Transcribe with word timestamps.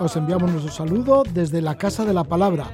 Os 0.00 0.16
enviamos 0.16 0.50
nuestro 0.50 0.72
saludo 0.72 1.22
desde 1.32 1.60
la 1.60 1.76
Casa 1.76 2.04
de 2.04 2.14
la 2.14 2.24
Palabra. 2.24 2.66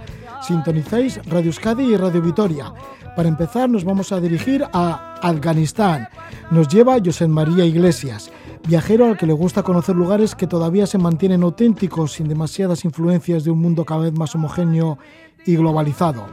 Sintonicéis 0.43 1.21
Radio 1.27 1.47
Euskadi 1.47 1.85
y 1.85 1.97
Radio 1.97 2.23
Vitoria. 2.23 2.73
Para 3.17 3.29
empezar 3.29 3.69
nos 3.69 3.85
vamos 3.85 4.13
a 4.13 4.21
dirigir 4.21 4.65
a 4.73 5.15
Afganistán. 5.23 6.09
Nos 6.51 6.69
lleva 6.69 6.99
José 7.05 7.27
María 7.29 7.65
Iglesias, 7.65 8.31
viajero 8.67 9.07
al 9.07 9.17
que 9.17 9.27
le 9.27 9.33
gusta 9.33 9.63
conocer 9.63 9.97
lugares 9.97 10.35
que 10.35 10.47
todavía 10.47 10.87
se 10.87 10.99
mantienen 10.99 11.43
auténticos 11.43 12.13
sin 12.13 12.29
demasiadas 12.29 12.85
influencias 12.85 13.45
de 13.45 13.51
un 13.51 13.61
mundo 13.61 13.85
cada 13.85 14.03
vez 14.03 14.13
más 14.13 14.35
homogéneo 14.35 14.99
y 15.47 15.57
globalizado. 15.57 16.27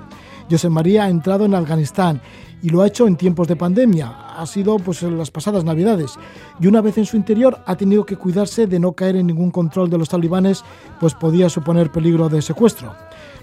José 0.52 0.70
María 0.70 1.06
ha 1.06 1.10
entrado 1.10 1.46
en 1.46 1.56
Afganistán 1.56 2.22
y 2.62 2.70
lo 2.70 2.82
ha 2.82 2.88
hecho 2.88 3.08
en 3.08 3.16
tiempos 3.16 3.48
de 3.48 3.56
pandemia. 3.56 4.10
Ha 4.38 4.46
sido 4.46 4.78
pues 4.80 5.02
en 5.02 5.18
las 5.18 5.32
pasadas 5.32 5.64
Navidades 5.64 6.20
y 6.60 6.68
una 6.68 6.82
vez 6.82 6.98
en 6.98 7.06
su 7.06 7.16
interior 7.16 7.60
ha 7.66 7.78
tenido 7.78 8.06
que 8.06 8.18
cuidarse 8.18 8.68
de 8.68 8.78
no 8.78 8.92
caer 8.92 9.16
en 9.16 9.28
ningún 9.28 9.50
control 9.50 9.90
de 9.90 9.98
los 9.98 10.10
talibanes, 10.10 10.66
pues 11.00 11.14
podía 11.14 11.50
suponer 11.50 11.90
peligro 11.90 12.28
de 12.28 12.42
secuestro. 12.42 12.94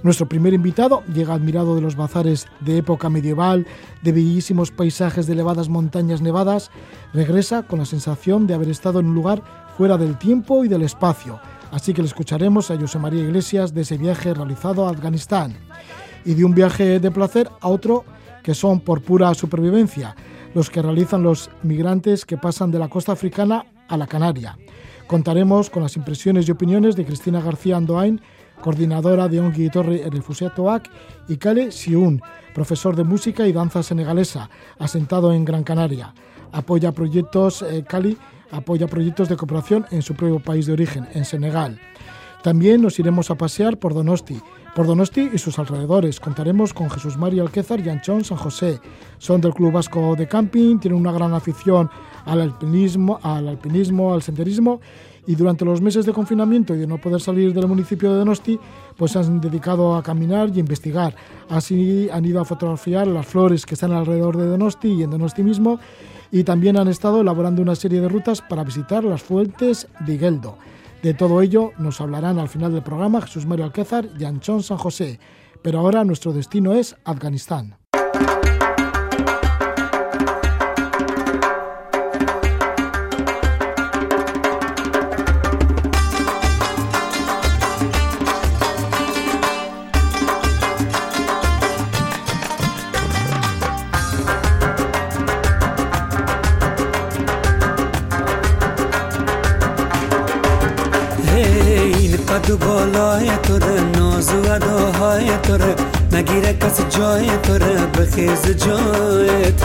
Nuestro 0.02 0.28
primer 0.28 0.52
invitado 0.52 1.02
llega 1.14 1.32
admirado 1.32 1.74
de 1.74 1.80
los 1.80 1.96
bazares 1.96 2.46
de 2.60 2.76
época 2.76 3.08
medieval, 3.08 3.66
de 4.02 4.12
bellísimos 4.12 4.70
paisajes 4.70 5.26
de 5.26 5.32
elevadas 5.32 5.70
montañas 5.70 6.20
nevadas, 6.20 6.70
regresa 7.14 7.62
con 7.62 7.78
la 7.78 7.86
sensación 7.86 8.46
de 8.46 8.52
haber 8.52 8.68
estado 8.68 9.00
en 9.00 9.06
un 9.06 9.14
lugar 9.14 9.42
fuera 9.78 9.96
del 9.96 10.18
tiempo 10.18 10.62
y 10.62 10.68
del 10.68 10.82
espacio. 10.82 11.40
Así 11.72 11.94
que 11.94 12.02
le 12.02 12.08
escucharemos 12.08 12.70
a 12.70 12.78
José 12.78 12.98
María 12.98 13.22
Iglesias 13.22 13.72
de 13.72 13.80
ese 13.80 13.96
viaje 13.96 14.34
realizado 14.34 14.86
a 14.86 14.90
Afganistán 14.90 15.67
y 16.28 16.34
de 16.34 16.44
un 16.44 16.54
viaje 16.54 17.00
de 17.00 17.10
placer 17.10 17.48
a 17.58 17.68
otro 17.68 18.04
que 18.42 18.54
son 18.54 18.80
por 18.80 19.00
pura 19.00 19.32
supervivencia, 19.32 20.14
los 20.54 20.68
que 20.68 20.82
realizan 20.82 21.22
los 21.22 21.50
migrantes 21.62 22.26
que 22.26 22.36
pasan 22.36 22.70
de 22.70 22.78
la 22.78 22.88
costa 22.88 23.12
africana 23.12 23.64
a 23.88 23.96
la 23.96 24.06
Canaria. 24.06 24.58
Contaremos 25.06 25.70
con 25.70 25.82
las 25.82 25.96
impresiones 25.96 26.46
y 26.46 26.50
opiniones 26.50 26.96
de 26.96 27.06
Cristina 27.06 27.40
García 27.40 27.78
Andoain, 27.78 28.20
coordinadora 28.60 29.26
de 29.26 29.40
Ongi 29.40 29.70
Torre 29.70 30.04
Refusiatoac, 30.10 30.90
y 31.28 31.38
Kale 31.38 31.72
Siun, 31.72 32.20
profesor 32.52 32.94
de 32.94 33.04
música 33.04 33.46
y 33.46 33.52
danza 33.52 33.82
senegalesa, 33.82 34.50
asentado 34.78 35.32
en 35.32 35.46
Gran 35.46 35.64
Canaria. 35.64 36.12
Apoya 36.52 36.92
proyectos, 36.92 37.62
eh, 37.62 37.84
Cali 37.88 38.18
apoya 38.50 38.86
proyectos 38.86 39.30
de 39.30 39.36
cooperación 39.36 39.86
en 39.90 40.02
su 40.02 40.14
propio 40.14 40.40
país 40.40 40.66
de 40.66 40.74
origen, 40.74 41.08
en 41.14 41.24
Senegal. 41.24 41.80
También 42.42 42.82
nos 42.82 42.98
iremos 42.98 43.30
a 43.30 43.34
pasear 43.34 43.78
por 43.78 43.94
Donosti, 43.94 44.40
por 44.74 44.86
Donosti 44.86 45.30
y 45.32 45.38
sus 45.38 45.58
alrededores. 45.58 46.20
Contaremos 46.20 46.72
con 46.72 46.88
Jesús 46.88 47.16
Mario 47.16 47.42
Alquézar 47.42 47.80
y 47.80 47.88
Anchón 47.88 48.24
San 48.24 48.38
José. 48.38 48.80
Son 49.18 49.40
del 49.40 49.54
Club 49.54 49.72
Vasco 49.72 50.14
de 50.16 50.28
Camping, 50.28 50.78
tienen 50.78 51.00
una 51.00 51.12
gran 51.12 51.34
afición 51.34 51.90
al 52.24 52.40
alpinismo, 52.40 53.18
al 53.22 53.48
alpinismo, 53.48 54.14
al 54.14 54.22
senderismo 54.22 54.80
y 55.26 55.34
durante 55.34 55.64
los 55.64 55.82
meses 55.82 56.06
de 56.06 56.12
confinamiento 56.12 56.74
y 56.74 56.78
de 56.78 56.86
no 56.86 56.98
poder 56.98 57.20
salir 57.20 57.52
del 57.52 57.66
municipio 57.66 58.10
de 58.10 58.18
Donosti, 58.18 58.58
pues 58.96 59.12
se 59.12 59.18
han 59.18 59.40
dedicado 59.40 59.94
a 59.94 60.02
caminar 60.02 60.50
y 60.54 60.60
investigar. 60.60 61.14
Así 61.50 62.08
han 62.10 62.24
ido 62.24 62.40
a 62.40 62.46
fotografiar 62.46 63.06
las 63.08 63.26
flores 63.26 63.66
que 63.66 63.74
están 63.74 63.92
alrededor 63.92 64.36
de 64.36 64.46
Donosti 64.46 64.88
y 64.88 65.02
en 65.02 65.10
Donosti 65.10 65.42
mismo 65.42 65.80
y 66.30 66.44
también 66.44 66.78
han 66.78 66.88
estado 66.88 67.20
elaborando 67.20 67.60
una 67.60 67.74
serie 67.74 68.00
de 68.00 68.08
rutas 68.08 68.40
para 68.40 68.64
visitar 68.64 69.04
las 69.04 69.22
fuentes 69.22 69.86
de 70.00 70.14
Igueldo. 70.14 70.56
De 71.02 71.14
todo 71.14 71.42
ello 71.42 71.72
nos 71.78 72.00
hablarán 72.00 72.40
al 72.40 72.48
final 72.48 72.72
del 72.72 72.82
programa 72.82 73.22
Jesús 73.22 73.46
Mario 73.46 73.66
Alquézar 73.66 74.08
y 74.18 74.24
Anchón 74.24 74.64
San 74.64 74.78
José. 74.78 75.20
Pero 75.62 75.78
ahora 75.78 76.04
nuestro 76.04 76.32
destino 76.32 76.74
es 76.74 76.96
Afganistán. 77.04 77.77
قد 102.38 102.50
و 102.50 102.56
بالای 102.56 103.30
تو 103.42 103.58
ره 103.58 103.80
ناز 103.80 104.32
و 104.32 104.52
اداهای 104.52 105.26
تو 105.42 105.58
نگیره 106.12 106.52
کس 106.52 106.80
جای 106.96 107.26
تو 107.42 107.58
بخیز 108.00 108.42
جایت 108.42 109.62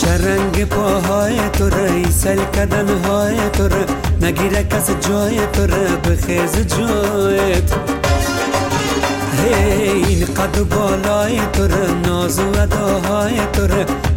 شرنگ 0.00 0.64
پاهای 0.64 1.38
تو 1.52 1.64
ایسل 1.64 2.10
سل 2.10 2.44
کدنهای 2.44 3.36
تو 3.52 3.68
ره 3.68 3.86
نگیره 4.22 4.64
کس 4.64 4.90
جای 5.08 5.36
تو 5.52 5.66
بخیز 6.10 6.52
جایت 6.52 7.72
هی 9.44 10.04
این 10.04 10.24
قد 10.24 10.58
و 10.58 10.64
بالای 10.64 11.40
تو 11.52 11.62
ره 11.62 11.92
ناز 12.06 12.38
و 12.38 12.60
اداهای 12.60 13.36
تو 13.52 13.66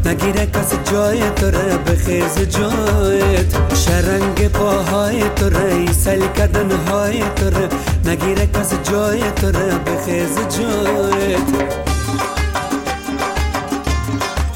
نگیره 0.07 0.47
کس 0.47 0.93
جای 0.93 1.31
توره 1.31 1.79
بخیز 1.87 2.39
جایت 2.39 3.75
شرنگ 3.75 4.49
پاهای 4.49 5.23
توره 5.37 5.93
سل 5.93 6.27
کدن 6.27 6.71
های 6.71 7.21
توره 7.37 7.69
نگیره 8.05 8.47
کس 8.47 8.91
جای 8.91 9.21
توره 9.31 9.79
بخیز 9.87 10.37
جایت 10.59 11.77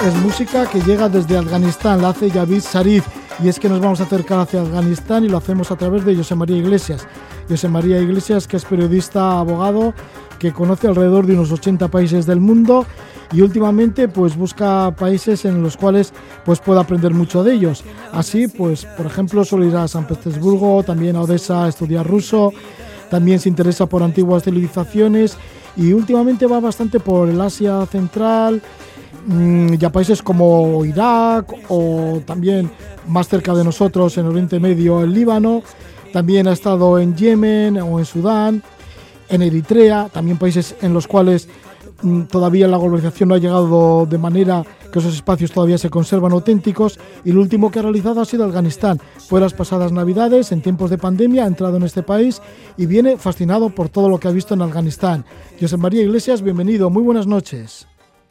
Es 0.07 0.15
música 0.15 0.65
que 0.71 0.81
llega 0.81 1.11
desde 1.11 1.37
Afganistán, 1.37 2.01
la 2.01 2.09
hace 2.09 2.31
Yavid 2.31 2.63
Sarif, 2.63 3.05
y 3.43 3.49
es 3.51 3.61
que 3.61 3.69
nos 3.69 3.81
vamos 3.81 4.01
a 4.01 4.05
acercar 4.05 4.39
hacia 4.39 4.63
Afganistán 4.63 5.25
y 5.25 5.29
lo 5.29 5.37
hacemos 5.37 5.71
a 5.71 5.77
través 5.77 6.07
de 6.07 6.17
José 6.17 6.35
María 6.35 6.57
Iglesias. 6.57 7.07
José 7.51 7.69
María 7.69 8.01
Iglesias, 8.01 8.47
que 8.47 8.57
es 8.57 8.65
periodista, 8.65 9.39
abogado, 9.39 9.93
que 10.39 10.53
conoce 10.53 10.89
alrededor 10.89 11.27
de 11.27 11.35
unos 11.35 11.53
80 11.53 11.89
países 11.89 12.25
del 12.25 12.41
mundo 12.41 12.87
y 13.32 13.42
últimamente 13.42 14.08
pues 14.08 14.36
busca 14.36 14.94
países 14.98 15.46
en 15.46 15.62
los 15.62 15.78
cuales 15.78 16.14
pues 16.44 16.60
pueda 16.60 16.82
aprender 16.82 17.14
mucho 17.14 17.44
de 17.44 17.54
ellos. 17.54 17.84
Así 18.12 18.48
pues, 18.48 18.86
por 18.86 19.06
ejemplo, 19.06 19.44
suele 19.44 19.68
ir 19.68 19.76
a 19.76 19.88
San 19.88 20.08
Petersburgo, 20.08 20.84
también 20.84 21.16
a 21.16 21.22
Odessa 21.22 21.66
a 21.66 21.70
estudiar 21.70 22.08
ruso, 22.08 22.54
también 23.10 23.40
se 23.40 23.50
interesa 23.50 23.86
por 23.86 24.04
antiguas 24.04 24.44
civilizaciones 24.44 25.38
y 25.78 25.94
últimamente 25.94 26.46
va 26.46 26.60
bastante 26.60 27.00
por 27.00 27.30
el 27.30 27.40
Asia 27.42 27.86
Central 27.86 28.62
mm, 29.28 29.74
y 29.80 29.86
a 29.86 29.92
países 29.92 30.22
como 30.22 30.86
Irak 30.86 31.54
o 31.70 32.22
también 32.26 32.70
más 33.08 33.28
cerca 33.28 33.54
de 33.54 33.64
nosotros 33.64 34.18
en 34.18 34.28
Oriente 34.28 34.60
Medio, 34.60 35.04
el 35.04 35.14
Líbano. 35.14 35.64
También 36.14 36.48
ha 36.48 36.54
estado 36.54 36.98
en 36.98 37.16
Yemen 37.16 37.78
o 37.78 38.00
en 38.00 38.06
Sudán 38.06 38.64
en 39.30 39.42
Eritrea, 39.42 40.10
también 40.12 40.38
países 40.38 40.76
en 40.82 40.94
los 40.94 41.08
cuales 41.08 41.48
todavía 42.30 42.68
la 42.68 42.78
globalización 42.78 43.30
no 43.30 43.36
ha 43.36 43.40
llegado 43.40 44.06
de 44.06 44.18
manera 44.18 44.64
que 44.92 45.00
esos 45.00 45.16
espacios 45.16 45.52
todavía 45.52 45.78
se 45.78 45.90
conservan 45.90 46.32
auténticos 46.32 47.00
y 47.24 47.32
lo 47.32 47.42
último 47.42 47.72
que 47.72 47.80
ha 47.80 47.82
realizado 47.82 48.22
ha 48.22 48.26
sido 48.26 48.46
Afganistán. 48.46 49.00
Fue 49.28 49.42
las 49.42 49.54
pasadas 49.54 49.92
navidades, 49.92 50.52
en 50.52 50.62
tiempos 50.62 50.90
de 50.90 50.98
pandemia, 50.98 51.44
ha 51.44 51.48
entrado 51.48 51.78
en 51.78 51.84
este 51.84 52.04
país 52.04 52.42
y 52.78 52.86
viene 52.86 53.18
fascinado 53.18 53.70
por 53.70 53.90
todo 53.90 54.10
lo 54.10 54.20
que 54.20 54.28
ha 54.28 54.32
visto 54.32 54.54
en 54.54 54.62
Afganistán. 54.62 55.26
José 55.60 55.78
María 55.78 56.02
Iglesias, 56.02 56.42
bienvenido, 56.42 56.90
muy 56.90 57.04
buenas 57.04 57.28
noches. 57.28 57.88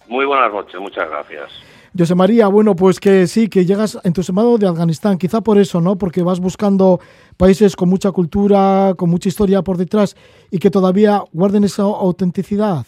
Muy 0.09 0.25
buenas 0.27 0.53
noches, 0.53 0.81
muchas 0.81 1.09
gracias. 1.09 1.51
José 1.97 2.17
María, 2.17 2.49
bueno, 2.49 2.75
pues 2.75 2.99
que 2.99 3.29
sí, 3.29 3.49
que 3.49 3.65
llegas 3.65 3.99
entusiasmado 4.03 4.59
de 4.59 4.67
Afganistán, 4.67 5.17
quizá 5.17 5.43
por 5.43 5.59
eso, 5.59 5.81
¿no? 5.81 5.97
Porque 5.97 6.25
vas 6.25 6.41
buscando 6.41 6.99
países 7.37 7.77
con 7.77 7.89
mucha 7.89 8.11
cultura, 8.11 8.95
con 8.97 9.11
mucha 9.11 9.29
historia 9.29 9.63
por 9.63 9.77
detrás 9.77 10.17
y 10.51 10.59
que 10.59 10.71
todavía 10.71 11.23
guarden 11.33 11.63
esa 11.63 11.85
autenticidad. 11.85 12.85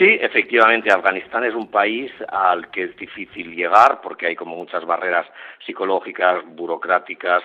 Sí, 0.00 0.16
efectivamente, 0.18 0.90
Afganistán 0.90 1.44
es 1.44 1.54
un 1.54 1.70
país 1.70 2.10
al 2.30 2.70
que 2.70 2.84
es 2.84 2.96
difícil 2.96 3.54
llegar 3.54 4.00
porque 4.00 4.28
hay 4.28 4.34
como 4.34 4.56
muchas 4.56 4.86
barreras 4.86 5.26
psicológicas, 5.66 6.42
burocráticas 6.56 7.42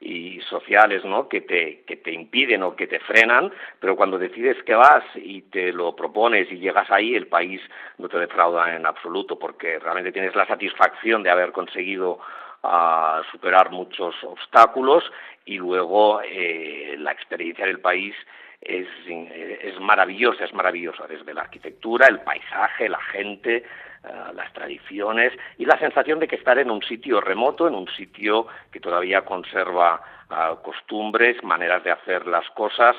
y 0.00 0.40
sociales, 0.48 1.04
¿no? 1.04 1.28
Que 1.28 1.42
te, 1.42 1.82
que 1.82 1.96
te 1.96 2.10
impiden 2.10 2.62
o 2.62 2.74
que 2.74 2.86
te 2.86 2.98
frenan, 3.00 3.52
pero 3.78 3.94
cuando 3.94 4.16
decides 4.16 4.56
que 4.62 4.74
vas 4.74 5.04
y 5.16 5.42
te 5.42 5.70
lo 5.70 5.94
propones 5.94 6.50
y 6.50 6.56
llegas 6.56 6.90
ahí, 6.90 7.14
el 7.14 7.26
país 7.26 7.60
no 7.98 8.08
te 8.08 8.18
defrauda 8.18 8.74
en 8.74 8.86
absoluto 8.86 9.38
porque 9.38 9.78
realmente 9.78 10.10
tienes 10.10 10.34
la 10.34 10.46
satisfacción 10.46 11.22
de 11.22 11.28
haber 11.28 11.52
conseguido 11.52 12.20
ah, 12.62 13.20
superar 13.30 13.70
muchos 13.70 14.14
obstáculos 14.24 15.04
y 15.44 15.58
luego 15.58 16.22
eh, 16.22 16.96
la 17.00 17.12
experiencia 17.12 17.66
del 17.66 17.80
país 17.80 18.14
es, 18.60 18.86
es 19.06 19.80
maravillosa, 19.80 20.44
es 20.44 20.52
maravillosa 20.52 21.06
desde 21.06 21.32
la 21.34 21.42
arquitectura, 21.42 22.06
el 22.08 22.20
paisaje, 22.20 22.88
la 22.88 23.00
gente, 23.00 23.56
eh, 23.56 24.10
las 24.34 24.52
tradiciones 24.52 25.32
y 25.58 25.64
la 25.64 25.78
sensación 25.78 26.18
de 26.18 26.28
que 26.28 26.36
estar 26.36 26.58
en 26.58 26.70
un 26.70 26.82
sitio 26.82 27.20
remoto, 27.20 27.66
en 27.66 27.74
un 27.74 27.88
sitio 27.88 28.46
que 28.70 28.80
todavía 28.80 29.22
conserva 29.22 30.00
eh, 30.30 30.54
costumbres, 30.62 31.42
maneras 31.42 31.82
de 31.84 31.90
hacer 31.90 32.26
las 32.26 32.48
cosas 32.50 32.96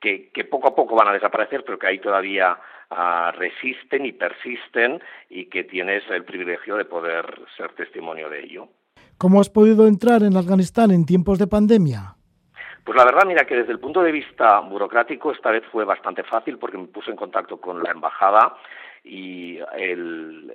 que, 0.00 0.30
que, 0.30 0.44
poco 0.44 0.68
a 0.68 0.74
poco 0.74 0.96
van 0.96 1.08
a 1.08 1.12
desaparecer, 1.12 1.62
pero 1.64 1.78
que 1.78 1.86
ahí 1.86 1.98
todavía 1.98 2.58
uh, 2.90 3.30
resisten 3.36 4.06
y 4.06 4.12
persisten 4.12 5.00
y 5.28 5.44
que 5.44 5.64
tienes 5.64 6.02
el 6.10 6.24
privilegio 6.24 6.76
de 6.76 6.86
poder 6.86 7.26
ser 7.56 7.72
testimonio 7.72 8.30
de 8.30 8.42
ello. 8.42 8.68
¿Cómo 9.18 9.40
has 9.40 9.50
podido 9.50 9.86
entrar 9.86 10.22
en 10.22 10.38
Afganistán 10.38 10.90
en 10.90 11.04
tiempos 11.04 11.38
de 11.38 11.46
pandemia? 11.46 12.16
Pues 12.84 12.96
la 12.96 13.04
verdad, 13.04 13.24
mira 13.26 13.44
que 13.44 13.56
desde 13.56 13.72
el 13.72 13.78
punto 13.78 14.02
de 14.02 14.12
vista 14.12 14.60
burocrático 14.60 15.32
esta 15.32 15.50
vez 15.50 15.64
fue 15.70 15.84
bastante 15.84 16.22
fácil 16.22 16.58
porque 16.58 16.78
me 16.78 16.86
puse 16.86 17.10
en 17.10 17.16
contacto 17.16 17.60
con 17.60 17.82
la 17.82 17.90
embajada 17.90 18.56
y 19.04 19.58
el, 19.76 20.52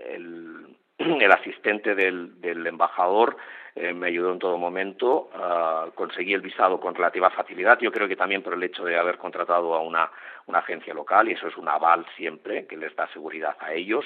el, 0.98 1.32
asistente 1.32 1.96
del, 1.96 2.42
del 2.42 2.66
embajador 2.66 3.38
eh, 3.78 3.94
me 3.94 4.08
ayudó 4.08 4.32
en 4.32 4.40
todo 4.40 4.58
momento, 4.58 5.30
uh, 5.36 5.92
conseguí 5.96 6.34
el 6.34 6.40
visado 6.40 6.80
con 6.80 6.96
relativa 6.96 7.30
facilidad, 7.30 7.78
yo 7.80 7.92
creo 7.92 8.08
que 8.08 8.16
también 8.16 8.42
por 8.42 8.54
el 8.54 8.64
hecho 8.64 8.86
de 8.86 8.98
haber 8.98 9.18
contratado 9.18 9.74
a 9.76 9.82
una, 9.82 10.10
una 10.46 10.60
agencia 10.60 10.94
local, 10.94 11.28
y 11.28 11.34
eso 11.34 11.50
es 11.50 11.58
un 11.58 11.68
aval 11.68 12.06
siempre, 12.16 12.66
que 12.68 12.78
les 12.78 12.96
da 12.96 13.06
seguridad 13.12 13.58
a 13.60 13.74
ellos. 13.74 14.06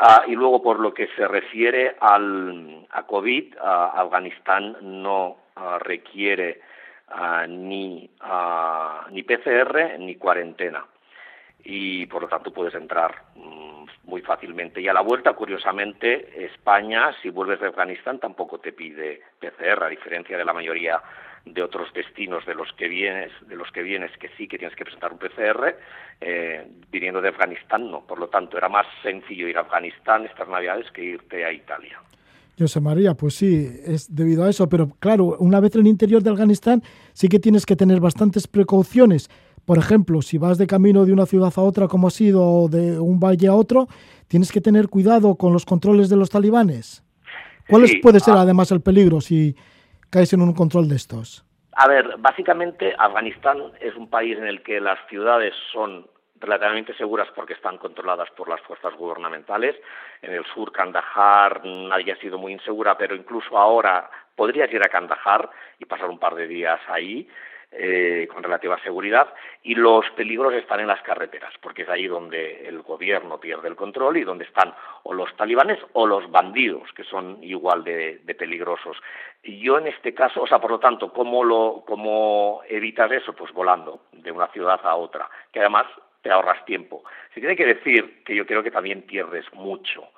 Uh, 0.00 0.30
y 0.30 0.34
luego, 0.34 0.62
por 0.62 0.80
lo 0.80 0.94
que 0.94 1.08
se 1.16 1.28
refiere 1.28 1.96
al, 2.00 2.86
a 2.90 3.02
COVID, 3.02 3.56
uh, 3.56 3.60
Afganistán 3.60 4.78
no 4.80 5.36
requiere 5.80 6.60
ni, 7.48 8.10
ni 9.10 9.22
PCR 9.22 9.98
ni 9.98 10.16
cuarentena 10.16 10.84
y 11.64 12.06
por 12.06 12.22
lo 12.22 12.28
tanto 12.28 12.52
puedes 12.52 12.74
entrar 12.74 13.22
mm, 13.34 13.84
muy 14.04 14.20
fácilmente. 14.20 14.80
Y 14.80 14.88
a 14.88 14.92
la 14.92 15.00
vuelta, 15.00 15.32
curiosamente, 15.32 16.44
España, 16.44 17.14
si 17.22 17.30
vuelves 17.30 17.60
de 17.60 17.68
Afganistán, 17.68 18.18
tampoco 18.18 18.58
te 18.58 18.72
pide 18.72 19.22
PCR, 19.40 19.84
a 19.84 19.88
diferencia 19.88 20.36
de 20.36 20.44
la 20.44 20.52
mayoría 20.52 21.02
de 21.46 21.62
otros 21.62 21.92
destinos 21.92 22.44
de 22.46 22.54
los 22.54 22.72
que 22.72 22.88
vienes, 22.88 23.32
de 23.46 23.56
los 23.56 23.70
que 23.70 23.82
vienes 23.82 24.16
que 24.18 24.28
sí 24.36 24.46
que 24.46 24.58
tienes 24.58 24.76
que 24.76 24.84
presentar 24.84 25.12
un 25.12 25.18
PCR, 25.18 25.76
eh, 26.20 26.66
viniendo 26.90 27.20
de 27.20 27.30
Afganistán 27.30 27.90
no. 27.90 28.06
Por 28.06 28.18
lo 28.18 28.28
tanto, 28.28 28.56
era 28.58 28.68
más 28.68 28.86
sencillo 29.02 29.48
ir 29.48 29.56
a 29.56 29.62
Afganistán 29.62 30.24
estas 30.26 30.48
navidades 30.48 30.90
que 30.90 31.02
irte 31.02 31.44
a 31.44 31.52
Italia. 31.52 32.00
José 32.58 32.80
María, 32.80 33.14
pues 33.14 33.34
sí, 33.34 33.68
es 33.84 34.14
debido 34.14 34.44
a 34.44 34.50
eso, 34.50 34.68
pero 34.68 34.88
claro, 35.00 35.36
una 35.38 35.60
vez 35.60 35.74
en 35.74 35.82
el 35.82 35.86
interior 35.88 36.22
de 36.22 36.30
Afganistán 36.30 36.82
sí 37.12 37.28
que 37.28 37.38
tienes 37.38 37.66
que 37.66 37.76
tener 37.76 38.00
bastantes 38.00 38.46
precauciones 38.46 39.28
por 39.66 39.78
ejemplo, 39.78 40.20
si 40.20 40.36
vas 40.36 40.58
de 40.58 40.66
camino 40.66 41.04
de 41.04 41.12
una 41.12 41.26
ciudad 41.26 41.52
a 41.56 41.62
otra, 41.62 41.88
como 41.88 42.08
ha 42.08 42.10
sido 42.10 42.68
de 42.68 42.98
un 42.98 43.18
valle 43.18 43.48
a 43.48 43.54
otro, 43.54 43.86
tienes 44.28 44.52
que 44.52 44.60
tener 44.60 44.88
cuidado 44.88 45.36
con 45.36 45.52
los 45.52 45.64
controles 45.64 46.10
de 46.10 46.16
los 46.16 46.28
talibanes. 46.28 47.02
¿Cuál 47.68 47.84
puede 48.02 48.20
ser 48.20 48.34
ah. 48.34 48.42
además 48.42 48.70
el 48.72 48.82
peligro 48.82 49.22
si 49.22 49.56
caes 50.10 50.34
en 50.34 50.42
un 50.42 50.52
control 50.52 50.88
de 50.88 50.96
estos? 50.96 51.46
A 51.76 51.88
ver, 51.88 52.16
básicamente 52.18 52.94
Afganistán 52.98 53.58
es 53.80 53.96
un 53.96 54.08
país 54.08 54.36
en 54.36 54.44
el 54.44 54.62
que 54.62 54.80
las 54.80 54.98
ciudades 55.08 55.54
son 55.72 56.06
relativamente 56.40 56.94
seguras 56.94 57.28
porque 57.34 57.54
están 57.54 57.78
controladas 57.78 58.30
por 58.32 58.48
las 58.48 58.60
fuerzas 58.62 58.94
gubernamentales. 58.94 59.76
En 60.22 60.32
el 60.32 60.44
sur, 60.46 60.72
Kandahar, 60.72 61.64
nadie 61.64 62.12
ha 62.12 62.16
sido 62.16 62.38
muy 62.38 62.52
insegura, 62.52 62.96
pero 62.96 63.14
incluso 63.14 63.56
ahora 63.56 64.10
podrías 64.34 64.72
ir 64.72 64.82
a 64.84 64.88
Kandahar 64.88 65.48
y 65.78 65.84
pasar 65.84 66.08
un 66.08 66.18
par 66.18 66.34
de 66.34 66.46
días 66.46 66.80
ahí. 66.88 67.28
Eh, 67.76 68.28
con 68.32 68.40
relativa 68.40 68.80
seguridad 68.84 69.34
y 69.64 69.74
los 69.74 70.08
peligros 70.10 70.54
están 70.54 70.78
en 70.78 70.86
las 70.86 71.02
carreteras, 71.02 71.52
porque 71.60 71.82
es 71.82 71.88
ahí 71.88 72.06
donde 72.06 72.68
el 72.68 72.82
gobierno 72.82 73.40
pierde 73.40 73.66
el 73.66 73.74
control 73.74 74.16
y 74.16 74.22
donde 74.22 74.44
están 74.44 74.72
o 75.02 75.12
los 75.12 75.34
talibanes 75.36 75.80
o 75.94 76.06
los 76.06 76.30
bandidos, 76.30 76.92
que 76.92 77.02
son 77.02 77.42
igual 77.42 77.82
de, 77.82 78.20
peligrosos. 78.38 78.96
Y 79.42 79.58
yo 79.58 79.78
en 79.78 79.88
este 79.88 80.14
caso, 80.14 80.42
o 80.42 80.46
sea, 80.46 80.60
por 80.60 80.70
lo 80.70 80.78
tanto, 80.78 81.12
¿cómo, 81.12 81.42
lo, 81.42 81.82
¿cómo 81.84 82.60
evitas 82.68 83.10
eso? 83.10 83.32
Pues 83.32 83.52
volando 83.52 84.02
de 84.12 84.30
una 84.30 84.46
ciudad 84.52 84.80
a 84.84 84.94
otra, 84.94 85.28
que 85.50 85.58
además 85.58 85.86
te 86.24 86.30
ahorras 86.30 86.64
tiempo. 86.64 87.04
Se 87.34 87.40
tiene 87.40 87.54
que 87.54 87.66
decir 87.66 88.24
que 88.24 88.34
yo 88.34 88.46
creo 88.46 88.62
que 88.62 88.70
también 88.70 89.02
pierdes 89.02 89.44
mucho 89.52 90.08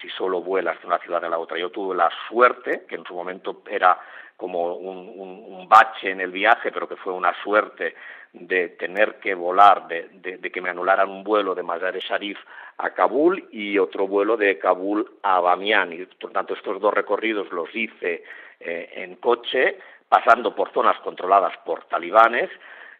si 0.00 0.08
solo 0.10 0.40
vuelas 0.40 0.80
de 0.80 0.86
una 0.86 0.98
ciudad 0.98 1.24
a 1.24 1.28
la 1.28 1.38
otra. 1.38 1.58
Yo 1.58 1.70
tuve 1.70 1.96
la 1.96 2.08
suerte, 2.28 2.84
que 2.88 2.94
en 2.94 3.04
su 3.04 3.14
momento 3.14 3.62
era 3.68 3.98
como 4.36 4.76
un, 4.76 5.68
bache 5.68 6.10
en 6.10 6.20
el 6.20 6.30
viaje, 6.30 6.70
pero 6.70 6.88
que 6.88 6.94
fue 6.94 7.12
una 7.12 7.34
suerte 7.42 7.96
de 8.32 8.68
tener 8.70 9.18
que 9.18 9.34
volar, 9.34 9.88
de, 9.88 10.38
de, 10.38 10.50
que 10.52 10.60
me 10.60 10.70
anularan 10.70 11.10
un 11.10 11.24
vuelo 11.24 11.54
de 11.54 11.64
Mazar-e 11.64 11.98
Sharif 12.00 12.38
a 12.78 12.90
Kabul 12.90 13.48
y 13.50 13.78
otro 13.78 14.06
vuelo 14.06 14.36
de 14.36 14.58
Kabul 14.58 15.18
a 15.22 15.40
Bamiyan. 15.40 15.92
Y 15.92 16.06
por 16.06 16.30
tanto 16.30 16.54
estos 16.54 16.80
dos 16.80 16.94
recorridos 16.94 17.50
los 17.50 17.74
hice 17.74 18.22
eh, 18.60 18.92
en 18.94 19.16
coche, 19.16 19.78
pasando 20.08 20.54
por 20.54 20.72
zonas 20.72 20.98
controladas 21.00 21.56
por 21.64 21.84
talibanes, 21.86 22.50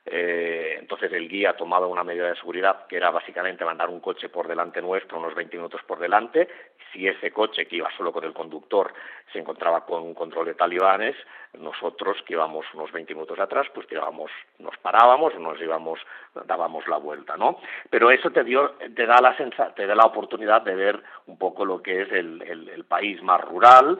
eh, 0.08 0.76
entonces 0.79 1.12
el 1.12 1.29
guía 1.29 1.56
tomaba 1.56 1.88
una 1.88 2.05
medida 2.05 2.29
de 2.29 2.37
seguridad 2.37 2.87
que 2.87 2.97
era 2.97 3.11
básicamente 3.11 3.64
mandar 3.64 3.88
un 3.91 3.99
coche 3.99 4.29
por 4.29 4.47
delante 4.47 4.81
nuestro, 4.81 5.19
unos 5.19 5.35
20 5.35 5.56
minutos 5.56 5.81
por 5.85 5.99
delante. 5.99 6.49
Si 6.93 7.08
ese 7.08 7.32
coche 7.32 7.67
que 7.67 7.76
iba 7.76 7.91
solo 7.97 8.12
con 8.12 8.23
el 8.25 8.32
conductor 8.32 8.94
se 9.32 9.41
encontraba 9.41 9.85
con 9.85 10.03
un 10.03 10.14
control 10.14 10.47
de 10.47 10.55
talibanes, 10.55 11.17
nosotros 11.58 12.19
que 12.25 12.35
íbamos 12.35 12.64
unos 12.75 12.93
20 12.93 13.14
minutos 13.14 13.38
atrás, 13.41 13.67
pues 13.75 13.88
tirábamos, 13.88 14.31
nos 14.61 14.76
parábamos, 14.79 15.35
nos 15.41 15.61
íbamos, 15.61 15.99
dábamos 16.44 16.87
la 16.87 16.99
vuelta, 16.99 17.37
¿no? 17.37 17.59
Pero 17.91 18.11
eso 18.12 18.31
te 18.31 18.44
dio, 18.44 18.76
te 18.94 19.06
da 19.06 19.20
la 19.20 19.37
te 19.75 19.87
da 19.87 19.94
la 19.97 20.05
oportunidad 20.05 20.62
de 20.62 20.76
ver 20.76 21.02
un 21.26 21.37
poco 21.37 21.64
lo 21.64 21.82
que 21.82 22.02
es 22.02 22.12
el, 22.12 22.43
el, 22.43 22.85
país 22.85 23.20
más 23.23 23.41
rural. 23.41 23.99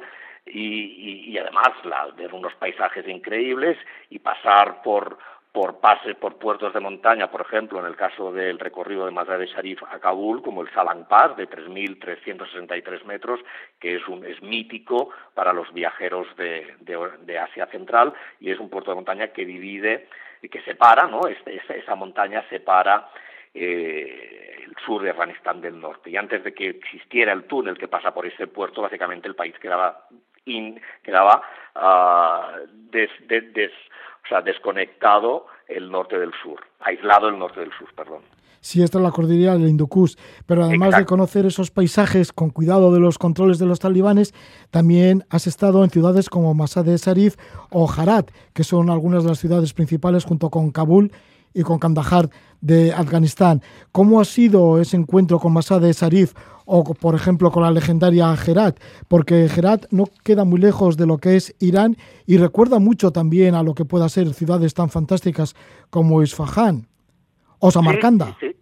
Y, 0.49 1.33
y, 1.33 1.39
además 1.39 1.71
la, 1.83 2.07
ver 2.17 2.33
unos 2.33 2.55
paisajes 2.55 3.09
increíbles 3.09 3.77
y 4.11 4.21
pasar 4.21 4.81
por, 4.81 5.19
por 5.57 5.81
pase 5.81 6.15
por 6.15 6.37
puertos 6.37 6.75
de 6.75 6.81
montaña, 6.81 7.31
por 7.31 7.41
ejemplo, 7.41 7.81
en 7.81 7.87
el 7.87 7.97
caso 7.97 8.31
del 8.31 8.59
recorrido 8.59 9.07
de 9.07 9.11
Mazar-e 9.11 9.47
Sharif 9.47 9.83
a 9.85 9.99
Kabul, 9.99 10.43
como 10.43 10.61
el 10.61 10.71
Salang 10.71 11.09
Pass 11.09 11.35
de 11.39 11.49
3.363 11.49 13.05
metros, 13.05 13.41
que 13.81 13.97
es, 13.97 14.07
un, 14.07 14.23
es 14.27 14.43
mítico 14.43 15.09
para 15.33 15.55
los 15.55 15.73
viajeros 15.73 16.27
de, 16.37 16.75
de, 16.81 17.39
Asia 17.39 17.65
Central 17.69 18.13
y 18.39 18.51
es 18.51 18.61
un 18.61 18.69
puerto 18.69 18.91
de 18.91 18.97
montaña 18.97 19.29
que 19.29 19.47
divide, 19.47 20.09
que 20.43 20.61
separa, 20.61 21.07
¿no? 21.07 21.27
Este, 21.27 21.59
esa, 21.79 21.95
montaña 21.95 22.45
separa 22.51 23.09
eh, 23.55 24.63
el 24.63 24.77
sur 24.85 25.03
de 25.03 25.09
Afganistán 25.09 25.63
del 25.63 25.81
norte. 25.81 26.11
Y 26.11 26.19
antes 26.19 26.45
de 26.45 26.53
que 26.53 26.69
existiera 26.69 27.33
el 27.33 27.45
túnel 27.45 27.79
que 27.79 27.89
pasa 27.89 28.13
por 28.13 28.27
ese 28.27 28.47
puerto, 28.47 28.83
básicamente 28.83 29.27
el 29.27 29.35
país 29.35 29.59
quedaba, 29.59 30.07
quedaba 31.03 31.41
uh, 31.75 32.67
des, 32.69 33.09
des, 33.27 33.73
o 34.27 34.29
sea, 34.29 34.43
desconectado 34.43 35.47
el 35.69 35.91
norte 35.91 36.19
del 36.19 36.33
sur, 36.43 36.61
aislado 36.81 37.29
el 37.29 37.39
norte 37.39 37.61
del 37.61 37.71
sur, 37.79 37.89
perdón. 37.95 38.23
Sí, 38.61 38.83
esta 38.83 38.99
es 38.99 39.05
la 39.05 39.13
cordillera 39.13 39.53
del 39.53 39.69
Hindukush, 39.69 40.17
pero 40.45 40.65
además 40.65 40.97
de 40.97 41.05
conocer 41.05 41.47
esos 41.47 41.71
paisajes 41.71 42.33
con 42.33 42.51
cuidado 42.51 42.93
de 42.93 42.99
los 42.99 43.17
controles 43.17 43.61
de 43.61 43.67
los 43.67 43.79
talibanes, 43.79 44.35
también 44.73 45.25
has 45.31 45.47
estado 45.47 45.85
en 45.85 45.91
ciudades 45.91 46.29
como 46.29 46.53
Masad-e 46.53 46.97
Sharif 46.97 47.37
o 47.71 47.89
Harat, 47.89 48.33
que 48.55 48.65
son 48.65 48.91
algunas 48.91 49.23
de 49.23 49.29
las 49.29 49.39
ciudades 49.39 49.73
principales 49.73 50.25
junto 50.25 50.51
con 50.51 50.73
Kabul 50.73 51.13
y 51.57 51.63
con 51.63 51.79
Kandahar 51.79 52.29
de 52.61 52.93
Afganistán. 52.93 53.63
¿Cómo 53.91 54.21
ha 54.21 54.25
sido 54.25 54.81
ese 54.81 54.97
encuentro 54.97 55.39
con 55.39 55.55
Masad-e 55.55 55.93
Sharif 55.93 56.35
o, 56.67 56.95
por 56.95 57.15
ejemplo, 57.15 57.51
con 57.51 57.63
la 57.63 57.71
legendaria 57.71 58.33
Herat? 58.35 58.79
Porque 59.09 59.47
Herat 59.47 59.87
no 59.91 60.05
queda 60.23 60.45
muy 60.45 60.61
lejos 60.61 60.97
de 60.97 61.07
lo 61.07 61.17
que 61.19 61.37
es 61.37 61.55
Irán 61.59 61.97
y 62.27 62.37
recuerda 62.37 62.79
mucho 62.79 63.11
también 63.11 63.55
a 63.55 63.63
lo 63.63 63.75
que 63.75 63.87
pueda 63.87 64.09
ser 64.09 64.33
ciudades 64.35 64.75
tan 64.75 64.91
fantásticas 64.91 65.55
como 65.91 66.23
Isfahan 66.23 66.87
o 67.59 67.71
Samarcanda. 67.71 68.37
Sí, 68.39 68.55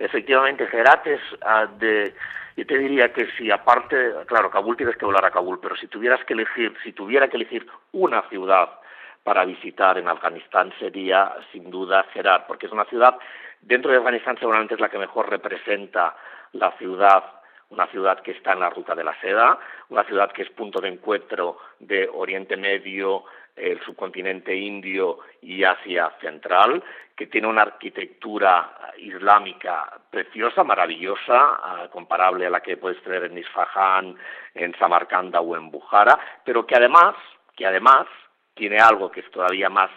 Efectivamente, 0.00 0.66
Herat 0.72 1.06
es 1.06 1.20
ah, 1.42 1.66
de... 1.78 2.14
Yo 2.56 2.66
te 2.66 2.78
diría 2.78 3.12
que 3.12 3.28
si 3.38 3.50
aparte, 3.50 3.96
claro, 4.26 4.50
Kabul 4.50 4.76
tienes 4.76 4.96
que 4.96 5.04
volar 5.04 5.24
a 5.24 5.30
Kabul, 5.30 5.60
pero 5.60 5.76
si 5.76 5.86
tuvieras 5.86 6.24
que 6.24 6.32
elegir, 6.32 6.74
si 6.82 6.92
tuviera 6.92 7.28
que 7.28 7.36
elegir 7.36 7.66
una 7.92 8.22
ciudad 8.28 8.79
para 9.22 9.44
visitar 9.44 9.98
en 9.98 10.08
Afganistán 10.08 10.72
sería 10.78 11.34
sin 11.52 11.70
duda 11.70 12.06
Herat, 12.14 12.46
porque 12.46 12.66
es 12.66 12.72
una 12.72 12.84
ciudad, 12.86 13.16
dentro 13.60 13.90
de 13.90 13.98
Afganistán 13.98 14.38
seguramente 14.38 14.74
es 14.74 14.80
la 14.80 14.88
que 14.88 14.98
mejor 14.98 15.28
representa 15.28 16.16
la 16.52 16.72
ciudad 16.78 17.40
una 17.70 17.86
ciudad 17.86 18.20
que 18.20 18.32
está 18.32 18.52
en 18.52 18.60
la 18.60 18.70
ruta 18.70 18.94
de 18.94 19.04
la 19.04 19.18
seda, 19.20 19.58
una 19.88 20.04
ciudad 20.04 20.32
que 20.32 20.42
es 20.42 20.50
punto 20.50 20.80
de 20.80 20.88
encuentro 20.88 21.58
de 21.78 22.08
Oriente 22.12 22.56
Medio, 22.56 23.24
el 23.56 23.80
subcontinente 23.82 24.54
indio 24.54 25.20
y 25.42 25.62
Asia 25.62 26.12
Central, 26.20 26.82
que 27.16 27.26
tiene 27.26 27.46
una 27.46 27.62
arquitectura 27.62 28.92
islámica 28.98 30.00
preciosa, 30.10 30.64
maravillosa, 30.64 31.58
ah, 31.62 31.88
comparable 31.92 32.46
a 32.46 32.50
la 32.50 32.60
que 32.60 32.76
puedes 32.76 33.02
tener 33.02 33.24
en 33.24 33.38
Isfahan, 33.38 34.16
en 34.54 34.76
Samarcanda 34.78 35.40
o 35.40 35.56
en 35.56 35.70
Bukhara, 35.70 36.18
pero 36.44 36.66
que 36.66 36.74
además, 36.74 37.14
que 37.54 37.66
además 37.66 38.06
tiene 38.54 38.78
algo 38.78 39.10
que 39.10 39.20
es 39.20 39.30
todavía 39.30 39.68
más 39.68 39.90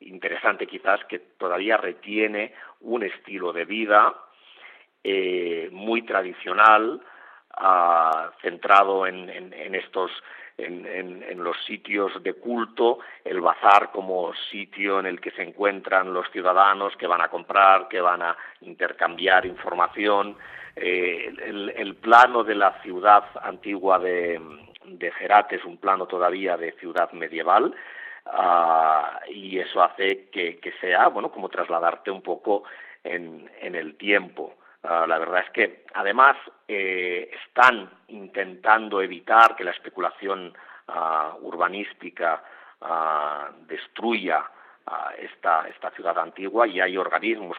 interesante 0.00 0.66
quizás, 0.66 1.04
que 1.04 1.18
todavía 1.18 1.76
retiene 1.76 2.54
un 2.80 3.04
estilo 3.04 3.52
de 3.52 3.64
vida 3.64 4.14
eh, 5.04 5.68
muy 5.72 6.02
tradicional, 6.02 7.00
uh, 7.60 8.30
centrado 8.40 9.06
en, 9.06 9.28
en, 9.28 9.52
en 9.52 9.74
estos 9.74 10.10
en, 10.58 10.86
en, 10.86 11.42
los 11.42 11.56
sitios 11.64 12.22
de 12.22 12.34
culto, 12.34 12.98
el 13.24 13.40
bazar 13.40 13.90
como 13.90 14.32
sitio 14.50 15.00
en 15.00 15.06
el 15.06 15.20
que 15.20 15.30
se 15.32 15.42
encuentran 15.42 16.12
los 16.12 16.30
ciudadanos 16.30 16.94
que 16.96 17.06
van 17.06 17.20
a 17.20 17.28
comprar, 17.28 17.88
que 17.88 18.00
van 18.00 18.22
a 18.22 18.36
intercambiar 18.60 19.46
información. 19.46 20.36
Eh, 20.76 21.32
el, 21.76 21.96
plano 21.96 22.44
de 22.44 22.54
la 22.54 22.80
ciudad 22.82 23.24
antigua 23.42 23.98
de, 23.98 24.40
de 24.98 25.10
Gerat 25.12 25.52
es 25.52 25.64
un 25.64 25.78
plano 25.78 26.06
todavía 26.06 26.56
de 26.56 26.72
ciudad 26.72 27.10
medieval, 27.12 27.74
ah, 28.26 29.20
y 29.28 29.58
eso 29.58 29.82
hace 29.82 30.28
que, 30.30 30.74
sea, 30.80 31.08
bueno, 31.08 31.30
como 31.30 31.48
trasladarte 31.48 32.10
un 32.10 32.22
poco 32.22 32.64
en, 33.02 33.50
en 33.60 33.74
el 33.74 33.96
tiempo. 33.96 34.54
Ah, 34.82 35.06
la 35.06 35.18
verdad 35.18 35.44
es 35.46 35.50
que 35.50 35.84
además 35.94 36.36
eh, 36.66 37.30
están 37.46 37.88
intentando 38.08 39.00
evitar 39.00 39.54
que 39.54 39.64
la 39.64 39.70
especulación 39.70 40.52
uh, 40.88 41.46
urbanística 41.46 42.42
destruya 43.68 44.44
esta, 45.16 45.68
esta 45.68 45.90
ciudad 45.92 46.18
antigua 46.18 46.66
y 46.66 46.80
hay 46.80 46.96
organismos 46.96 47.56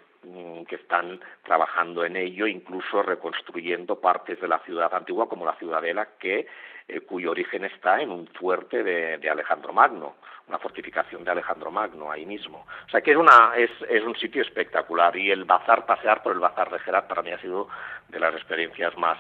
que 0.68 0.76
están 0.76 1.20
trabajando 1.44 2.06
en 2.06 2.16
ello, 2.16 2.48
incluso 2.48 3.02
reconstruyendo 3.04 4.00
partes 4.00 4.40
de 4.40 4.48
la 4.48 4.60
ciudad 4.60 4.94
antigua 4.94 5.28
como 5.28 5.46
la 5.46 5.56
ciudadela, 5.56 6.10
que, 6.20 6.48
eh, 6.88 7.02
cuyo 7.02 7.32
origen 7.32 7.66
está 7.66 8.02
en 8.02 8.10
un 8.10 8.28
fuerte 8.28 8.84
de, 8.84 9.30
Alejandro 9.30 9.74
Magno, 9.74 10.16
una 10.48 10.60
fortificación 10.60 11.24
de 11.24 11.32
Alejandro 11.32 11.72
Magno 11.72 12.12
ahí 12.12 12.26
mismo. 12.26 12.66
O 12.88 12.90
sea 12.90 13.02
que 13.02 13.12
es, 13.12 13.18
una, 13.18 13.54
es, 13.58 13.72
es 13.90 14.04
un 14.04 14.16
sitio 14.16 14.42
espectacular 14.42 15.16
y 15.18 15.32
el 15.32 15.46
bazar, 15.46 15.86
pasear 15.86 16.24
por 16.24 16.34
el 16.34 16.40
bazar 16.40 16.72
de 16.72 16.80
Gerat 16.80 17.08
para 17.08 17.22
mí 17.22 17.32
ha 17.32 17.40
sido 17.40 17.68
de 18.10 18.20
las 18.20 18.34
experiencias 18.34 18.98
más, 18.98 19.18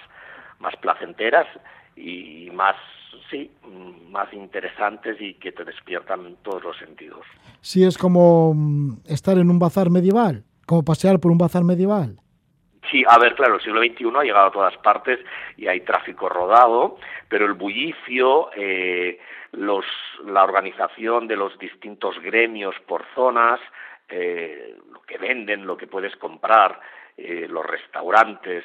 más 0.59 0.75
placenteras 0.77 1.47
y 1.95 2.49
más 2.51 2.75
sí, 3.29 3.51
más 4.09 4.31
interesantes 4.33 5.19
y 5.19 5.35
que 5.35 5.51
te 5.51 5.63
despiertan 5.63 6.37
todos 6.43 6.63
los 6.63 6.77
sentidos. 6.77 7.25
Sí, 7.61 7.83
es 7.83 7.97
como 7.97 8.53
mm, 8.53 9.01
estar 9.05 9.37
en 9.37 9.49
un 9.49 9.59
bazar 9.59 9.89
medieval, 9.89 10.43
como 10.65 10.83
pasear 10.83 11.19
por 11.19 11.31
un 11.31 11.37
bazar 11.37 11.63
medieval. 11.63 12.17
Sí, 12.91 13.03
a 13.07 13.17
ver, 13.17 13.33
claro, 13.35 13.55
el 13.55 13.61
siglo 13.61 13.81
XXI 13.81 14.05
ha 14.15 14.23
llegado 14.23 14.47
a 14.47 14.51
todas 14.51 14.77
partes 14.77 15.19
y 15.57 15.67
hay 15.67 15.81
tráfico 15.81 16.27
rodado, 16.27 16.97
pero 17.29 17.45
el 17.45 17.53
bullicio, 17.53 18.49
eh, 18.55 19.19
la 19.53 20.43
organización 20.43 21.27
de 21.27 21.35
los 21.35 21.57
distintos 21.57 22.19
gremios 22.21 22.75
por 22.85 23.05
zonas, 23.15 23.59
eh, 24.09 24.75
lo 24.91 25.01
que 25.01 25.17
venden, 25.17 25.65
lo 25.65 25.77
que 25.77 25.87
puedes 25.87 26.15
comprar, 26.17 26.79
eh, 27.17 27.47
los 27.49 27.65
restaurantes, 27.65 28.63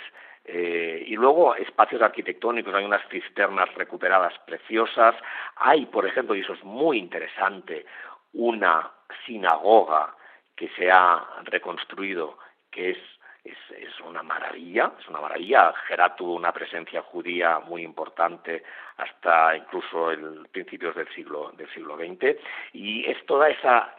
y 0.50 1.14
luego 1.14 1.54
espacios 1.56 2.00
arquitectónicos, 2.00 2.74
hay 2.74 2.82
unas 2.82 3.06
cisternas 3.10 3.68
recuperadas 3.74 4.32
preciosas, 4.46 5.14
hay, 5.56 5.84
por 5.84 6.06
ejemplo, 6.06 6.34
y 6.34 6.40
eso 6.40 6.54
es 6.54 6.64
muy 6.64 6.96
interesante, 6.96 7.84
una 8.32 8.90
sinagoga 9.26 10.14
que 10.58 10.68
se 10.70 10.90
ha 10.90 11.24
reconstruido, 11.44 12.38
que 12.70 12.90
es, 12.90 12.98
es, 13.44 13.56
es 13.78 14.00
una 14.00 14.22
maravilla, 14.22 14.92
es 14.98 15.08
una 15.08 15.20
maravilla. 15.20 15.72
Gerat 15.86 16.16
tuvo 16.16 16.34
una 16.34 16.52
presencia 16.52 17.02
judía 17.02 17.60
muy 17.60 17.82
importante 17.82 18.64
hasta 18.96 19.56
incluso 19.56 20.10
el 20.10 20.48
principios 20.50 20.96
del 20.96 21.08
siglo, 21.14 21.52
del 21.56 21.72
siglo 21.72 21.96
XX, 21.96 22.36
y 22.72 23.08
es 23.08 23.24
toda 23.26 23.48
esa 23.48 23.94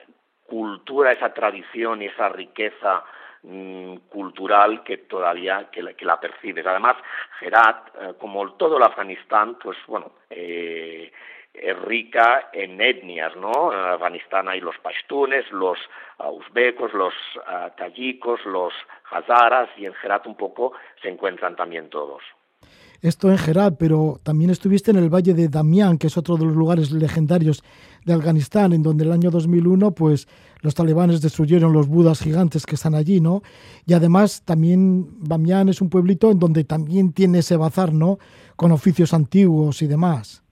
cultura, 0.45 1.13
esa 1.13 1.33
tradición 1.33 2.01
y 2.01 2.07
esa 2.07 2.27
riqueza 2.29 3.03
Mm, 3.41 3.95
cultural 4.09 4.83
que 4.83 4.97
todavía 4.97 5.69
que 5.71 5.81
la, 5.81 5.93
que 5.93 6.03
la 6.03 6.19
percibes. 6.19 6.65
Además, 6.65 6.97
Herat, 7.39 7.87
eh, 7.95 8.13
como 8.19 8.51
todo 8.55 8.75
el 8.75 8.83
Afganistán, 8.83 9.55
pues 9.63 9.77
bueno, 9.87 10.11
eh, 10.29 11.09
rica 11.86 12.50
en 12.53 12.79
etnias, 12.79 13.36
¿no? 13.36 13.74
En 13.74 13.79
Afganistán 13.79 14.48
hay 14.48 14.62
los 14.62 14.77
pashtunes, 14.79 15.50
los 15.51 15.77
uh, 16.20 16.29
uzbecos, 16.29 16.94
los 16.94 17.13
uh, 17.38 17.70
tayikos, 17.77 18.46
los 18.46 18.74
hazaras 19.12 19.70
y 19.77 19.86
en 19.86 19.94
Herat 20.01 20.25
un 20.27 20.36
poco 20.36 20.74
se 21.01 21.10
encuentran 21.10 21.56
también 21.56 21.89
todos 21.89 22.22
esto 23.01 23.32
en 23.32 23.38
Herat, 23.38 23.75
pero 23.77 24.20
también 24.24 24.50
estuviste 24.50 24.91
en 24.91 24.98
el 24.98 25.10
Valle 25.10 25.34
de 25.34 25.48
Damián, 25.48 25.98
que 25.98 26.08
es 26.08 26.18
otro 26.18 26.38
de 26.38 26.46
los 26.46 26.56
lugares 26.56 26.91
legendarios 26.91 27.63
de 28.06 28.13
Afganistán, 28.13 28.74
en 28.74 28.84
donde 28.84 29.06
el 29.06 29.12
año 29.12 29.32
2001 29.32 29.91
pues 29.91 30.27
los 30.62 30.75
talibanes 30.75 31.22
destruyeron 31.22 31.72
los 31.72 31.88
budas 31.88 32.20
gigantes 32.22 32.65
que 32.65 32.75
están 32.75 32.96
allí, 32.96 33.22
¿no? 33.22 33.41
Y 33.86 33.94
además 33.94 34.44
también 34.44 35.08
Damián 35.22 35.70
es 35.70 35.82
un 35.82 35.89
pueblito 35.89 36.32
en 36.32 36.39
donde 36.39 36.63
también 36.65 37.13
tiene 37.13 37.39
ese 37.39 37.56
bazar, 37.56 37.94
¿no? 37.94 38.20
Con 38.56 38.72
oficios 38.72 39.13
antiguos 39.13 39.82
y 39.82 39.88
demás. 39.88 40.44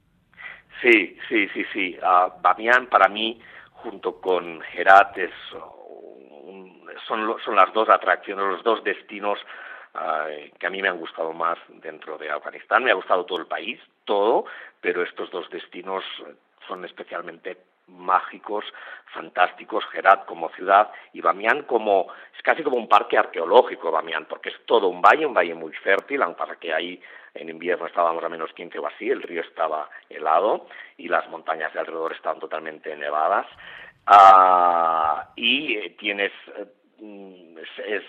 Sí, 0.81 1.17
sí, 1.27 1.47
sí, 1.49 1.65
sí. 1.73 1.99
Uh, 2.01 2.41
Bamián 2.41 2.87
para 2.87 3.07
mí, 3.07 3.41
junto 3.73 4.19
con 4.21 4.63
Herat, 4.73 5.17
es 5.17 5.31
son, 7.07 7.35
son 7.43 7.55
las 7.55 7.71
dos 7.73 7.89
atracciones, 7.89 8.45
los 8.45 8.63
dos 8.63 8.83
destinos 8.83 9.39
que 10.59 10.67
a 10.67 10.69
mí 10.69 10.79
me 10.79 10.89
han 10.89 10.99
gustado 10.99 11.33
más 11.33 11.57
dentro 11.69 12.19
de 12.19 12.29
Afganistán. 12.29 12.83
Me 12.83 12.91
ha 12.91 12.95
gustado 12.95 13.25
todo 13.25 13.39
el 13.39 13.47
país, 13.47 13.79
todo, 14.05 14.45
pero 14.79 15.01
estos 15.01 15.31
dos 15.31 15.49
destinos 15.49 16.03
son 16.67 16.85
especialmente 16.85 17.57
mágicos, 17.87 18.65
fantásticos, 19.13 19.83
Herat 19.93 20.25
como 20.25 20.49
ciudad 20.49 20.91
y 21.13 21.21
Bamián 21.21 21.63
como, 21.63 22.07
es 22.35 22.43
casi 22.43 22.61
como 22.61 22.77
un 22.77 22.87
parque 22.87 23.17
arqueológico 23.17 23.89
Bamián, 23.89 24.25
porque 24.29 24.49
es 24.49 24.65
todo 24.65 24.87
un 24.87 25.01
valle, 25.01 25.25
un 25.25 25.33
valle 25.33 25.55
muy 25.55 25.73
fértil, 25.73 26.21
aunque 26.21 26.37
para 26.37 26.55
que 26.57 26.73
ahí 26.73 27.01
en 27.39 27.49
invierno 27.49 27.87
estábamos 27.87 28.23
a 28.23 28.29
menos 28.29 28.51
15 28.53 28.79
o 28.79 28.87
así, 28.87 29.09
el 29.09 29.21
río 29.21 29.41
estaba 29.41 29.89
helado 30.09 30.67
y 30.97 31.07
las 31.07 31.27
montañas 31.29 31.73
de 31.73 31.79
alrededor 31.79 32.13
estaban 32.13 32.39
totalmente 32.39 32.95
nevadas. 32.95 33.47
Ah, 34.05 35.29
y 35.35 35.75
eh, 35.75 35.95
tienes, 35.99 36.31
eh, 36.57 37.63
es 37.85 38.03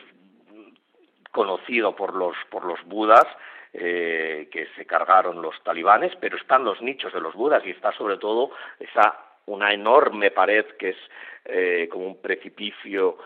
conocido 1.31 1.95
por 1.95 2.15
los, 2.15 2.37
por 2.51 2.65
los 2.65 2.83
budas, 2.85 3.27
eh, 3.73 4.49
que 4.51 4.67
se 4.77 4.87
cargaron 4.87 5.43
los 5.43 5.63
talibanes, 5.63 6.15
pero 6.21 6.37
están 6.37 6.65
los 6.65 6.81
nichos 6.81 7.13
de 7.13 7.21
los 7.21 7.35
budas 7.35 7.63
y 7.67 7.71
está 7.71 7.93
sobre 7.93 8.17
todo 8.17 8.51
esa 8.81 9.28
una 9.49 9.73
enorme 9.73 10.31
pared 10.31 10.65
que 10.79 10.91
es 10.91 10.97
eh, 11.45 11.89
como 11.91 12.07
un 12.07 12.21
precipicio, 12.21 13.17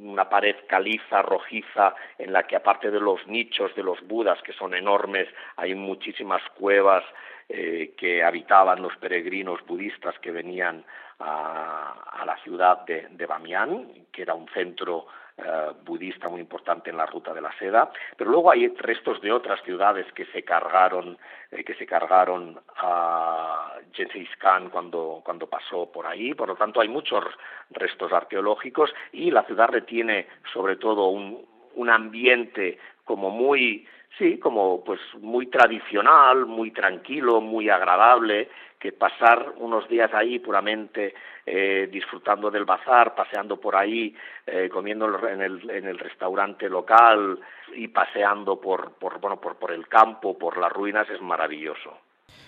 una 0.00 0.28
pared 0.28 0.56
caliza, 0.66 1.20
rojiza, 1.22 1.94
en 2.18 2.32
la 2.32 2.44
que 2.46 2.56
aparte 2.56 2.90
de 2.90 3.00
los 3.00 3.26
nichos 3.26 3.74
de 3.74 3.82
los 3.82 4.00
budas, 4.06 4.40
que 4.42 4.54
son 4.54 4.74
enormes, 4.74 5.28
hay 5.56 5.74
muchísimas 5.74 6.42
cuevas 6.58 7.04
eh, 7.48 7.94
que 7.96 8.24
habitaban 8.24 8.80
los 8.80 8.96
peregrinos 8.96 9.64
budistas 9.66 10.18
que 10.20 10.30
venían 10.30 10.84
a, 11.18 12.24
la 12.26 12.36
ciudad 12.42 12.84
de, 12.86 13.06
de 13.10 13.96
que 14.10 14.22
era 14.22 14.34
un 14.34 14.48
centro 14.48 15.06
eh, 15.38 15.72
budista 15.84 16.28
muy 16.28 16.40
importante 16.40 16.88
en 16.88 16.96
la 16.96 17.04
ruta 17.04 17.34
de 17.34 17.42
la 17.42 17.52
seda, 17.58 17.90
pero 18.16 18.30
luego 18.30 18.50
hay 18.50 18.68
restos 18.68 19.20
de 19.20 19.30
otras 19.30 19.62
ciudades 19.64 20.10
que 20.12 20.24
se 20.26 20.42
cargaron, 20.42 21.18
eh, 21.50 21.62
que 21.62 21.74
se 21.74 21.84
cargaron 21.84 22.58
a 22.76 23.74
Genghis 23.92 24.30
Khan 24.38 24.70
cuando, 24.70 25.20
cuando 25.24 25.46
pasó 25.46 25.92
por 25.92 26.06
ahí, 26.06 26.32
por 26.32 26.48
lo 26.48 26.56
tanto 26.56 26.80
hay 26.80 26.88
muchos 26.88 27.24
restos 27.70 28.12
arqueológicos 28.12 28.94
y 29.12 29.30
la 29.30 29.42
ciudad 29.42 29.68
retiene 29.68 30.26
sobre 30.52 30.76
todo 30.76 31.08
un, 31.08 31.46
un 31.74 31.90
ambiente 31.90 32.78
como 33.04 33.30
muy 33.30 33.86
sí, 34.18 34.38
como 34.38 34.82
pues 34.84 35.00
muy 35.20 35.46
tradicional, 35.46 36.46
muy 36.46 36.70
tranquilo, 36.70 37.40
muy 37.40 37.68
agradable, 37.68 38.48
que 38.78 38.92
pasar 38.92 39.54
unos 39.58 39.88
días 39.88 40.12
ahí 40.12 40.38
puramente 40.38 41.14
eh, 41.46 41.88
disfrutando 41.90 42.50
del 42.50 42.64
bazar, 42.64 43.14
paseando 43.14 43.58
por 43.58 43.76
ahí, 43.76 44.14
eh, 44.46 44.68
comiendo 44.72 45.26
en 45.28 45.40
el, 45.40 45.70
en 45.70 45.86
el 45.86 45.98
restaurante 45.98 46.68
local 46.68 47.38
y 47.74 47.88
paseando 47.88 48.60
por, 48.60 48.92
por, 48.92 49.20
bueno, 49.20 49.40
por, 49.40 49.56
por 49.56 49.72
el 49.72 49.88
campo, 49.88 50.36
por 50.36 50.58
las 50.58 50.72
ruinas, 50.72 51.08
es 51.08 51.20
maravilloso. 51.20 51.90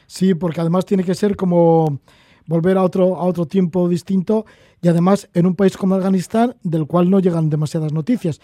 Sí, 0.07 0.35
porque 0.35 0.61
además 0.61 0.85
tiene 0.85 1.05
que 1.05 1.15
ser 1.15 1.37
como 1.37 2.01
volver 2.47 2.77
a 2.79 2.83
otro, 2.83 3.17
a 3.17 3.25
otro 3.25 3.47
tiempo 3.47 3.89
distinto 3.89 4.45
y 4.81 4.89
además 4.89 5.29
en 5.35 5.47
un 5.47 5.57
país 5.57 5.77
como 5.77 5.95
Afganistán 5.95 6.55
del 6.63 6.87
cual 6.87 7.11
no 7.11 7.21
llegan 7.21 7.51
demasiadas 7.51 7.93
noticias, 7.93 8.41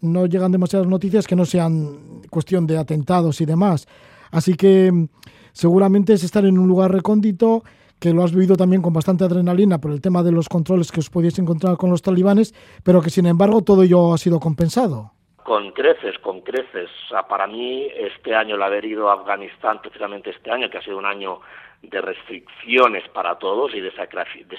no 0.00 0.26
llegan 0.26 0.52
demasiadas 0.52 0.88
noticias 0.88 1.26
que 1.26 1.36
no 1.36 1.44
sean 1.44 2.22
cuestión 2.30 2.66
de 2.66 2.78
atentados 2.78 3.40
y 3.40 3.46
demás. 3.46 3.86
Así 4.30 4.54
que 4.54 4.90
mm, 4.90 5.08
seguramente 5.52 6.12
es 6.12 6.24
estar 6.24 6.44
en 6.44 6.58
un 6.58 6.68
lugar 6.68 6.92
recóndito 6.92 7.62
que 8.00 8.12
lo 8.12 8.22
has 8.22 8.34
vivido 8.34 8.56
también 8.56 8.82
con 8.82 8.92
bastante 8.92 9.24
adrenalina 9.24 9.78
por 9.78 9.90
el 9.90 10.00
tema 10.00 10.22
de 10.22 10.32
los 10.32 10.48
controles 10.48 10.92
que 10.92 11.00
os 11.00 11.08
podíais 11.08 11.38
encontrar 11.38 11.76
con 11.76 11.90
los 11.90 12.02
talibanes, 12.02 12.52
pero 12.84 13.00
que 13.00 13.10
sin 13.10 13.26
embargo 13.26 13.62
todo 13.62 13.82
ello 13.82 14.12
ha 14.12 14.18
sido 14.18 14.38
compensado. 14.38 15.12
Con 15.44 15.70
creces, 15.70 16.18
con 16.18 16.40
creces. 16.40 16.90
para 17.28 17.46
mí 17.46 17.88
este 17.96 18.34
año, 18.34 18.56
el 18.56 18.62
haber 18.62 18.84
ido 18.84 19.08
a 19.08 19.14
Afganistán, 19.14 19.80
precisamente 19.80 20.30
este 20.30 20.50
año, 20.50 20.68
que 20.68 20.78
ha 20.78 20.82
sido 20.82 20.98
un 20.98 21.06
año 21.06 21.38
de 21.82 22.00
restricciones 22.00 23.08
para 23.10 23.36
todos 23.38 23.74
y 23.74 23.80
de, 23.80 23.92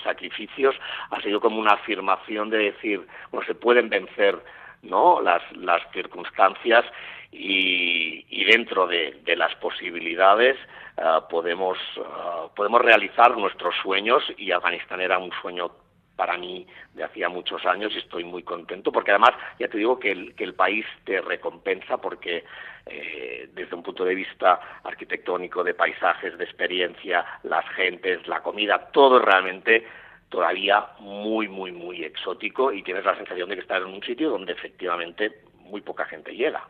sacrificios, 0.04 0.76
ha 1.10 1.22
sido 1.22 1.40
como 1.40 1.60
una 1.60 1.74
afirmación 1.74 2.50
de 2.50 2.58
decir, 2.72 3.06
bueno, 3.32 3.46
se 3.46 3.56
pueden 3.56 3.90
vencer 3.90 4.42
¿no? 4.84 5.22
las, 5.22 5.42
las 5.56 5.82
circunstancias 5.92 6.86
y, 7.32 8.46
dentro 8.46 8.88
de, 8.88 9.20
de, 9.26 9.36
las 9.36 9.54
posibilidades 9.56 10.56
uh, 10.98 11.28
podemos, 11.30 11.78
uh, 11.98 12.54
podemos 12.56 12.82
realizar 12.82 13.36
nuestros 13.38 13.76
sueños 13.84 14.24
y 14.38 14.52
Afganistán 14.52 15.02
era 15.02 15.18
un 15.18 15.32
sueño 15.42 15.72
para 16.16 16.38
mí 16.38 16.66
de 16.94 17.04
hacía 17.04 17.30
muchos 17.30 17.66
años 17.66 17.94
y 17.96 18.00
estoy 18.00 18.24
muy 18.24 18.44
contento 18.44 18.92
porque 18.92 19.12
además 19.12 19.32
ya 19.60 19.68
te 19.68 19.78
digo 19.78 20.00
que 20.00 20.12
el, 20.12 20.36
que 20.36 20.44
el 20.44 20.56
país 20.56 20.86
te 21.06 21.22
recompensa 21.22 21.98
porque 21.98 22.44
eh, 22.90 23.50
desde 23.54 23.76
un 23.76 23.84
punto 23.84 24.04
de 24.06 24.16
vista 24.16 24.60
arquitectónico, 24.84 25.64
de 25.64 25.74
paisajes, 25.74 26.38
de 26.38 26.44
experiencia, 26.44 27.26
las 27.44 27.68
gentes, 27.76 28.28
la 28.28 28.42
comida, 28.42 28.90
todo 28.92 29.20
realmente 29.20 29.86
todavía 30.30 30.86
muy, 31.00 31.48
muy, 31.48 31.72
muy 31.72 32.04
exótico 32.04 32.72
y 32.72 32.84
tienes 32.84 33.06
la 33.06 33.16
sensación 33.16 33.50
de 33.50 33.56
que 33.56 33.62
estás 33.62 33.82
en 33.82 33.94
un 33.94 34.04
sitio 34.04 34.30
donde 34.30 34.54
efectivamente 34.54 35.42
muy 35.64 35.82
poca 35.82 36.06
gente 36.06 36.36
llega. 36.36 36.64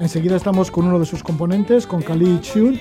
Enseguida 0.00 0.36
estamos 0.36 0.70
con 0.70 0.86
uno 0.86 0.98
de 0.98 1.04
sus 1.04 1.22
componentes, 1.22 1.86
con 1.86 2.00
Khalid 2.00 2.40
Chun, 2.40 2.80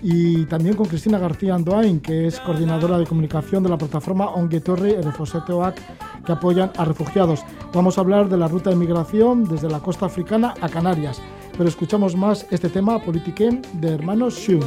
y 0.00 0.44
también 0.46 0.76
con 0.76 0.86
Cristina 0.86 1.18
García 1.18 1.56
Andoain, 1.56 1.98
que 1.98 2.28
es 2.28 2.38
coordinadora 2.38 2.98
de 2.98 3.06
comunicación 3.06 3.64
de 3.64 3.68
la 3.68 3.76
plataforma 3.76 4.30
Onguetorre 4.30 4.90
y 4.90 5.02
Refosetoac, 5.02 5.76
que 6.24 6.32
apoyan 6.32 6.70
a 6.76 6.84
refugiados. 6.84 7.40
Vamos 7.74 7.98
a 7.98 8.02
hablar 8.02 8.28
de 8.28 8.36
la 8.36 8.46
ruta 8.46 8.70
de 8.70 8.76
migración 8.76 9.44
desde 9.44 9.68
la 9.68 9.80
costa 9.80 10.06
africana 10.06 10.54
a 10.60 10.68
Canarias, 10.68 11.20
pero 11.58 11.68
escuchamos 11.68 12.14
más 12.14 12.46
este 12.52 12.68
tema, 12.68 13.00
Politiquem, 13.00 13.60
de 13.80 13.88
Hermanos 13.94 14.40
Chun. 14.40 14.60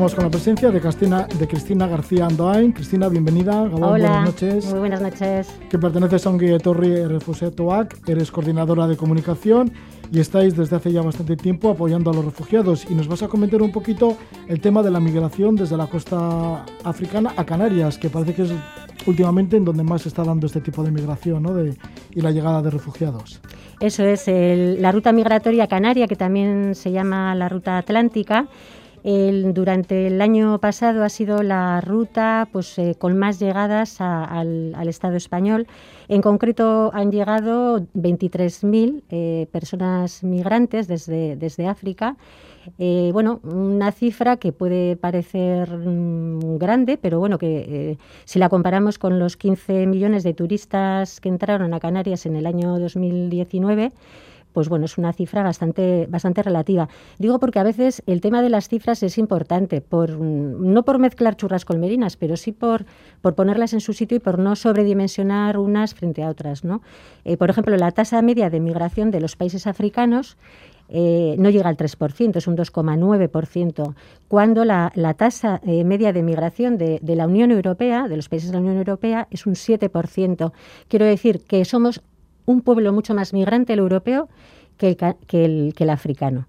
Contamos 0.00 0.14
con 0.14 0.24
la 0.24 0.30
presencia 0.30 0.70
de 0.70 0.80
Cristina, 0.80 1.26
de 1.38 1.46
Cristina 1.46 1.86
García 1.86 2.24
Andoain. 2.24 2.72
Cristina, 2.72 3.10
bienvenida. 3.10 3.60
Hola, 3.64 3.88
buenas 3.88 4.24
noches. 4.28 4.70
Muy 4.70 4.78
buenas 4.78 5.02
noches. 5.02 5.54
Que 5.68 5.76
perteneces 5.78 6.24
a 6.24 6.30
un 6.30 6.58
Torri 6.58 7.04
Refusetuac, 7.04 8.08
eres 8.08 8.30
coordinadora 8.30 8.86
de 8.86 8.96
comunicación 8.96 9.70
y 10.10 10.20
estáis 10.20 10.56
desde 10.56 10.76
hace 10.76 10.90
ya 10.90 11.02
bastante 11.02 11.36
tiempo 11.36 11.68
apoyando 11.68 12.10
a 12.10 12.14
los 12.14 12.24
refugiados. 12.24 12.90
Y 12.90 12.94
nos 12.94 13.08
vas 13.08 13.22
a 13.22 13.28
comentar 13.28 13.60
un 13.60 13.72
poquito 13.72 14.16
el 14.48 14.62
tema 14.62 14.82
de 14.82 14.90
la 14.90 15.00
migración 15.00 15.54
desde 15.54 15.76
la 15.76 15.86
costa 15.86 16.64
africana 16.82 17.34
a 17.36 17.44
Canarias, 17.44 17.98
que 17.98 18.08
parece 18.08 18.32
que 18.32 18.42
es 18.44 18.52
últimamente 19.06 19.58
en 19.58 19.66
donde 19.66 19.82
más 19.82 20.00
se 20.00 20.08
está 20.08 20.24
dando 20.24 20.46
este 20.46 20.62
tipo 20.62 20.82
de 20.82 20.92
migración 20.92 21.42
¿no? 21.42 21.52
de, 21.52 21.76
y 22.12 22.22
la 22.22 22.30
llegada 22.30 22.62
de 22.62 22.70
refugiados. 22.70 23.42
Eso 23.80 24.04
es, 24.04 24.26
la 24.26 24.92
ruta 24.92 25.12
migratoria 25.12 25.66
canaria, 25.66 26.06
que 26.06 26.16
también 26.16 26.74
se 26.74 26.90
llama 26.90 27.34
la 27.34 27.50
ruta 27.50 27.78
atlántica, 27.78 28.46
durante 29.02 30.06
el 30.06 30.20
año 30.20 30.58
pasado 30.58 31.04
ha 31.04 31.08
sido 31.08 31.42
la 31.42 31.80
ruta 31.80 32.48
pues, 32.52 32.78
eh, 32.78 32.94
con 32.98 33.16
más 33.18 33.38
llegadas 33.38 34.00
al, 34.00 34.74
Estado 34.88 35.16
español. 35.16 35.66
En 36.08 36.20
concreto 36.20 36.90
han 36.92 37.12
llegado 37.12 37.80
23.000 37.94 39.02
eh, 39.08 39.46
personas 39.52 40.22
migrantes 40.24 40.88
desde, 40.88 41.36
desde 41.36 41.66
África. 41.68 42.16
Eh, 42.78 43.10
bueno, 43.12 43.40
una 43.44 43.90
cifra 43.92 44.36
que 44.36 44.52
puede 44.52 44.96
parecer 44.96 45.70
mm, 45.70 46.58
grande, 46.58 46.98
pero 46.98 47.18
bueno, 47.18 47.38
que 47.38 47.96
si 48.24 48.38
la 48.38 48.48
comparamos 48.48 48.98
con 48.98 49.18
los 49.18 49.36
15 49.36 49.86
millones 49.86 50.24
de 50.24 50.34
turistas 50.34 51.20
que 51.20 51.28
entraron 51.28 51.72
a 51.72 51.80
Canarias 51.80 52.26
en 52.26 52.36
el 52.36 52.46
año 52.46 52.78
2019, 52.78 53.92
pues 54.52 54.68
bueno, 54.68 54.84
es 54.84 54.98
una 54.98 55.12
cifra 55.12 55.42
bastante, 55.42 56.06
bastante 56.08 56.42
relativa. 56.42 56.88
Digo 57.18 57.38
porque 57.38 57.58
a 57.58 57.62
veces 57.62 58.02
el 58.06 58.20
tema 58.20 58.42
de 58.42 58.50
las 58.50 58.68
cifras 58.68 59.02
es 59.02 59.18
importante, 59.18 59.80
por, 59.80 60.10
no 60.18 60.84
por 60.84 60.98
mezclar 60.98 61.36
churras 61.36 61.64
con 61.64 61.80
merinas, 61.80 62.16
pero 62.16 62.36
sí 62.36 62.52
por, 62.52 62.84
por 63.22 63.34
ponerlas 63.34 63.72
en 63.72 63.80
su 63.80 63.92
sitio 63.92 64.16
y 64.16 64.20
por 64.20 64.38
no 64.38 64.56
sobredimensionar 64.56 65.58
unas 65.58 65.94
frente 65.94 66.22
a 66.22 66.28
otras. 66.28 66.64
¿no? 66.64 66.82
Eh, 67.24 67.36
por 67.36 67.50
ejemplo, 67.50 67.76
la 67.76 67.92
tasa 67.92 68.20
media 68.22 68.50
de 68.50 68.60
migración 68.60 69.10
de 69.10 69.20
los 69.20 69.36
países 69.36 69.66
africanos 69.66 70.36
eh, 70.92 71.36
no 71.38 71.50
llega 71.50 71.68
al 71.68 71.76
3%, 71.76 72.36
es 72.36 72.46
un 72.48 72.56
2,9%, 72.56 73.94
cuando 74.26 74.64
la, 74.64 74.90
tasa 75.16 75.60
eh, 75.64 75.84
media 75.84 76.12
de 76.12 76.24
migración 76.24 76.78
de, 76.78 76.98
de, 77.00 77.14
la 77.14 77.28
Unión 77.28 77.52
Europea, 77.52 78.08
de 78.08 78.16
los 78.16 78.28
países 78.28 78.50
de 78.50 78.54
la 78.54 78.60
Unión 78.60 78.76
Europea, 78.76 79.28
es 79.30 79.46
un 79.46 79.54
7%. 79.54 80.52
Quiero 80.88 81.06
decir 81.06 81.42
que 81.46 81.64
somos 81.64 82.02
un 82.46 82.62
pueblo 82.62 82.92
mucho 82.92 83.14
más 83.14 83.32
migrante, 83.32 83.72
el 83.72 83.78
europeo, 83.78 84.28
que 84.76 84.96
el, 85.30 85.74
que 85.74 85.84
el, 85.84 85.90
africano. 85.90 86.48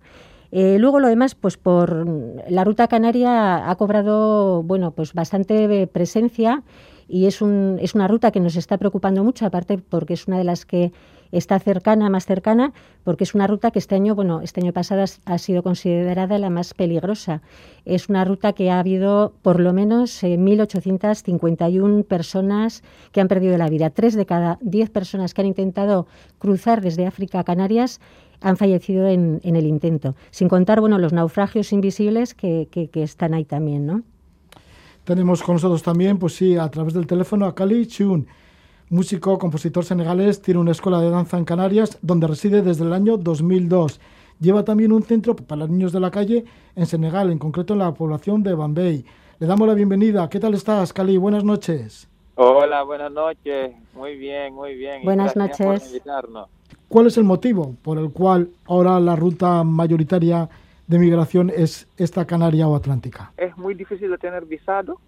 Eh, 0.51 0.77
luego 0.80 0.99
lo 0.99 1.08
demás, 1.08 1.36
pues 1.36 1.58
por 1.58 2.06
la 2.49 2.63
ruta 2.63 2.88
canaria 2.88 3.69
ha 3.69 3.75
cobrado 3.75 4.63
bueno, 4.63 4.91
pues 4.91 5.13
bastante 5.13 5.88
presencia 5.88 6.63
y 7.08 7.25
es, 7.25 7.41
un, 7.41 7.77
es 7.82 7.95
una 7.95 8.08
ruta 8.08 8.32
que 8.32 8.39
nos 8.39 8.56
está 8.56 8.77
preocupando 8.77 9.23
mucho, 9.23 9.45
aparte 9.45 9.77
porque 9.77 10.13
es 10.13 10.27
una 10.27 10.38
de 10.38 10.43
las 10.45 10.65
que 10.65 10.91
está 11.32 11.60
cercana, 11.60 12.10
más 12.10 12.26
cercana, 12.26 12.74
porque 13.04 13.24
es 13.24 13.34
una 13.34 13.48
ruta 13.48 13.72
que 13.72 13.80
este 13.80 13.96
año, 13.96 14.15
bueno, 14.15 14.41
este 14.41 14.62
año 14.62 14.74
pasado 14.74 15.04
ha 15.26 15.38
sido 15.38 15.63
considerada 15.63 16.38
la 16.38 16.50
más 16.50 16.74
peligrosa. 16.74 17.41
Es 17.86 18.10
una 18.10 18.26
ruta 18.26 18.54
que 18.54 18.70
ha 18.70 18.80
habido 18.80 19.34
por 19.41 19.60
lo 19.60 19.74
menos 19.74 20.24
1.851 20.24 22.00
eh, 22.00 22.04
personas 22.04 22.84
que 23.12 23.22
han 23.22 23.28
perdido 23.28 23.58
la 23.58 23.70
vida. 23.70 23.89
Tres 23.89 24.15
de 24.15 24.26
cada 24.26 24.60
diez 24.62 24.89
personas 24.89 25.34
que 25.34 25.41
han 25.41 25.48
intentado 25.48 26.08
cruzar 26.38 26.82
desde 26.82 27.08
África 27.08 27.39
a 27.39 27.44
Canarias 27.44 28.00
han 28.41 28.58
fallecido 28.58 29.08
en, 29.08 29.39
el 29.44 29.65
intento, 29.65 30.15
sin 30.32 30.50
contar 30.50 30.82
bueno, 30.82 30.98
los 30.98 31.13
naufragios 31.13 31.72
invisibles 31.72 32.34
que, 32.34 32.67
que, 32.72 33.04
están 33.04 33.36
ahí 33.36 33.46
también. 33.46 33.86
¿no? 33.86 34.02
Tenemos 35.04 35.44
con 35.44 35.56
nosotros 35.56 35.84
también, 35.84 36.17
pues 36.17 36.36
sí, 36.36 36.58
a 36.58 36.67
través 36.70 36.96
del 36.96 37.06
teléfono 37.06 37.46
a 37.46 37.54
Kali 37.54 37.86
Chun 37.86 38.28
músico, 38.91 39.39
compositor 39.39 39.86
senegalés, 39.86 40.41
tiene 40.41 40.60
una 40.60 40.71
escuela 40.71 40.99
de 40.99 41.10
danza 41.10 41.38
en 41.38 41.45
Canarias 41.45 41.97
donde 42.01 42.27
reside 42.27 42.62
desde 42.62 42.84
el 42.84 42.91
año 42.91 43.15
2002. 43.17 44.01
Lleva 44.39 44.65
también 44.65 44.91
un 44.91 45.01
centro 45.01 45.34
para 45.36 45.62
los 45.62 45.69
niños 45.69 45.93
de 45.93 46.01
la 46.01 46.12
calle 46.12 46.43
en 46.75 46.86
Senegal, 46.86 47.32
en 47.32 47.39
concreto 47.39 47.73
en 47.73 47.80
la 47.80 47.93
población 47.93 48.43
de 48.43 48.54
Bambey. 48.54 49.06
Le 49.39 49.47
damos 49.47 49.65
la 49.67 49.75
bienvenida. 49.75 50.30
¿Qué 50.30 50.39
tal 50.41 50.56
estás, 50.56 50.91
Cali? 50.91 51.15
Buenas 51.17 51.43
noches. 51.45 52.10
Hola, 52.36 52.84
buenas 52.84 53.13
noches. 53.13 53.71
Muy 53.93 54.17
bien, 54.17 54.54
muy 54.54 54.75
bien. 54.75 55.04
Buenas 55.04 55.38
noches. 55.38 56.01
¿Cuál 56.89 57.08
es 57.08 57.17
el 57.17 57.23
motivo 57.23 57.75
por 57.82 57.97
el 57.97 58.12
cual 58.12 58.49
ahora 58.65 58.99
la 58.99 59.15
ruta 59.15 59.63
mayoritaria 59.63 60.49
de 60.88 60.99
migración 60.99 61.49
es 61.49 61.88
esta 61.95 62.25
Canaria 62.25 62.67
o 62.67 62.75
Atlántica? 62.75 63.32
Es 63.38 63.56
muy 63.58 63.73
difícil 63.73 64.12
de 64.12 64.17
tener 64.17 64.45
visado 64.45 64.99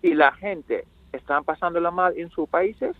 y 0.00 0.14
la 0.14 0.32
gente 0.32 0.86
está 1.12 1.42
pasándola 1.42 1.90
mal 1.90 2.16
en 2.16 2.30
sus 2.30 2.48
países 2.48 2.96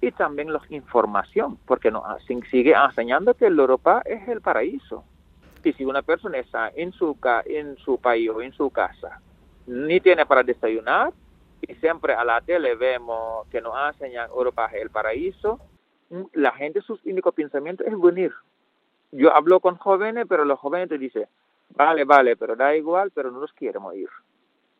y 0.00 0.12
también 0.12 0.52
la 0.52 0.60
información, 0.70 1.58
porque 1.66 1.90
nos 1.90 2.04
sigue 2.50 2.72
enseñando 2.72 3.34
que 3.34 3.46
Europa 3.46 4.02
es 4.04 4.26
el 4.28 4.40
paraíso. 4.40 5.04
Y 5.62 5.72
si 5.74 5.84
una 5.84 6.02
persona 6.02 6.38
está 6.38 6.70
en 6.74 6.92
su, 6.92 7.16
en 7.44 7.76
su 7.76 7.98
país 7.98 8.30
o 8.30 8.40
en 8.40 8.52
su 8.52 8.70
casa, 8.70 9.20
ni 9.66 10.00
tiene 10.00 10.24
para 10.24 10.42
desayunar, 10.42 11.12
y 11.60 11.74
siempre 11.74 12.14
a 12.14 12.24
la 12.24 12.40
tele 12.40 12.74
vemos 12.74 13.46
que 13.48 13.60
nos 13.60 13.74
enseñan 13.92 14.30
Europa 14.30 14.70
es 14.72 14.80
el 14.80 14.90
paraíso, 14.90 15.60
la 16.32 16.52
gente, 16.52 16.80
sus 16.80 17.04
únicos 17.04 17.34
pensamientos 17.34 17.86
es 17.86 18.00
venir. 18.00 18.32
Yo 19.12 19.34
hablo 19.34 19.60
con 19.60 19.76
jóvenes, 19.76 20.26
pero 20.28 20.44
los 20.44 20.58
jóvenes 20.58 20.88
te 20.88 20.98
dicen, 20.98 21.26
vale, 21.76 22.04
vale, 22.04 22.36
pero 22.36 22.56
da 22.56 22.74
igual, 22.74 23.10
pero 23.14 23.30
no 23.30 23.40
nos 23.40 23.52
queremos 23.52 23.94
ir, 23.94 24.08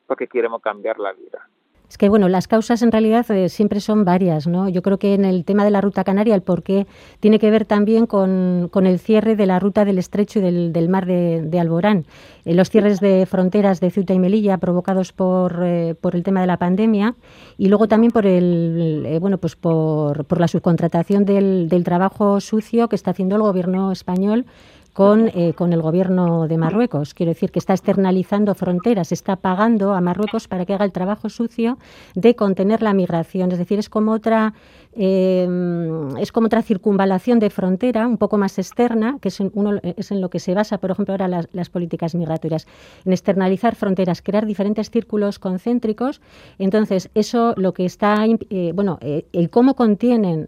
porque 0.07 0.27
queremos 0.27 0.63
cambiar 0.63 0.99
la 0.99 1.13
vida. 1.13 1.47
Es 1.91 1.99
que 1.99 2.09
bueno, 2.09 2.29
las 2.29 2.47
causas 2.47 2.83
en 2.83 2.93
realidad 2.93 3.29
eh, 3.33 3.49
siempre 3.49 3.81
son 3.81 4.05
varias, 4.05 4.47
¿no? 4.47 4.69
Yo 4.69 4.81
creo 4.81 5.01
que 5.01 5.13
en 5.13 5.25
el 5.25 5.45
tema 5.45 5.65
de 5.65 5.73
la 5.73 5.81
ruta 5.81 6.05
canaria 6.05 6.37
el 6.37 6.41
porqué 6.41 6.87
tiene 7.19 7.41
que 7.41 7.51
ver 7.51 7.65
también 7.65 8.07
con, 8.07 8.71
el 8.73 9.01
cierre 9.01 9.35
de 9.35 9.45
la 9.45 9.59
ruta 9.59 9.85
del 9.85 9.99
estrecho 9.99 10.39
y 10.39 10.71
del, 10.71 10.89
mar 10.89 11.05
de, 11.05 11.59
Alborán. 11.61 12.07
Eh, 12.45 12.55
los 12.55 12.71
cierres 12.71 13.01
de 13.01 13.27
fronteras 13.27 13.81
de 13.81 13.91
Ceuta 13.91 14.15
y 14.15 14.21
Melilla 14.21 14.59
provocados 14.59 15.13
por, 15.13 15.65
eh, 15.65 15.97
por 16.01 16.15
el 16.15 16.23
tema 16.23 16.41
de 16.41 16.47
la 16.47 16.59
pandemia 16.59 17.17
y 17.59 17.67
luego 17.67 17.89
también 17.89 18.13
por 18.13 18.25
el 18.25 19.19
bueno 19.21 19.39
pues 19.39 19.57
por, 19.57 20.25
por 20.27 20.39
la 20.39 20.47
subcontratación 20.47 21.25
del, 21.25 21.69
del 21.69 21.83
trabajo 21.83 22.41
sucio 22.41 22.89
que 22.89 22.95
está 22.95 23.11
haciendo 23.11 23.35
el 23.35 23.43
gobierno 23.43 23.91
español 23.91 24.47
con, 24.93 25.29
eh, 25.29 25.55
con 25.55 25.73
el 25.73 25.83
gobierno 25.83 26.49
de 26.49 26.59
Marruecos. 26.59 27.15
Quiero 27.15 27.31
decir 27.31 27.51
que 27.51 27.59
está 27.59 27.73
externalizando 27.75 28.55
fronteras, 28.55 29.13
está 29.13 29.37
pagando 29.37 29.95
a 29.95 30.01
Marruecos 30.01 30.49
para 30.49 30.67
que 30.67 30.75
haga 30.75 30.85
el 30.85 30.93
trabajo 30.93 31.29
sucio 31.29 31.79
de 32.15 32.35
contener 32.35 32.83
la 32.83 32.93
migración. 32.95 33.53
Es 33.53 33.59
decir, 33.59 33.79
es 33.79 33.89
como 33.89 34.13
otra 34.13 34.55
Em, 34.93 36.17
es 36.17 36.33
como 36.33 36.47
otra 36.47 36.63
circunvalación 36.63 37.39
de 37.39 37.51
frontera, 37.51 38.09
un 38.09 38.19
poco 38.19 38.39
más 38.39 38.59
externa, 38.59 39.19
que 39.21 39.29
es 39.29 39.39
en, 39.41 39.53
uno, 39.55 39.79
es 39.83 40.11
en 40.11 40.21
lo 40.21 40.31
que 40.31 40.41
se 40.41 40.53
basa, 40.53 40.79
por 40.79 40.91
ejemplo, 40.91 41.15
ahora 41.15 41.29
las, 41.29 41.71
políticas 41.71 42.15
migratorias, 42.17 42.67
en 43.05 43.13
externalizar 43.13 43.77
fronteras, 43.77 44.21
crear 44.21 44.47
diferentes 44.47 44.91
círculos 44.91 45.39
concéntricos. 45.39 46.21
Entonces, 46.59 47.11
eso 47.15 47.55
lo 47.57 47.73
que 47.73 47.85
está, 47.85 48.25
eh, 48.27 48.73
bueno, 48.75 48.99
eh, 49.01 49.27
el 49.33 49.51
cómo 49.51 49.77
contienen, 49.77 50.47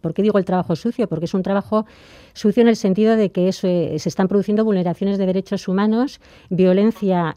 ¿por 0.00 0.14
qué 0.14 0.22
digo 0.22 0.38
el 0.38 0.44
trabajo 0.44 0.76
sucio? 0.76 1.08
Porque 1.08 1.24
es 1.24 1.34
un 1.34 1.42
trabajo 1.42 1.86
sucio 2.32 2.62
en 2.62 2.68
el 2.68 2.76
sentido 2.76 3.16
de 3.16 3.30
que 3.32 3.48
eh, 3.48 3.98
se 3.98 4.08
están 4.08 4.28
produciendo 4.28 4.64
vulneraciones 4.64 5.18
de 5.18 5.26
derechos 5.26 5.66
humanos, 5.66 6.20
violencia, 6.48 7.36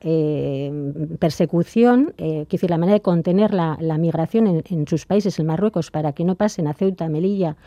persecución, 1.20 2.14
que 2.18 2.48
decir, 2.50 2.70
la 2.70 2.78
manera 2.78 2.96
de 2.96 3.02
contener 3.02 3.54
la, 3.54 3.98
migración 3.98 4.46
en, 4.48 4.64
en, 4.70 4.88
sus 4.88 5.06
países, 5.08 5.40
en 5.40 5.48
Marruecos, 5.48 5.90
para 5.90 6.14
que 6.14 6.27
no 6.28 6.36
pasen 6.36 6.68
a 6.68 6.74
Ceuta, 6.74 7.10
Melilla 7.10 7.58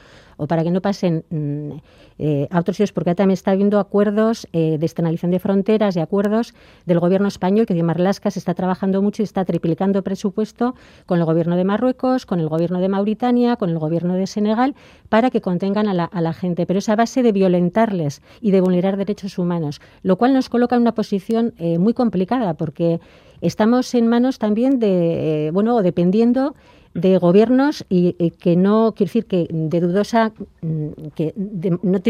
o 0.41 0.47
para 0.47 0.65
que 0.65 0.71
no 0.71 0.81
pasen 0.81 1.23
mm, 1.29 1.71
eh, 2.19 2.49
a 2.51 2.61
otros 2.61 2.79
sitios, 2.79 2.93
porque 2.93 3.15
también 3.15 3.35
está 3.35 3.51
habiendo 3.51 3.79
acuerdos 3.79 4.49
eh, 4.55 4.79
de 4.79 4.87
externalización 4.87 5.31
de 5.31 5.39
fronteras 5.39 5.97
y 5.97 6.01
acuerdos 6.01 6.55
del 6.87 6.99
gobierno 6.99 7.29
español, 7.29 7.67
que 7.67 7.75
de 7.75 7.83
Marlasca 7.83 8.31
se 8.31 8.39
está 8.39 8.55
trabajando 8.55 9.03
mucho 9.03 9.21
y 9.23 9.25
está 9.25 9.45
triplicando 9.45 10.03
presupuesto 10.03 10.75
con 11.05 11.19
el 11.19 11.27
gobierno 11.27 11.57
de 11.57 11.65
Marruecos, 11.65 12.25
con 12.25 12.41
el 12.41 12.49
gobierno 12.49 12.81
de 12.81 12.89
Mauritania, 12.89 13.57
con 13.57 13.69
el 13.69 13.79
gobierno 13.79 14.15
de 14.15 14.27
Senegal, 14.27 14.75
para 15.11 15.29
que 15.29 15.43
contengan 15.43 15.89
a 15.89 16.21
la, 16.21 16.33
gente. 16.33 16.65
Pero 16.65 16.79
esa 16.79 16.97
base 16.97 17.23
de 17.23 17.33
violentarles 17.33 18.23
y 18.41 18.51
de 18.51 18.63
vulnerar 18.63 18.97
derechos 18.97 19.37
humanos, 19.37 19.83
lo 20.03 20.17
cual 20.17 20.33
nos 20.33 20.49
coloca 20.49 20.75
en 20.75 20.81
una 20.83 20.95
posición 20.95 21.53
eh, 21.59 21.79
muy 21.79 21.93
complicada, 21.93 22.55
porque 22.55 22.99
estamos 23.43 23.95
en 23.95 24.07
manos 24.07 24.39
también 24.39 24.79
de, 24.79 25.51
bueno, 25.53 25.83
dependiendo 25.83 26.55
de 26.95 27.19
gobiernos 27.19 27.85
y, 27.89 28.13
que 28.33 28.57
no, 28.57 28.95
quiero 28.97 29.09
decir, 29.09 29.27
que 29.27 29.47
de 29.51 29.81
dudosa, 29.81 30.33
mm, 30.63 30.89
que 31.15 31.35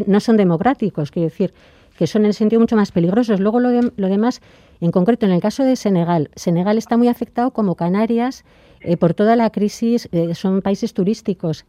no, 0.07 0.21
son 0.21 0.37
democráticos, 0.37 1.11
quiero 1.11 1.29
decir, 1.29 1.53
que 1.97 2.07
son 2.07 2.23
en 2.23 2.29
el 2.29 2.35
sentido 2.35 2.61
mucho 2.61 2.77
más 2.77 2.93
peligrosos. 2.93 3.41
Luego 3.41 3.61
lo, 3.61 3.71
lo 3.71 4.09
demás, 4.09 4.41
en 4.81 4.91
concreto, 4.91 5.27
en 5.27 5.33
el 5.33 5.41
caso 5.41 5.65
de 5.65 5.77
Senegal, 5.77 6.31
Senegal 6.35 6.79
está 6.79 6.97
muy 6.97 7.09
afectado 7.09 7.51
como 7.51 7.75
Canarias 7.75 8.45
eh, 8.81 8.97
por 8.97 9.15
toda 9.15 9.37
la 9.37 9.51
crisis, 9.51 10.09
eh, 10.13 10.35
son 10.35 10.63
países 10.63 10.95
turísticos. 10.95 11.67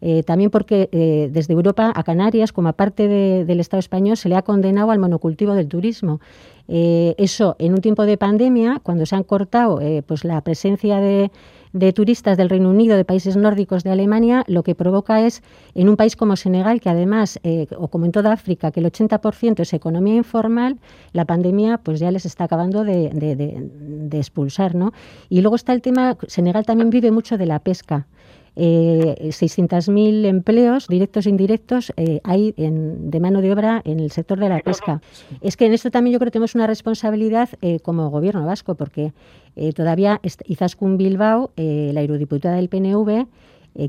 Eh, 0.00 0.22
también 0.22 0.50
porque 0.50 0.88
desde 1.32 1.54
Europa 1.54 1.90
a 1.94 2.02
Canarias, 2.02 2.52
como 2.52 2.70
parte 2.74 3.08
del 3.08 3.60
Estado 3.60 3.78
español, 3.78 4.18
se 4.18 4.28
le 4.28 4.36
ha 4.36 4.42
condenado 4.42 4.90
al 4.90 4.98
monocultivo 4.98 5.54
del 5.54 5.68
turismo. 5.68 6.20
eso, 6.68 7.56
en 7.58 7.72
un 7.72 7.80
tiempo 7.80 8.04
de 8.04 8.18
pandemia, 8.18 8.80
cuando 8.82 9.06
se 9.06 9.16
han 9.16 9.22
cortado 9.22 9.80
pues 10.06 10.24
la 10.24 10.42
presencia 10.42 11.00
de, 11.00 11.30
de 11.74 11.92
turistas 11.92 12.38
del 12.38 12.48
Reino 12.48 12.70
Unido, 12.70 12.96
de 12.96 13.04
países 13.04 13.36
nórdicos, 13.36 13.82
de 13.82 13.90
Alemania, 13.90 14.44
lo 14.46 14.62
que 14.62 14.76
provoca 14.76 15.20
es, 15.26 15.42
en 15.74 15.88
un 15.88 15.96
país 15.96 16.14
como 16.14 16.36
Senegal, 16.36 16.80
que 16.80 16.88
además, 16.88 17.40
eh, 17.42 17.66
o 17.76 17.88
como 17.88 18.06
en 18.06 18.12
toda 18.12 18.32
África, 18.32 18.70
que 18.70 18.78
el 18.78 18.86
80% 18.86 19.60
es 19.60 19.72
economía 19.72 20.14
informal, 20.14 20.78
la 21.12 21.24
pandemia 21.24 21.78
pues 21.78 21.98
ya 21.98 22.12
les 22.12 22.24
está 22.26 22.44
acabando 22.44 22.84
de, 22.84 23.10
de 23.10 24.18
expulsar. 24.18 24.76
¿no? 24.76 24.92
Y 25.28 25.40
luego 25.40 25.56
está 25.56 25.72
el 25.72 25.82
tema, 25.82 26.16
Senegal 26.28 26.64
también 26.64 26.90
vive 26.90 27.10
mucho 27.10 27.36
de 27.36 27.46
la 27.46 27.58
pesca 27.58 28.06
eh, 28.56 29.16
600.000 29.20 30.26
empleos 30.26 30.86
directos 30.88 31.26
e 31.26 31.30
indirectos 31.30 31.92
eh, 31.96 32.20
hay 32.24 32.54
en, 32.56 33.10
de 33.10 33.20
mano 33.20 33.40
de 33.40 33.52
obra 33.52 33.82
en 33.84 34.00
el 34.00 34.10
sector 34.10 34.38
de 34.38 34.48
la 34.48 34.60
pesca. 34.60 35.00
Es 35.40 35.56
que 35.56 35.66
en 35.66 35.72
esto 35.72 35.90
también 35.90 36.12
yo 36.12 36.18
creo 36.18 36.28
que 36.28 36.32
tenemos 36.32 36.54
una 36.54 36.66
responsabilidad 36.66 37.48
eh, 37.62 37.80
como 37.80 38.10
gobierno 38.10 38.46
vasco, 38.46 38.74
porque 38.74 39.12
eh, 39.56 39.72
todavía 39.72 40.20
Izaskun 40.46 40.96
Bilbao, 40.96 41.52
la 41.56 42.02
eurodiputada 42.02 42.56
del 42.56 42.68
PNV, 42.68 43.26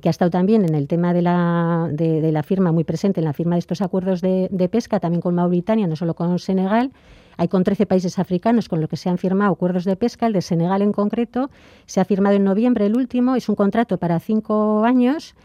que 0.01 0.09
ha 0.09 0.11
estado 0.11 0.31
también 0.31 0.65
en 0.65 0.73
el 0.73 0.87
tema 0.87 1.13
de 1.13 1.21
la, 1.21 1.89
de, 1.91 2.31
la 2.31 2.41
firma, 2.41 2.71
muy 2.71 2.83
presente 2.83 3.21
en 3.21 3.25
la 3.25 3.33
firma 3.33 3.55
de 3.55 3.59
estos 3.59 3.81
acuerdos 3.81 4.19
de, 4.19 4.47
de 4.51 4.67
pesca, 4.67 4.99
también 4.99 5.21
con 5.21 5.35
Mauritania, 5.35 5.85
no 5.85 5.95
solo 5.95 6.15
con 6.15 6.39
Senegal, 6.39 6.91
hay 7.37 7.47
con 7.47 7.63
13 7.63 7.85
países 7.85 8.19
africanos 8.19 8.69
con 8.69 8.81
los 8.81 8.89
que 8.89 8.97
se 8.97 9.09
han 9.09 9.17
firmado 9.17 9.53
acuerdos 9.53 9.85
de 9.85 9.95
pesca. 9.95 10.27
El 10.27 10.33
de 10.33 10.41
Senegal 10.41 10.81
en 10.81 10.91
concreto 10.91 11.49
se 11.85 11.99
ha 11.99 12.05
firmado 12.05 12.35
en 12.35 12.43
noviembre 12.43 12.85
el 12.85 12.95
último. 12.95 13.35
Es 13.35 13.49
un 13.49 13.55
contrato 13.55 13.97
para 13.97 14.19
cinco 14.19 14.83
años. 14.85 15.35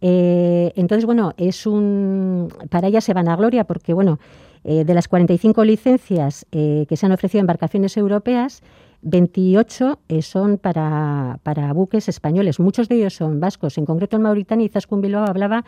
Eh, 0.00 0.72
entonces, 0.76 1.06
bueno, 1.06 1.32
es 1.36 1.66
un 1.66 2.52
para 2.70 2.88
ella 2.88 3.00
se 3.00 3.14
van 3.14 3.28
a 3.28 3.36
gloria 3.36 3.64
porque, 3.64 3.94
bueno, 3.94 4.18
eh, 4.64 4.84
de 4.84 4.94
las 4.94 5.08
45 5.08 5.64
licencias 5.64 6.46
eh, 6.52 6.86
que 6.88 6.96
se 6.96 7.06
han 7.06 7.12
ofrecido 7.12 7.40
a 7.40 7.42
embarcaciones 7.42 7.96
europeas, 7.96 8.62
28 9.02 10.00
son 10.20 10.58
para, 10.58 11.38
para, 11.44 11.72
buques 11.72 12.08
españoles. 12.08 12.58
Muchos 12.58 12.88
de 12.88 12.96
ellos 12.96 13.14
son 13.14 13.38
vascos. 13.38 13.78
En 13.78 13.86
concreto, 13.86 14.16
en 14.16 14.22
Mauritania, 14.22 14.66
Izaskun 14.66 15.00
Bilbao 15.00 15.26
hablaba 15.26 15.64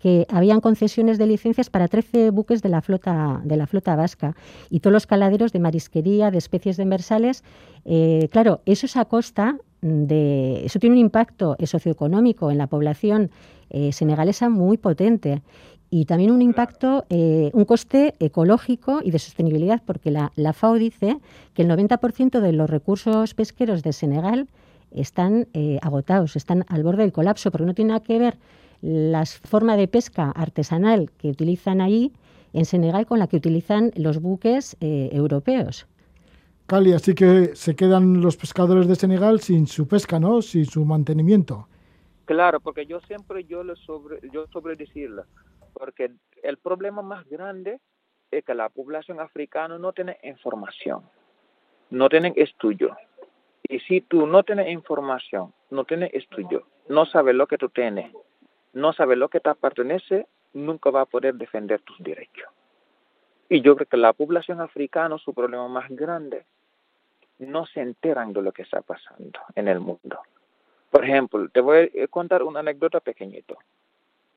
que 0.00 0.26
habían 0.30 0.60
concesiones 0.60 1.18
de 1.18 1.26
licencias 1.26 1.70
para 1.70 1.86
13 1.86 2.30
buques 2.30 2.62
de 2.62 2.70
la 2.70 2.80
flota 2.80 3.40
de 3.44 3.56
la 3.56 3.66
flota 3.66 3.94
vasca 3.94 4.34
y 4.70 4.80
todos 4.80 4.92
los 4.92 5.06
caladeros 5.06 5.52
de 5.52 5.60
marisquería, 5.60 6.30
de 6.30 6.38
especies 6.38 6.76
de 6.76 6.84
demersales. 6.84 7.44
Eh, 7.84 8.28
claro, 8.32 8.62
eso 8.64 8.86
es 8.86 8.96
a 8.96 9.04
costa 9.04 9.58
de 9.82 10.64
eso 10.64 10.78
tiene 10.78 10.96
un 10.96 11.00
impacto 11.00 11.56
socioeconómico 11.64 12.50
en 12.50 12.58
la 12.58 12.66
población 12.66 13.30
eh, 13.70 13.92
senegalesa 13.92 14.48
muy 14.48 14.78
potente 14.78 15.42
y 15.90 16.04
también 16.04 16.30
un 16.30 16.42
impacto, 16.42 17.04
eh, 17.10 17.50
un 17.52 17.64
coste 17.64 18.14
ecológico 18.20 19.00
y 19.02 19.10
de 19.10 19.18
sostenibilidad, 19.18 19.82
porque 19.84 20.10
la, 20.10 20.32
la 20.36 20.52
FAO 20.52 20.74
dice 20.74 21.18
que 21.52 21.62
el 21.62 21.68
90% 21.68 22.40
de 22.40 22.52
los 22.52 22.70
recursos 22.70 23.34
pesqueros 23.34 23.82
de 23.82 23.92
Senegal 23.92 24.48
están 24.92 25.46
agotados, 25.82 26.34
están 26.34 26.64
al 26.68 26.82
borde 26.82 27.02
del 27.02 27.12
colapso, 27.12 27.50
porque 27.52 27.66
no 27.66 27.74
tiene 27.74 27.90
nada 27.90 28.00
que 28.00 28.18
ver 28.18 28.38
la 28.82 29.24
forma 29.26 29.76
de 29.76 29.88
pesca 29.88 30.30
artesanal 30.30 31.10
que 31.18 31.28
utilizan 31.28 31.80
ahí 31.80 32.12
en 32.52 32.64
Senegal 32.64 33.06
con 33.06 33.18
la 33.18 33.26
que 33.26 33.36
utilizan 33.36 33.92
los 33.96 34.20
buques 34.20 34.76
eh, 34.80 35.10
europeos. 35.12 35.86
Cali, 36.66 36.92
así 36.92 37.14
que 37.14 37.56
se 37.56 37.74
quedan 37.74 38.20
los 38.20 38.36
pescadores 38.36 38.86
de 38.86 38.94
Senegal 38.94 39.40
sin 39.40 39.66
su 39.66 39.88
pesca, 39.88 40.20
¿no? 40.20 40.40
Sin 40.40 40.64
su 40.66 40.84
mantenimiento. 40.84 41.66
Claro, 42.26 42.60
porque 42.60 42.86
yo 42.86 43.00
siempre 43.00 43.44
yo 43.44 43.64
lo 43.64 43.74
sobre 43.74 44.20
yo 44.30 44.46
sobre 44.52 44.76
decirlo, 44.76 45.24
porque 45.72 46.12
el 46.44 46.58
problema 46.58 47.02
más 47.02 47.28
grande 47.28 47.80
es 48.30 48.44
que 48.44 48.54
la 48.54 48.68
población 48.68 49.18
africana 49.18 49.78
no 49.78 49.92
tiene 49.92 50.16
información, 50.22 51.02
no 51.90 52.08
tienen 52.08 52.34
estudio. 52.36 52.96
Y 53.68 53.80
si 53.80 54.00
tú 54.00 54.26
no 54.26 54.44
tienes 54.44 54.68
información, 54.68 55.52
no 55.70 55.84
tienes 55.84 56.14
estudio, 56.14 56.66
no 56.88 57.04
sabes 57.06 57.34
lo 57.34 57.48
que 57.48 57.58
tú 57.58 57.68
tienes, 57.68 58.12
no 58.72 58.92
sabe 58.92 59.16
lo 59.16 59.28
que 59.28 59.40
te 59.40 59.54
pertenece, 59.54 60.26
nunca 60.52 60.90
va 60.90 61.02
a 61.02 61.06
poder 61.06 61.34
defender 61.34 61.80
tus 61.82 61.98
derechos. 61.98 62.48
Y 63.48 63.62
yo 63.62 63.74
creo 63.74 63.86
que 63.86 63.96
la 63.96 64.12
población 64.12 64.60
africana, 64.60 65.18
su 65.18 65.34
problema 65.34 65.66
más 65.68 65.88
grande, 65.90 66.44
no 67.38 67.66
se 67.66 67.80
enteran 67.80 68.32
de 68.32 68.42
lo 68.42 68.52
que 68.52 68.62
está 68.62 68.82
pasando 68.82 69.40
en 69.54 69.66
el 69.66 69.80
mundo. 69.80 70.20
Por 70.90 71.04
ejemplo, 71.04 71.48
te 71.48 71.60
voy 71.60 71.90
a 72.02 72.06
contar 72.08 72.42
una 72.42 72.60
anécdota 72.60 73.00
pequeñito, 73.00 73.58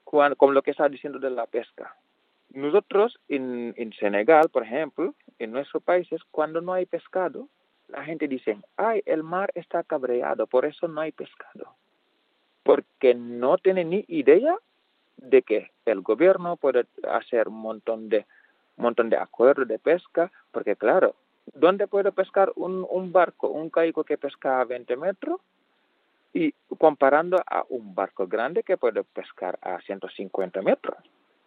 con 0.03 0.53
lo 0.53 0.61
que 0.61 0.71
estás 0.71 0.91
diciendo 0.91 1.19
de 1.19 1.29
la 1.29 1.47
pesca. 1.47 1.95
nosotros 2.53 3.19
en, 3.29 3.73
en 3.77 3.93
Senegal, 3.93 4.49
por 4.49 4.63
ejemplo, 4.63 5.15
en 5.39 5.51
nuestros 5.51 5.83
países, 5.83 6.21
cuando 6.31 6.61
no 6.61 6.73
hay 6.73 6.85
pescado, 6.85 7.49
la 7.87 8.03
gente 8.03 8.27
dice, 8.27 8.57
ay, 8.77 9.01
el 9.05 9.23
mar 9.23 9.51
está 9.55 9.83
cabreado, 9.83 10.47
por 10.47 10.65
eso 10.65 10.87
no 10.87 11.01
hay 11.01 11.11
pescado. 11.11 11.75
Porque 12.63 13.13
no 13.13 13.57
tiene 13.57 13.83
ni 13.83 14.05
idea 14.07 14.57
de 15.17 15.41
que 15.41 15.71
el 15.85 16.01
gobierno 16.01 16.57
puede 16.57 16.85
hacer 17.09 17.47
un 17.47 17.59
montón 17.59 18.09
de, 18.09 18.25
montón 18.77 19.09
de 19.09 19.17
acuerdos 19.17 19.67
de 19.67 19.79
pesca, 19.79 20.31
porque 20.51 20.75
claro, 20.75 21.15
¿dónde 21.53 21.87
puede 21.87 22.11
pescar 22.11 22.51
un, 22.55 22.85
un 22.89 23.11
barco, 23.11 23.49
un 23.49 23.69
caico 23.69 24.03
que 24.03 24.17
pesca 24.17 24.61
a 24.61 24.65
20 24.65 24.95
metros? 24.97 25.41
Y 26.33 26.51
comparando 26.79 27.37
a 27.45 27.63
un 27.69 27.93
barco 27.93 28.25
grande 28.27 28.63
que 28.63 28.77
puede 28.77 29.03
pescar 29.03 29.59
a 29.61 29.79
150 29.81 30.61
metros. 30.63 30.97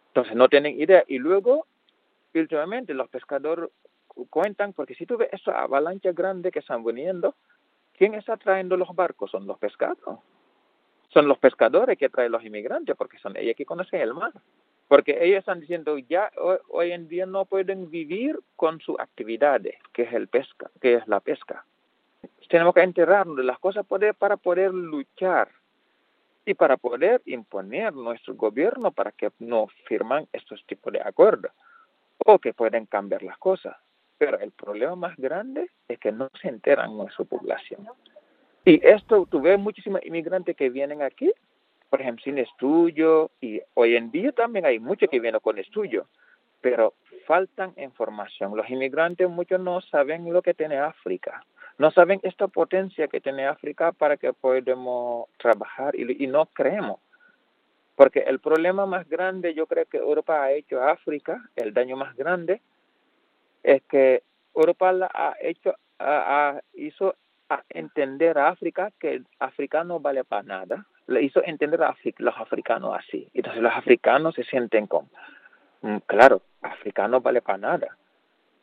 Entonces 0.07 0.35
no 0.35 0.47
tienen 0.47 0.79
idea. 0.79 1.03
Y 1.07 1.19
luego, 1.19 1.67
últimamente, 2.33 2.93
los 2.93 3.09
pescadores 3.09 3.69
cuentan, 4.29 4.73
porque 4.73 4.95
si 4.95 5.05
tú 5.05 5.17
ves 5.17 5.29
esa 5.31 5.61
avalancha 5.61 6.11
grande 6.11 6.51
que 6.51 6.59
están 6.59 6.83
viniendo, 6.83 7.35
¿quién 7.97 8.13
está 8.13 8.37
trayendo 8.37 8.77
los 8.77 8.95
barcos? 8.95 9.31
Son 9.31 9.45
los 9.45 9.57
pescados. 9.59 10.19
Son 11.09 11.27
los 11.27 11.37
pescadores 11.37 11.97
que 11.97 12.09
traen 12.09 12.31
los 12.31 12.43
inmigrantes, 12.43 12.95
porque 12.95 13.17
son 13.19 13.37
ellos 13.37 13.55
que 13.55 13.65
conocen 13.65 14.01
el 14.01 14.13
mar. 14.13 14.33
Porque 14.87 15.17
ellos 15.21 15.39
están 15.39 15.59
diciendo, 15.59 15.97
ya 15.97 16.31
hoy, 16.69 16.91
en 16.91 17.07
día 17.07 17.25
no 17.25 17.45
pueden 17.45 17.89
vivir 17.89 18.39
con 18.55 18.79
su 18.79 18.95
actividad, 18.99 19.61
que 19.93 20.03
es 20.03 20.13
el 20.13 20.27
pesca, 20.27 20.71
que 20.81 20.95
es 20.95 21.07
la 21.07 21.19
pesca. 21.19 21.65
Tenemos 22.49 22.73
que 22.73 22.81
enterrarnos 22.81 23.35
de 23.35 23.43
las 23.43 23.59
cosas 23.59 23.85
para 24.17 24.37
poder 24.37 24.73
luchar 24.73 25.49
y 26.45 26.53
para 26.53 26.77
poder 26.77 27.21
imponer 27.25 27.93
nuestro 27.93 28.35
gobierno 28.35 28.91
para 28.91 29.11
que 29.11 29.31
no 29.39 29.67
firman 29.85 30.27
estos 30.31 30.65
tipos 30.65 30.93
de 30.93 31.01
acuerdos 31.01 31.51
o 32.25 32.39
que 32.39 32.53
pueden 32.53 32.85
cambiar 32.85 33.21
las 33.23 33.37
cosas. 33.37 33.75
Pero 34.17 34.39
el 34.39 34.51
problema 34.51 34.95
más 34.95 35.17
grande 35.17 35.69
es 35.89 35.99
que 35.99 36.13
no 36.13 36.29
se 36.41 36.47
enteran 36.47 36.95
nuestra 36.95 37.25
población. 37.25 37.85
Y 38.67 38.85
esto, 38.85 39.25
tú 39.31 39.39
ves 39.39 39.57
muchísimos 39.57 40.05
inmigrantes 40.05 40.53
que 40.53 40.69
vienen 40.69 41.01
aquí, 41.01 41.31
por 41.89 42.01
ejemplo, 42.01 42.21
sin 42.25 42.37
estudio, 42.37 43.31
y 43.39 43.61
hoy 43.75 43.95
en 43.95 44.11
día 44.11 44.33
también 44.33 44.65
hay 44.65 44.77
muchos 44.77 45.09
que 45.09 45.21
vienen 45.21 45.39
con 45.39 45.57
estudio, 45.57 46.05
pero 46.59 46.93
faltan 47.25 47.71
información. 47.77 48.57
Los 48.57 48.69
inmigrantes 48.69 49.29
muchos 49.29 49.61
no 49.61 49.79
saben 49.79 50.33
lo 50.33 50.41
que 50.41 50.53
tiene 50.53 50.79
África, 50.79 51.45
no 51.77 51.91
saben 51.91 52.19
esta 52.23 52.49
potencia 52.49 53.07
que 53.07 53.21
tiene 53.21 53.47
África 53.47 53.93
para 53.93 54.17
que 54.17 54.33
podamos 54.33 55.29
trabajar 55.37 55.95
y, 55.95 56.25
y 56.25 56.27
no 56.27 56.47
creemos. 56.47 56.99
Porque 57.95 58.19
el 58.19 58.39
problema 58.39 58.85
más 58.85 59.07
grande, 59.07 59.53
yo 59.53 59.65
creo 59.67 59.85
que 59.85 59.95
Europa 59.95 60.43
ha 60.43 60.51
hecho 60.51 60.81
a 60.81 60.91
África, 60.91 61.41
el 61.55 61.73
daño 61.73 61.95
más 61.95 62.17
grande, 62.17 62.61
es 63.63 63.81
que 63.83 64.23
Europa 64.53 64.91
ha 65.13 65.35
hecho, 65.39 65.73
a, 65.99 66.59
hizo 66.73 67.15
a 67.49 67.63
entender 67.69 68.37
a 68.37 68.49
África 68.49 68.91
que 68.99 69.13
el 69.13 69.27
africano 69.39 69.99
vale 69.99 70.23
para 70.23 70.43
nada. 70.43 70.85
Le 71.07 71.21
hizo 71.23 71.43
entender 71.43 71.81
a 71.83 71.95
los 72.17 72.37
africanos 72.37 72.97
así. 72.97 73.29
Entonces 73.33 73.61
los 73.61 73.73
africanos 73.73 74.35
se 74.35 74.43
sienten 74.43 74.87
con, 74.87 75.09
mm, 75.81 75.97
claro, 76.05 76.41
africano 76.61 77.21
vale 77.21 77.41
para 77.41 77.57
nada. 77.57 77.97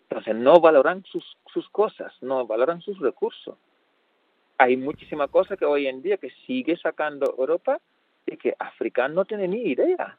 Entonces 0.08 0.36
no 0.36 0.60
valoran 0.60 1.04
sus, 1.04 1.36
sus 1.46 1.68
cosas, 1.70 2.12
no 2.20 2.46
valoran 2.46 2.80
sus 2.80 2.98
recursos. 2.98 3.56
Hay 4.58 4.76
muchísimas 4.76 5.30
cosas 5.30 5.58
que 5.58 5.64
hoy 5.64 5.86
en 5.86 6.02
día 6.02 6.18
que 6.18 6.30
sigue 6.46 6.76
sacando 6.76 7.34
Europa 7.38 7.80
y 8.26 8.36
que 8.36 8.54
África 8.58 9.08
no 9.08 9.24
tiene 9.24 9.48
ni 9.48 9.62
idea. 9.62 10.18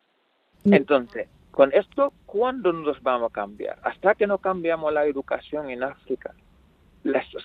Mm. 0.63 0.73
Entonces, 0.73 1.29
con 1.51 1.71
esto, 1.73 2.11
¿cuándo 2.25 2.73
nos 2.73 3.01
vamos 3.01 3.31
a 3.31 3.33
cambiar? 3.33 3.79
Hasta 3.83 4.15
que 4.15 4.27
no 4.27 4.39
cambiamos 4.39 4.91
la 4.91 5.05
educación 5.05 5.69
en 5.69 5.83
África, 5.83 6.33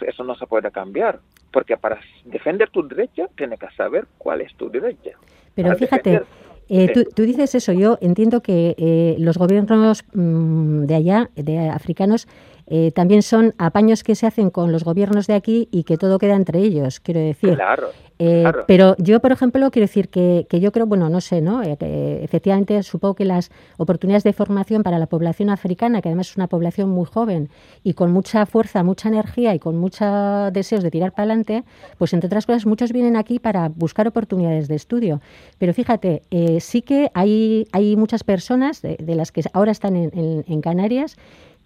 eso 0.06 0.24
no 0.24 0.34
se 0.34 0.46
puede 0.46 0.70
cambiar, 0.70 1.20
porque 1.52 1.76
para 1.76 2.00
defender 2.24 2.70
tu 2.70 2.86
derecho 2.86 3.28
tienes 3.36 3.58
que 3.58 3.70
saber 3.76 4.06
cuál 4.18 4.40
es 4.40 4.54
tu 4.54 4.70
derecho. 4.70 5.10
Pero 5.54 5.74
fíjate, 5.76 6.22
eh, 6.68 6.92
tú, 7.14 7.22
dices 7.22 7.54
eso, 7.54 7.72
yo 7.72 7.98
entiendo 8.00 8.42
que 8.42 8.74
eh, 8.78 9.16
los 9.18 9.36
gobiernos 9.36 10.04
mm, 10.14 10.84
de 10.84 10.94
allá, 10.94 11.30
de 11.34 11.68
africanos, 11.68 12.28
eh, 12.72 12.92
también 12.92 13.22
son 13.22 13.52
apaños 13.58 14.04
que 14.04 14.14
se 14.14 14.28
hacen 14.28 14.48
con 14.48 14.70
los 14.70 14.84
gobiernos 14.84 15.26
de 15.26 15.34
aquí 15.34 15.68
y 15.72 15.82
que 15.82 15.96
todo 15.96 16.18
queda 16.20 16.36
entre 16.36 16.60
ellos, 16.60 17.00
quiero 17.00 17.18
decir. 17.18 17.56
Claro. 17.56 17.88
Eh, 18.20 18.44
pero 18.68 18.94
yo, 18.98 19.18
por 19.18 19.32
ejemplo, 19.32 19.68
quiero 19.72 19.88
decir 19.88 20.08
que, 20.08 20.46
que 20.48 20.60
yo 20.60 20.70
creo, 20.70 20.86
bueno, 20.86 21.08
no 21.08 21.20
sé, 21.20 21.40
¿no? 21.40 21.62
Eh, 21.64 22.20
efectivamente 22.22 22.80
supongo 22.84 23.14
que 23.14 23.24
las 23.24 23.50
oportunidades 23.76 24.22
de 24.22 24.32
formación 24.32 24.84
para 24.84 25.00
la 25.00 25.06
población 25.06 25.50
africana, 25.50 26.00
que 26.00 26.10
además 26.10 26.28
es 26.30 26.36
una 26.36 26.46
población 26.46 26.90
muy 26.90 27.06
joven 27.06 27.48
y 27.82 27.94
con 27.94 28.12
mucha 28.12 28.46
fuerza, 28.46 28.84
mucha 28.84 29.08
energía 29.08 29.52
y 29.54 29.58
con 29.58 29.76
muchos 29.76 30.52
deseos 30.52 30.84
de 30.84 30.92
tirar 30.92 31.10
para 31.10 31.24
adelante, 31.24 31.64
pues 31.98 32.12
entre 32.12 32.28
otras 32.28 32.46
cosas 32.46 32.66
muchos 32.66 32.92
vienen 32.92 33.16
aquí 33.16 33.40
para 33.40 33.68
buscar 33.68 34.06
oportunidades 34.06 34.68
de 34.68 34.76
estudio. 34.76 35.20
Pero 35.58 35.74
fíjate, 35.74 36.22
sí 36.60 36.82
que 36.82 37.10
hay, 37.14 37.66
hay 37.72 37.96
muchas 37.96 38.22
personas 38.22 38.80
de, 38.80 38.96
las 39.16 39.32
que 39.32 39.42
ahora 39.54 39.72
están 39.72 39.96
en, 39.96 40.44
en 40.46 40.60
Canarias 40.60 41.16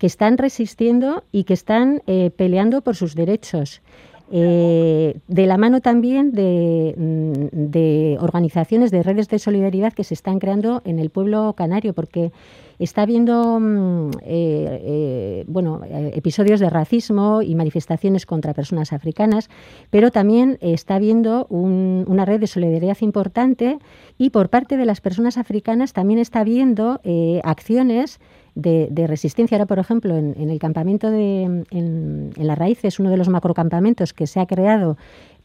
que 0.04 0.08
están 0.08 0.36
resistiendo 0.36 1.24
y 1.32 1.44
que 1.44 1.54
están 1.54 2.02
eh, 2.06 2.30
peleando 2.36 2.82
por 2.82 2.94
sus 2.94 3.14
derechos. 3.14 3.80
Eh, 4.30 5.18
de 5.28 5.46
la 5.46 5.56
mano 5.56 5.80
también 5.80 6.26
mm, 6.28 7.48
de, 7.50 8.18
organizaciones, 8.20 8.90
de 8.90 9.02
redes 9.02 9.30
de 9.30 9.38
solidaridad 9.38 9.94
que 9.94 10.04
se 10.04 10.12
están 10.12 10.40
creando 10.40 10.82
en 10.84 10.98
el 10.98 11.08
pueblo 11.08 11.54
canario, 11.56 11.94
porque 11.94 12.32
está 12.78 13.00
habiendo 13.00 13.58
mm, 13.58 14.10
eh, 14.26 15.44
bueno, 15.46 15.80
episodios 15.88 16.60
de 16.60 16.68
racismo 16.68 17.40
y 17.40 17.54
manifestaciones 17.54 18.26
contra 18.26 18.52
personas 18.52 18.92
africanas, 18.92 19.48
pero 19.88 20.10
también 20.10 20.58
está 20.60 20.96
habiendo 20.96 21.46
una 21.48 22.26
red 22.26 22.40
de 22.40 22.46
solidaridad 22.46 22.98
importante 23.00 23.78
y 24.18 24.28
por 24.28 24.50
parte 24.50 24.76
de 24.76 24.84
las 24.84 25.00
personas 25.00 25.38
africanas 25.38 25.94
también 25.94 26.18
está 26.18 26.40
habiendo 26.40 27.00
acciones 27.42 28.20
de, 28.54 29.06
resistencia. 29.06 29.56
Ahora, 29.56 29.66
por 29.66 29.78
ejemplo, 29.78 30.16
en, 30.16 30.50
el 30.50 30.58
campamento 30.58 31.10
de 31.10 31.42
en, 31.42 31.64
en 31.70 32.46
Las 32.46 32.58
Raíces, 32.58 32.98
uno 32.98 33.10
de 33.10 33.16
los 33.16 33.28
macrocampamentos 33.28 34.12
que 34.12 34.26
se 34.26 34.40
ha 34.40 34.46
creado 34.46 34.96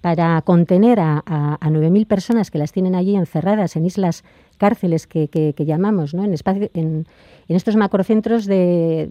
para 0.02 0.42
contener 0.44 1.00
a, 1.00 1.22
a, 1.26 1.56
a 1.56 1.70
9.000 1.70 2.08
personas 2.08 2.52
que 2.52 2.58
las 2.58 2.72
tienen 2.72 2.96
allí 2.96 3.16
encerradas 3.16 3.76
en 3.76 3.86
islas 3.86 4.24
cárceles 4.60 5.08
que, 5.08 5.28
que, 5.30 5.66
llamamos, 5.66 6.14
¿no? 6.14 6.24
En, 6.24 6.34
espacio, 6.34 6.70
en, 6.74 7.08
estos 7.48 7.76
macrocentros 7.76 8.46
de, 8.46 9.10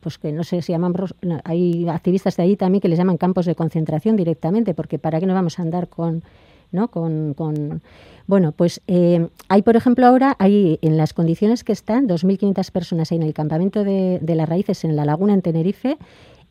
pues 0.00 0.18
que 0.18 0.32
no 0.32 0.42
sé 0.42 0.62
si 0.62 0.72
llamamos, 0.72 1.14
hay 1.44 1.88
activistas 1.88 2.36
de 2.36 2.42
allí 2.42 2.56
también 2.56 2.80
que 2.80 2.88
les 2.88 2.98
llaman 2.98 3.18
campos 3.18 3.46
de 3.46 3.54
concentración 3.54 4.16
directamente, 4.16 4.74
porque 4.74 4.98
¿para 4.98 5.20
qué 5.20 5.26
no 5.26 5.34
vamos 5.34 5.58
a 5.58 5.62
andar 5.62 5.88
con 5.88 6.24
¿no? 6.72 6.88
Con, 6.88 7.34
bueno, 8.26 8.52
pues 8.52 8.80
eh, 8.86 9.28
hay, 9.48 9.62
por 9.62 9.76
ejemplo, 9.76 10.06
ahora 10.06 10.36
hay 10.38 10.78
en 10.82 10.96
las 10.96 11.12
condiciones 11.12 11.64
que 11.64 11.72
están 11.72 12.08
2.500 12.08 12.70
personas 12.70 13.12
en 13.12 13.22
el 13.22 13.34
campamento 13.34 13.84
de, 13.84 14.20
las 14.22 14.48
raíces 14.48 14.84
en 14.84 14.96
la 14.96 15.04
laguna 15.04 15.34
en 15.34 15.42
Tenerife. 15.42 15.98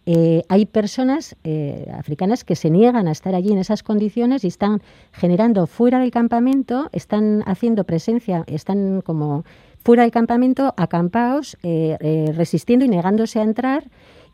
Eh, 0.06 0.44
hay 0.48 0.66
personas 0.66 1.36
eh, 1.44 1.92
africanas 1.94 2.46
que 2.46 2.56
se 2.56 2.70
niegan 2.70 3.08
a 3.08 3.12
estar 3.12 3.36
allí 3.36 3.52
en 3.52 3.58
esas 3.58 3.84
condiciones 3.84 4.46
y 4.46 4.48
están 4.48 4.82
generando 5.12 5.68
fuera 5.68 6.00
del 6.00 6.12
campamento, 6.12 6.90
están 6.94 7.44
haciendo 7.46 7.84
presencia, 7.84 8.44
están 8.48 9.02
como 9.02 9.44
fuera 9.84 10.04
del 10.04 10.12
campamento, 10.12 10.74
acampados, 10.78 11.58
resistiendo 11.62 12.84
y 12.84 12.90
negándose 12.90 13.40
a 13.40 13.44
entrar 13.44 13.86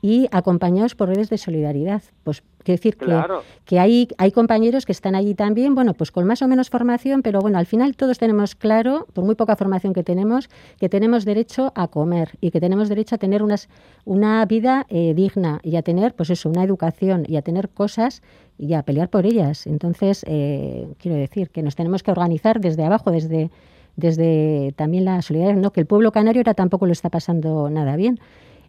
y 0.04 0.28
acompañados 0.32 0.96
por 0.96 1.08
redes 1.08 1.30
de 1.30 1.38
solidaridad. 1.38 2.04
Pues 2.26 2.44
quiero 2.62 2.78
decir 2.78 2.98
que, 2.98 3.24
que 3.64 3.80
hay, 3.80 4.10
hay 4.18 4.32
compañeros 4.34 4.86
que 4.86 4.92
están 4.92 5.16
allí 5.16 5.34
también, 5.34 5.76
bueno, 5.76 5.94
pues 5.94 6.12
con 6.12 6.28
más 6.28 6.42
o 6.42 6.48
menos 6.50 6.70
formación, 6.70 7.22
pero 7.22 7.40
bueno, 7.40 7.58
al 7.58 7.66
final 7.66 7.96
todos 7.96 8.18
tenemos 8.18 8.54
claro, 8.54 9.08
por 9.14 9.24
muy 9.24 9.36
poca 9.36 9.56
formación 9.56 9.94
que 9.94 10.04
tenemos, 10.04 10.50
que 10.78 10.90
tenemos 10.90 11.24
derecho 11.24 11.72
a 11.74 11.88
comer 11.88 12.32
y 12.42 12.52
que 12.52 12.60
tenemos 12.60 12.90
derecho 12.90 13.16
a 13.16 13.18
tener 13.18 13.42
unas, 13.42 13.70
una 14.04 14.46
vida 14.46 14.86
eh, 14.90 15.14
digna 15.16 15.62
y 15.64 15.78
a 15.78 15.84
tener, 15.84 16.14
pues 16.16 16.30
eso, 16.30 16.50
una 16.50 16.66
educación 16.66 17.24
y 17.26 17.38
a 17.38 17.42
tener 17.42 17.70
cosas 17.70 18.22
y 18.58 18.74
a 18.74 18.84
pelear 18.84 19.08
por 19.08 19.26
ellas. 19.26 19.66
Entonces, 19.68 20.26
eh, 20.28 20.90
quiero 21.00 21.18
decir 21.18 21.50
que 21.50 21.64
nos 21.64 21.78
tenemos 21.78 22.04
que 22.04 22.12
organizar 22.12 22.60
desde 22.60 22.84
abajo, 22.84 23.10
desde 23.10 23.52
desde 23.96 24.74
también 24.76 25.06
la 25.06 25.22
solidaridad, 25.22 25.62
¿no? 25.62 25.72
que 25.72 25.80
el 25.80 25.86
pueblo 25.86 26.12
canario 26.12 26.40
ahora 26.40 26.56
tampoco 26.56 26.88
lo 26.88 26.92
está 26.94 27.12
pasando 27.12 27.70
nada 27.70 27.96
bien. 27.96 28.20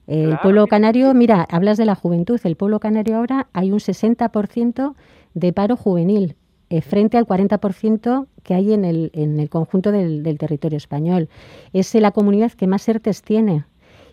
El 0.07 0.39
pueblo 0.39 0.67
canario, 0.67 1.15
mira, 1.15 1.47
hablas 1.51 1.79
de 1.79 1.87
la 1.87 1.95
juventud, 1.95 2.39
el 2.45 2.57
pueblo 2.57 2.79
canario 2.79 3.17
ahora 3.17 3.49
hay 3.53 3.73
un 3.73 3.79
60% 3.79 4.95
de 5.33 5.53
paro 5.53 5.77
juvenil 5.77 6.37
eh, 6.71 6.81
frente 6.81 7.17
al 7.17 7.27
40% 7.27 8.27
que 8.43 8.55
hay 8.55 8.73
en 8.73 8.85
el, 8.85 9.11
en 9.15 9.39
el 9.39 9.49
conjunto 9.49 9.93
del, 9.93 10.23
territorio 10.39 10.77
español. 10.77 11.29
Es 11.73 11.95
la 11.95 12.11
comunidad 12.11 12.53
que 12.53 12.67
más 12.67 12.89
ERTES 12.89 13.23
tiene 13.23 13.65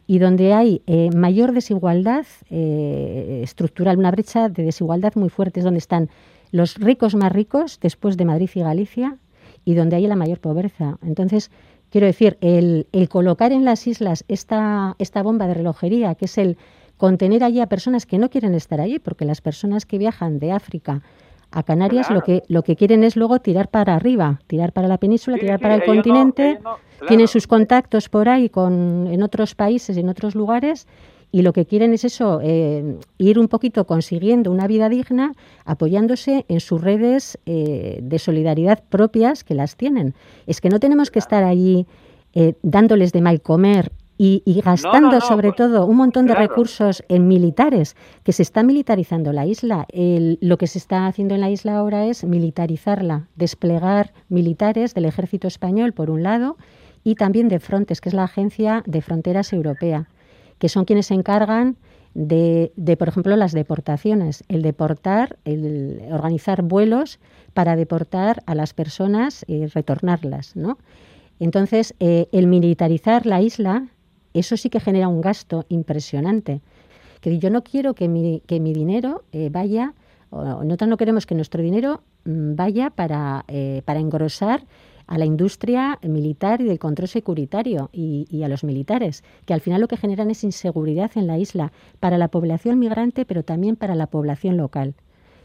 y 0.07 0.19
donde 0.19 0.53
hay 0.53 0.81
eh, 0.87 1.09
mayor 1.15 1.53
desigualdad 1.53 2.25
eh, 2.49 3.41
estructural, 3.43 3.97
una 3.97 4.11
brecha 4.11 4.49
de 4.49 4.63
desigualdad 4.63 5.13
muy 5.15 5.29
fuerte, 5.29 5.59
es 5.59 5.63
donde 5.63 5.79
están 5.79 6.09
los 6.51 6.75
ricos 6.75 7.15
más 7.15 7.31
ricos 7.31 7.79
después 7.81 8.17
de 8.17 8.25
Madrid 8.25 8.49
y 8.53 8.59
Galicia 8.59 9.17
y 9.65 9.75
donde 9.75 9.95
hay 9.95 10.07
la 10.07 10.15
mayor 10.15 10.39
pobreza. 10.39 10.97
Entonces, 11.01 11.51
Quiero 11.91 12.07
decir, 12.07 12.37
el, 12.39 12.87
colocar 13.09 13.51
en 13.51 13.65
las 13.65 13.85
islas 13.85 14.23
esta, 14.29 14.95
esta 14.97 15.21
bomba 15.21 15.45
de 15.47 15.55
relojería, 15.55 16.15
que 16.15 16.25
es 16.25 16.37
el 16.37 16.57
contener 16.95 17.43
allí 17.43 17.59
a 17.59 17.67
personas 17.67 18.05
que 18.05 18.17
no 18.17 18.29
quieren 18.29 18.55
estar 18.55 18.79
allí, 18.79 18.97
porque 18.97 19.25
las 19.25 19.41
personas 19.41 19.85
que 19.85 19.97
viajan 19.97 20.39
de 20.39 20.53
África 20.53 21.01
a 21.51 21.63
Canarias 21.63 22.09
lo 22.09 22.21
que 22.21 22.43
lo 22.47 22.63
que 22.63 22.77
quieren 22.77 23.03
es 23.03 23.17
luego 23.17 23.39
tirar 23.39 23.67
para 23.67 23.95
arriba, 23.95 24.39
tirar 24.47 24.71
para 24.71 24.87
la 24.87 24.97
península, 24.97 25.37
tirar 25.37 25.59
para 25.59 25.75
el 25.75 25.83
continente, 25.83 26.59
tienen 27.09 27.27
sus 27.27 27.45
contactos 27.45 28.07
por 28.07 28.29
ahí 28.29 28.47
con 28.47 29.07
en 29.07 29.21
otros 29.21 29.53
países, 29.53 29.97
en 29.97 30.07
otros 30.07 30.33
lugares 30.33 30.87
y 31.31 31.41
lo 31.43 31.53
que 31.53 31.65
quieren 31.65 31.93
es 31.93 32.03
eso, 32.03 32.39
eh, 32.43 32.97
ir 33.17 33.39
un 33.39 33.47
poquito 33.47 33.85
consiguiendo 33.85 34.51
una 34.51 34.67
vida 34.67 34.89
digna, 34.89 35.33
apoyándose 35.65 36.45
en 36.49 36.59
sus 36.59 36.81
redes 36.81 37.39
eh, 37.45 37.99
de 38.01 38.19
solidaridad 38.19 38.83
propias 38.89 39.43
que 39.43 39.55
las 39.55 39.77
tienen. 39.77 40.13
Es 40.45 40.59
que 40.59 40.69
no 40.69 40.79
tenemos 40.79 41.09
que 41.09 41.19
estar 41.19 41.43
allí 41.43 41.87
eh, 42.33 42.55
dándoles 42.63 43.13
de 43.13 43.21
mal 43.21 43.41
comer 43.41 43.91
y, 44.23 44.61
gastando 44.63 45.19
sobre 45.19 45.47
pues, 45.47 45.57
todo 45.57 45.87
un 45.87 45.97
montón 45.97 46.27
de 46.27 46.35
recursos 46.35 47.03
en 47.07 47.27
militares, 47.27 47.95
que 48.23 48.33
se 48.33 48.43
está 48.43 48.61
militarizando 48.61 49.33
la 49.33 49.47
isla. 49.47 49.87
lo 49.91 50.57
que 50.59 50.67
se 50.67 50.77
está 50.77 51.07
haciendo 51.07 51.33
en 51.33 51.41
la 51.41 51.49
isla 51.49 51.77
ahora 51.77 52.05
es 52.05 52.23
militarizarla, 52.23 53.29
desplegar 53.35 54.13
militares 54.29 54.93
del 54.93 55.05
ejército 55.05 55.47
español, 55.47 55.93
por 55.93 56.11
un 56.11 56.21
lado, 56.21 56.57
y 57.03 57.15
también 57.15 57.47
de 57.47 57.59
Frontex, 57.59 57.99
que 57.99 58.09
es 58.09 58.13
la 58.13 58.25
agencia 58.25 58.83
de 58.85 59.01
fronteras 59.01 59.53
europea 59.53 60.07
que 60.61 60.69
son 60.69 60.85
quienes 60.85 61.07
se 61.07 61.15
encargan 61.15 61.75
de, 62.13 62.71
por 62.99 63.07
ejemplo, 63.07 63.35
las 63.35 63.51
deportaciones, 63.51 64.43
el 64.47 64.61
deportar, 64.61 65.39
el 65.43 66.03
organizar 66.11 66.61
vuelos 66.61 67.19
para 67.55 67.75
deportar 67.75 68.43
a 68.45 68.53
las 68.53 68.75
personas 68.75 69.43
y 69.47 69.65
retornarlas, 69.65 70.55
¿no? 70.55 70.77
Entonces, 71.39 71.95
eh, 71.99 72.27
el 72.31 72.45
militarizar 72.45 73.25
la 73.25 73.41
isla, 73.41 73.87
eso 74.35 74.55
sí 74.55 74.69
que 74.69 74.79
genera 74.79 75.07
un 75.07 75.21
gasto 75.21 75.65
impresionante. 75.67 76.61
Que 77.21 77.39
yo 77.39 77.49
no 77.49 77.63
quiero 77.63 77.95
que 77.95 78.07
mi, 78.07 78.43
que 78.45 78.59
mi 78.59 78.71
dinero 78.71 79.23
eh, 79.31 79.49
vaya, 79.51 79.95
o 80.29 80.63
nosotros 80.63 80.89
no 80.89 80.97
queremos 80.97 81.25
que 81.25 81.33
nuestro 81.33 81.63
dinero 81.63 82.03
mm, 82.25 82.53
vaya 82.53 82.91
para, 82.91 83.45
eh, 83.47 83.81
para 83.83 83.99
engrosar 83.99 84.63
a 85.11 85.17
la 85.17 85.25
industria 85.25 85.99
militar 86.03 86.61
y 86.61 86.63
del 86.63 86.79
control 86.79 87.09
securitario 87.09 87.89
y, 87.91 88.43
a 88.43 88.47
los 88.47 88.63
militares, 88.63 89.25
que 89.45 89.53
al 89.53 89.59
final 89.59 89.81
lo 89.81 89.89
que 89.89 89.97
generan 89.97 90.31
es 90.31 90.45
inseguridad 90.45 91.11
en 91.15 91.27
la 91.27 91.37
isla 91.37 91.73
para 91.99 92.17
la 92.17 92.29
población 92.29 92.79
migrante, 92.79 93.25
pero 93.25 93.43
también 93.43 93.75
para 93.75 93.93
la 93.93 94.07
población 94.07 94.55
local. 94.55 94.95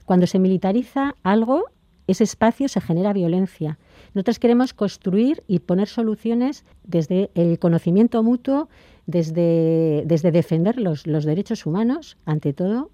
Cuando 0.05 0.29
se 0.29 0.39
militariza 0.39 1.17
algo, 1.25 1.65
ese 2.07 2.23
espacio 2.23 2.69
se 2.69 2.81
genera 2.81 3.13
violencia. 3.13 3.77
Nosotros 4.15 4.39
queremos 4.39 4.73
construir 4.73 5.43
y 5.49 5.59
poner 5.59 5.89
soluciones 5.89 6.65
desde 6.85 7.33
el 7.35 7.59
conocimiento 7.59 8.23
mutuo, 8.23 8.69
desde, 9.07 10.05
desde 10.07 10.31
defender 10.31 10.79
los, 10.79 11.09
los 11.09 11.25
derechos 11.25 11.67
humanos, 11.67 12.19
ante 12.25 12.53
todo, 12.53 12.91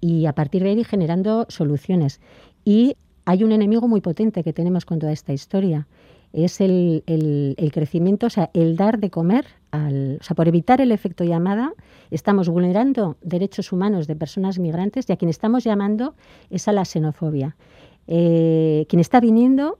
y 0.00 0.26
a 0.26 0.32
partir 0.32 0.64
de 0.64 0.70
ahí 0.70 0.82
generando 0.82 1.46
soluciones. 1.48 2.20
Y 2.64 2.96
hay 3.24 3.44
un 3.44 3.52
enemigo 3.52 3.86
muy 3.86 4.00
potente 4.00 4.42
que 4.42 4.54
tenemos 4.54 4.84
con 4.86 4.98
toda 4.98 5.12
esta 5.12 5.34
historia. 5.34 5.86
Es 6.32 6.60
el, 6.60 7.02
el, 7.06 7.70
crecimiento, 7.72 8.26
o 8.26 8.30
sea, 8.30 8.50
el 8.52 8.76
dar 8.76 8.98
de 8.98 9.10
comer, 9.10 9.46
al, 9.70 10.18
o 10.20 10.24
sea, 10.24 10.34
por 10.36 10.46
evitar 10.46 10.80
el 10.80 10.92
efecto 10.92 11.24
llamada, 11.24 11.72
estamos 12.10 12.48
vulnerando 12.48 13.16
derechos 13.22 13.72
humanos 13.72 14.06
de 14.06 14.16
personas 14.16 14.58
migrantes 14.58 15.08
y 15.08 15.12
a 15.12 15.16
quien 15.16 15.30
estamos 15.30 15.64
llamando 15.64 16.14
es 16.50 16.68
a 16.68 16.72
la 16.72 16.84
xenofobia. 16.84 17.56
Eh, 18.06 18.86
quien 18.88 19.00
está 19.00 19.20
viniendo 19.20 19.78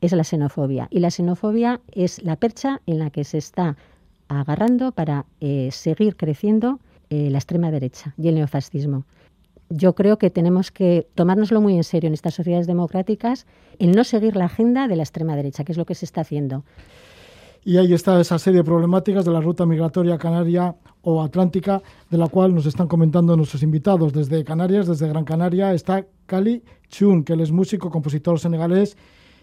es 0.00 0.12
la 0.12 0.24
xenofobia 0.24 0.88
y 0.90 1.00
la 1.00 1.10
xenofobia 1.10 1.80
es 1.92 2.22
la 2.22 2.36
percha 2.36 2.80
en 2.86 2.98
la 2.98 3.10
que 3.10 3.24
se 3.24 3.38
está 3.38 3.76
agarrando 4.28 4.92
para 4.92 5.26
eh, 5.40 5.70
seguir 5.72 6.16
creciendo 6.16 6.80
eh, 7.10 7.30
la 7.30 7.38
extrema 7.38 7.70
derecha 7.70 8.14
y 8.18 8.28
el 8.28 8.36
neofascismo 8.36 9.04
yo 9.70 9.94
creo 9.94 10.18
que 10.18 10.30
tenemos 10.30 10.70
que 10.70 11.06
tomárnoslo 11.14 11.60
muy 11.60 11.76
en 11.76 11.84
serio 11.84 12.08
en 12.08 12.14
estas 12.14 12.34
sociedades 12.34 12.66
democráticas, 12.66 13.46
en 13.78 13.92
no 13.92 14.04
seguir 14.04 14.36
la 14.36 14.46
agenda 14.46 14.88
de 14.88 14.96
la 14.96 15.02
extrema 15.02 15.36
derecha, 15.36 15.64
que 15.64 15.72
es 15.72 15.78
lo 15.78 15.84
que 15.84 15.94
se 15.94 16.04
está 16.04 16.22
haciendo. 16.22 16.64
Y 17.64 17.76
ahí 17.76 17.92
está 17.92 18.20
esa 18.20 18.38
serie 18.38 18.58
de 18.58 18.64
problemáticas 18.64 19.24
de 19.24 19.32
la 19.32 19.40
ruta 19.40 19.66
migratoria 19.66 20.16
canaria 20.16 20.74
o 21.02 21.22
atlántica, 21.22 21.82
de 22.08 22.16
la 22.16 22.28
cual 22.28 22.54
nos 22.54 22.66
están 22.66 22.88
comentando 22.88 23.36
nuestros 23.36 23.62
invitados. 23.62 24.12
Desde 24.12 24.42
Canarias, 24.44 24.86
desde 24.86 25.08
Gran 25.08 25.24
Canaria, 25.24 25.74
está 25.74 26.06
Kali 26.26 26.62
Chun, 26.88 27.24
que 27.24 27.34
él 27.34 27.40
es 27.40 27.52
músico, 27.52 27.90
compositor 27.90 28.38
senegalés, 28.38 28.96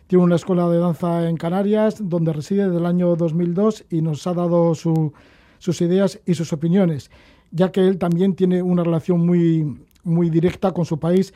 tiene 0.07 0.23
una 0.23 0.35
escuela 0.35 0.69
de 0.69 0.77
danza 0.77 1.27
en 1.27 1.35
Canarias, 1.35 1.97
donde 1.99 2.31
reside 2.31 2.65
desde 2.65 2.77
el 2.77 2.85
año 2.85 3.15
2002 3.15 3.85
y 3.89 4.01
nos 4.01 4.25
ha 4.27 4.33
dado 4.33 4.73
sus 4.75 5.81
ideas 5.81 6.19
y 6.25 6.35
sus 6.35 6.53
opiniones, 6.53 7.09
ya 7.51 7.71
que 7.71 7.81
él 7.81 7.97
también 7.97 8.35
tiene 8.35 8.61
una 8.61 8.83
relación 8.83 9.25
muy 9.25 9.79
muy 10.05 10.29
directa 10.29 10.71
con 10.71 10.85
su 10.85 10.97
país. 10.97 11.33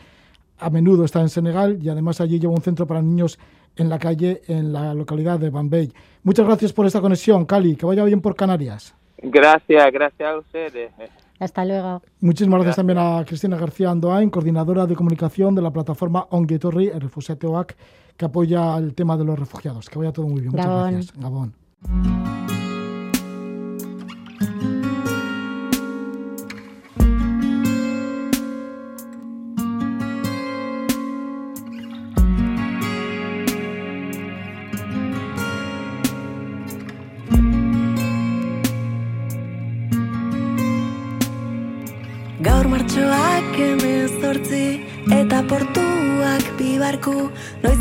A 0.58 0.69
menudo 0.69 1.03
está 1.03 1.19
en 1.19 1.29
Senegal 1.29 1.79
y 1.82 1.89
además 1.89 2.21
allí 2.21 2.39
lleva 2.39 2.53
un 2.53 2.62
centro 2.62 2.88
para 2.88 3.01
niños 3.01 3.38
en 3.75 3.89
la 3.89 3.99
calle 3.99 4.41
en 4.47 4.71
la 4.71 4.93
localidad 4.93 5.39
de 5.39 5.49
Bambay. 5.49 5.91
Muchas 6.23 6.45
gracias 6.45 6.71
por 6.71 6.86
esta 6.86 7.01
conexión, 7.01 7.45
Cali. 7.45 7.75
Que 7.75 7.86
vaya 7.86 8.03
bien 8.03 8.21
por 8.21 8.36
Canarias. 8.36 8.95
Gracias, 9.21 9.91
gracias 9.91 10.29
a 10.29 10.38
ustedes. 10.38 10.91
Hasta 11.39 11.65
luego. 11.65 12.01
Muchísimas 12.19 12.58
gracias, 12.58 12.75
también 12.75 12.99
a 12.99 13.23
Cristina 13.25 13.58
García 13.58 13.89
Andoain, 13.89 14.29
coordinadora 14.29 14.86
de 14.86 14.95
comunicación 14.95 15.55
de 15.55 15.62
la 15.62 15.71
plataforma 15.71 16.27
Onguetorri, 16.29 16.88
el 16.88 17.01
Refugiateoac, 17.01 17.75
que 18.17 18.25
apoya 18.25 18.77
el 18.77 18.93
tema 18.93 19.15
de 19.17 19.23
los 19.23 19.39
refugiados. 19.39 19.89
Que 19.89 19.97
vaya 19.97 20.12
todo 20.12 20.27
muy 20.27 20.41
bien. 20.41 20.51
Muchas 20.51 20.67
gracias. 20.67 21.13
Gabón. 21.17 21.55
那 47.62 47.76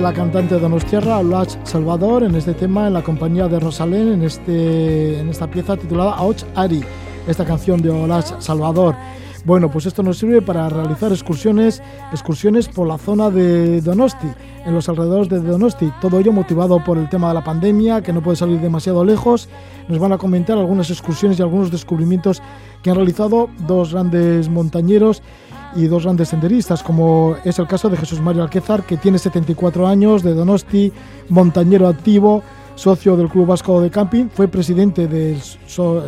la 0.00 0.12
cantante 0.14 0.54
de 0.54 0.60
Donostiarra, 0.60 1.18
Olach 1.18 1.58
Salvador, 1.64 2.22
en 2.22 2.34
este 2.34 2.54
tema, 2.54 2.86
en 2.86 2.94
la 2.94 3.02
compañía 3.02 3.48
de 3.48 3.60
Rosalén, 3.60 4.08
en, 4.08 4.22
este, 4.22 5.18
en 5.20 5.28
esta 5.28 5.46
pieza 5.50 5.76
titulada 5.76 6.14
Auch 6.14 6.42
Ari, 6.54 6.82
esta 7.26 7.44
canción 7.44 7.82
de 7.82 7.90
Olach 7.90 8.40
Salvador. 8.40 8.94
Bueno, 9.44 9.70
pues 9.70 9.86
esto 9.86 10.02
nos 10.02 10.18
sirve 10.18 10.40
para 10.40 10.68
realizar 10.68 11.12
excursiones, 11.12 11.82
excursiones 12.12 12.68
por 12.68 12.86
la 12.86 12.96
zona 12.96 13.30
de 13.30 13.82
Donosti, 13.82 14.28
en 14.64 14.74
los 14.74 14.88
alrededores 14.88 15.28
de 15.28 15.40
Donosti. 15.40 15.92
Todo 16.00 16.18
ello 16.18 16.32
motivado 16.32 16.82
por 16.82 16.96
el 16.96 17.08
tema 17.08 17.28
de 17.28 17.34
la 17.34 17.44
pandemia, 17.44 18.02
que 18.02 18.12
no 18.12 18.22
puede 18.22 18.36
salir 18.36 18.60
demasiado 18.60 19.04
lejos. 19.04 19.48
Nos 19.88 19.98
van 19.98 20.12
a 20.12 20.18
comentar 20.18 20.56
algunas 20.56 20.90
excursiones 20.90 21.38
y 21.38 21.42
algunos 21.42 21.70
descubrimientos 21.70 22.42
que 22.82 22.90
han 22.90 22.96
realizado 22.96 23.50
dos 23.66 23.92
grandes 23.92 24.48
montañeros 24.48 25.22
y 25.76 25.86
dos 25.86 26.04
grandes 26.04 26.28
senderistas, 26.28 26.82
como 26.82 27.36
es 27.44 27.58
el 27.58 27.66
caso 27.66 27.88
de 27.88 27.96
Jesús 27.96 28.20
Mario 28.20 28.42
Alquezar, 28.42 28.84
que 28.84 28.96
tiene 28.96 29.18
74 29.18 29.86
años, 29.86 30.22
de 30.22 30.34
Donosti, 30.34 30.92
montañero 31.28 31.88
activo, 31.88 32.42
socio 32.74 33.16
del 33.16 33.28
Club 33.28 33.46
Vasco 33.46 33.80
de 33.80 33.90
Camping, 33.90 34.28
fue 34.28 34.48
presidente 34.48 35.06
del, 35.06 35.38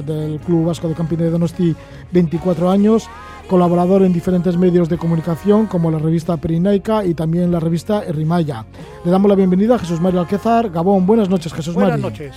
del 0.06 0.40
Club 0.40 0.66
Vasco 0.66 0.88
de 0.88 0.94
Camping 0.94 1.18
de 1.18 1.30
Donosti 1.30 1.76
24 2.12 2.70
años, 2.70 3.08
colaborador 3.48 4.02
en 4.02 4.12
diferentes 4.12 4.56
medios 4.56 4.88
de 4.88 4.96
comunicación 4.96 5.66
como 5.66 5.90
la 5.90 5.98
revista 5.98 6.36
Perinaica 6.36 7.04
y 7.04 7.14
también 7.14 7.52
la 7.52 7.60
revista 7.60 8.02
Errimaya. 8.04 8.64
Le 9.04 9.10
damos 9.10 9.28
la 9.28 9.34
bienvenida 9.34 9.74
a 9.74 9.78
Jesús 9.78 10.00
Mario 10.00 10.20
Alquezar. 10.20 10.70
Gabón, 10.70 11.06
buenas 11.06 11.28
noches 11.28 11.52
Jesús 11.52 11.76
Mario. 11.76 11.90
Buenas 11.90 12.10
noches. 12.12 12.34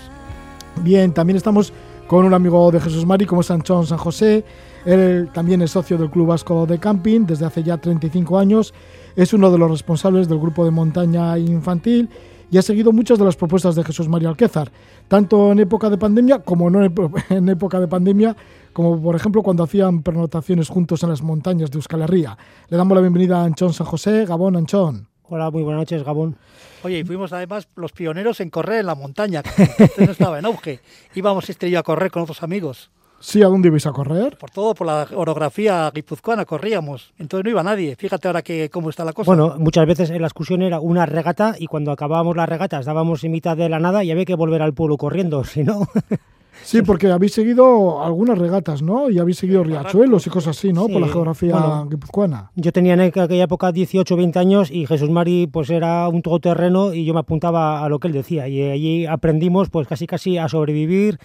Bien, 0.82 1.14
también 1.14 1.38
estamos 1.38 1.72
con 2.08 2.26
un 2.26 2.34
amigo 2.34 2.70
de 2.72 2.80
Jesús 2.80 3.06
Mari 3.06 3.26
como 3.26 3.42
es 3.42 3.48
Sanchón 3.48 3.88
San 3.88 3.98
José. 3.98 4.44
Él 4.86 5.30
también 5.34 5.64
es 5.64 5.72
socio 5.72 5.98
del 5.98 6.12
Club 6.12 6.28
Vasco 6.28 6.68
de 6.68 6.78
Camping 6.78 7.26
desde 7.26 7.46
hace 7.46 7.64
ya 7.64 7.78
35 7.78 8.38
años. 8.38 8.74
Es 9.16 9.34
uno 9.34 9.52
de 9.52 9.58
los 9.58 9.72
responsables 9.72 10.30
del 10.30 10.38
grupo 10.38 10.64
de 10.64 10.70
montaña 10.70 11.38
infantil 11.40 12.08
y 12.52 12.60
ha 12.60 12.62
seguido 12.62 12.92
muchas 12.92 13.18
de 13.18 13.26
las 13.26 13.36
propuestas 13.36 13.76
de 13.76 13.84
Jesús 13.84 14.08
Mario 14.08 14.30
Alquezar, 14.30 14.72
tanto 15.08 15.52
en 15.52 15.60
época 15.60 15.90
de 15.90 15.98
pandemia 15.98 16.40
como 16.40 16.70
no 16.70 16.86
en 17.30 17.50
época 17.50 17.80
de 17.80 17.88
pandemia, 17.88 18.36
como 18.74 19.02
por 19.02 19.16
ejemplo 19.16 19.42
cuando 19.42 19.64
hacían 19.64 20.04
pernotaciones 20.04 20.70
juntos 20.70 21.02
en 21.02 21.10
las 21.10 21.24
montañas 21.24 21.72
de 21.72 21.78
Euskal 21.78 22.04
Herria. 22.04 22.38
Le 22.70 22.78
damos 22.78 22.96
la 22.96 23.02
bienvenida 23.02 23.42
a 23.42 23.46
Anchón 23.46 23.74
San 23.74 23.88
José. 23.88 24.26
Gabón, 24.26 24.56
Anchón. 24.56 25.08
Hola, 25.24 25.50
muy 25.50 25.64
buenas 25.64 25.82
noches, 25.82 26.04
Gabón. 26.04 26.38
Oye, 26.84 27.00
y 27.00 27.04
fuimos 27.04 27.34
además 27.34 27.68
los 27.76 27.92
pioneros 27.92 28.40
en 28.40 28.52
correr 28.52 28.82
en 28.82 28.86
la 28.86 28.94
montaña, 28.94 29.42
que 29.42 29.64
entonces 29.64 30.06
no 30.06 30.12
estaba 30.12 30.38
en 30.38 30.46
auge. 30.46 30.80
Íbamos 31.16 31.50
este 31.50 31.72
yo 31.72 31.80
a 31.80 31.84
correr 31.84 32.12
con 32.12 32.22
otros 32.22 32.44
amigos. 32.44 32.92
Sí, 33.20 33.42
¿a 33.42 33.48
dónde 33.48 33.70
ibais 33.70 33.86
a 33.88 33.92
correr? 33.92 34.38
Por 34.38 34.52
todo, 34.52 34.76
por 34.76 34.88
la 34.88 35.08
orografía 35.16 35.92
guipuzcoana 35.94 36.46
corríamos. 36.46 37.14
Entonces 37.18 37.44
no 37.44 37.50
iba 37.50 37.64
nadie. 37.64 37.96
Fíjate 37.96 38.28
ahora 38.28 38.42
que 38.42 38.70
cómo 38.70 38.90
está 38.90 39.04
la 39.04 39.14
cosa. 39.14 39.28
Bueno, 39.28 39.56
muchas 39.58 39.86
veces 39.88 40.10
en 40.10 40.22
la 40.22 40.28
excursión 40.28 40.62
era 40.62 40.80
una 40.80 41.06
regata 41.06 41.56
y 41.58 41.68
cuando 41.68 41.92
acabábamos 41.92 42.36
las 42.36 42.48
regatas 42.48 42.82
estábamos 42.82 43.24
en 43.24 43.32
mitad 43.32 43.58
de 43.58 43.70
la 43.70 43.80
nada 43.80 44.04
y 44.04 44.12
había 44.12 44.26
que 44.26 44.36
volver 44.36 44.62
al 44.62 44.74
pueblo 44.74 44.98
corriendo, 44.98 45.44
si 45.44 45.64
no... 45.64 45.88
Sí, 46.64 46.82
porque 46.82 47.12
habéis 47.12 47.34
seguido 47.34 48.04
algunas 48.04 48.38
regatas, 48.38 48.82
¿no? 48.82 49.10
Y 49.10 49.20
habéis 49.20 49.38
seguido 49.38 49.64
riachuelos 49.64 50.26
y 50.26 50.30
cosas 50.30 50.58
así, 50.58 50.74
¿no? 50.74 50.86
Sí. 50.88 50.94
Por 50.94 51.02
la 51.02 51.08
geografía 51.08 51.86
guipuzcoana. 51.90 52.52
Yo 52.56 52.72
tenía 52.72 52.94
en 52.94 53.02
aquella 53.02 53.44
época 53.44 53.72
18 53.72 54.14
o 54.14 54.18
20 54.18 54.40
años 54.40 54.72
y 54.72 54.88
Jesús 54.88 55.10
Mari 55.10 55.48
pues 55.48 55.70
era 55.70 56.08
un 56.08 56.22
todoterreno 56.22 56.94
y 56.94 57.06
yo 57.06 57.14
me 57.14 57.20
apuntaba 57.20 57.84
a 57.84 57.90
lo 57.90 58.00
que 58.00 58.08
él 58.08 58.14
decía 58.14 58.48
y 58.48 58.62
allí 58.62 59.06
aprendimos 59.06 59.70
pues 59.70 59.88
casi 59.88 60.08
casi 60.08 60.38
a 60.38 60.48
sobrevivir 60.48 61.20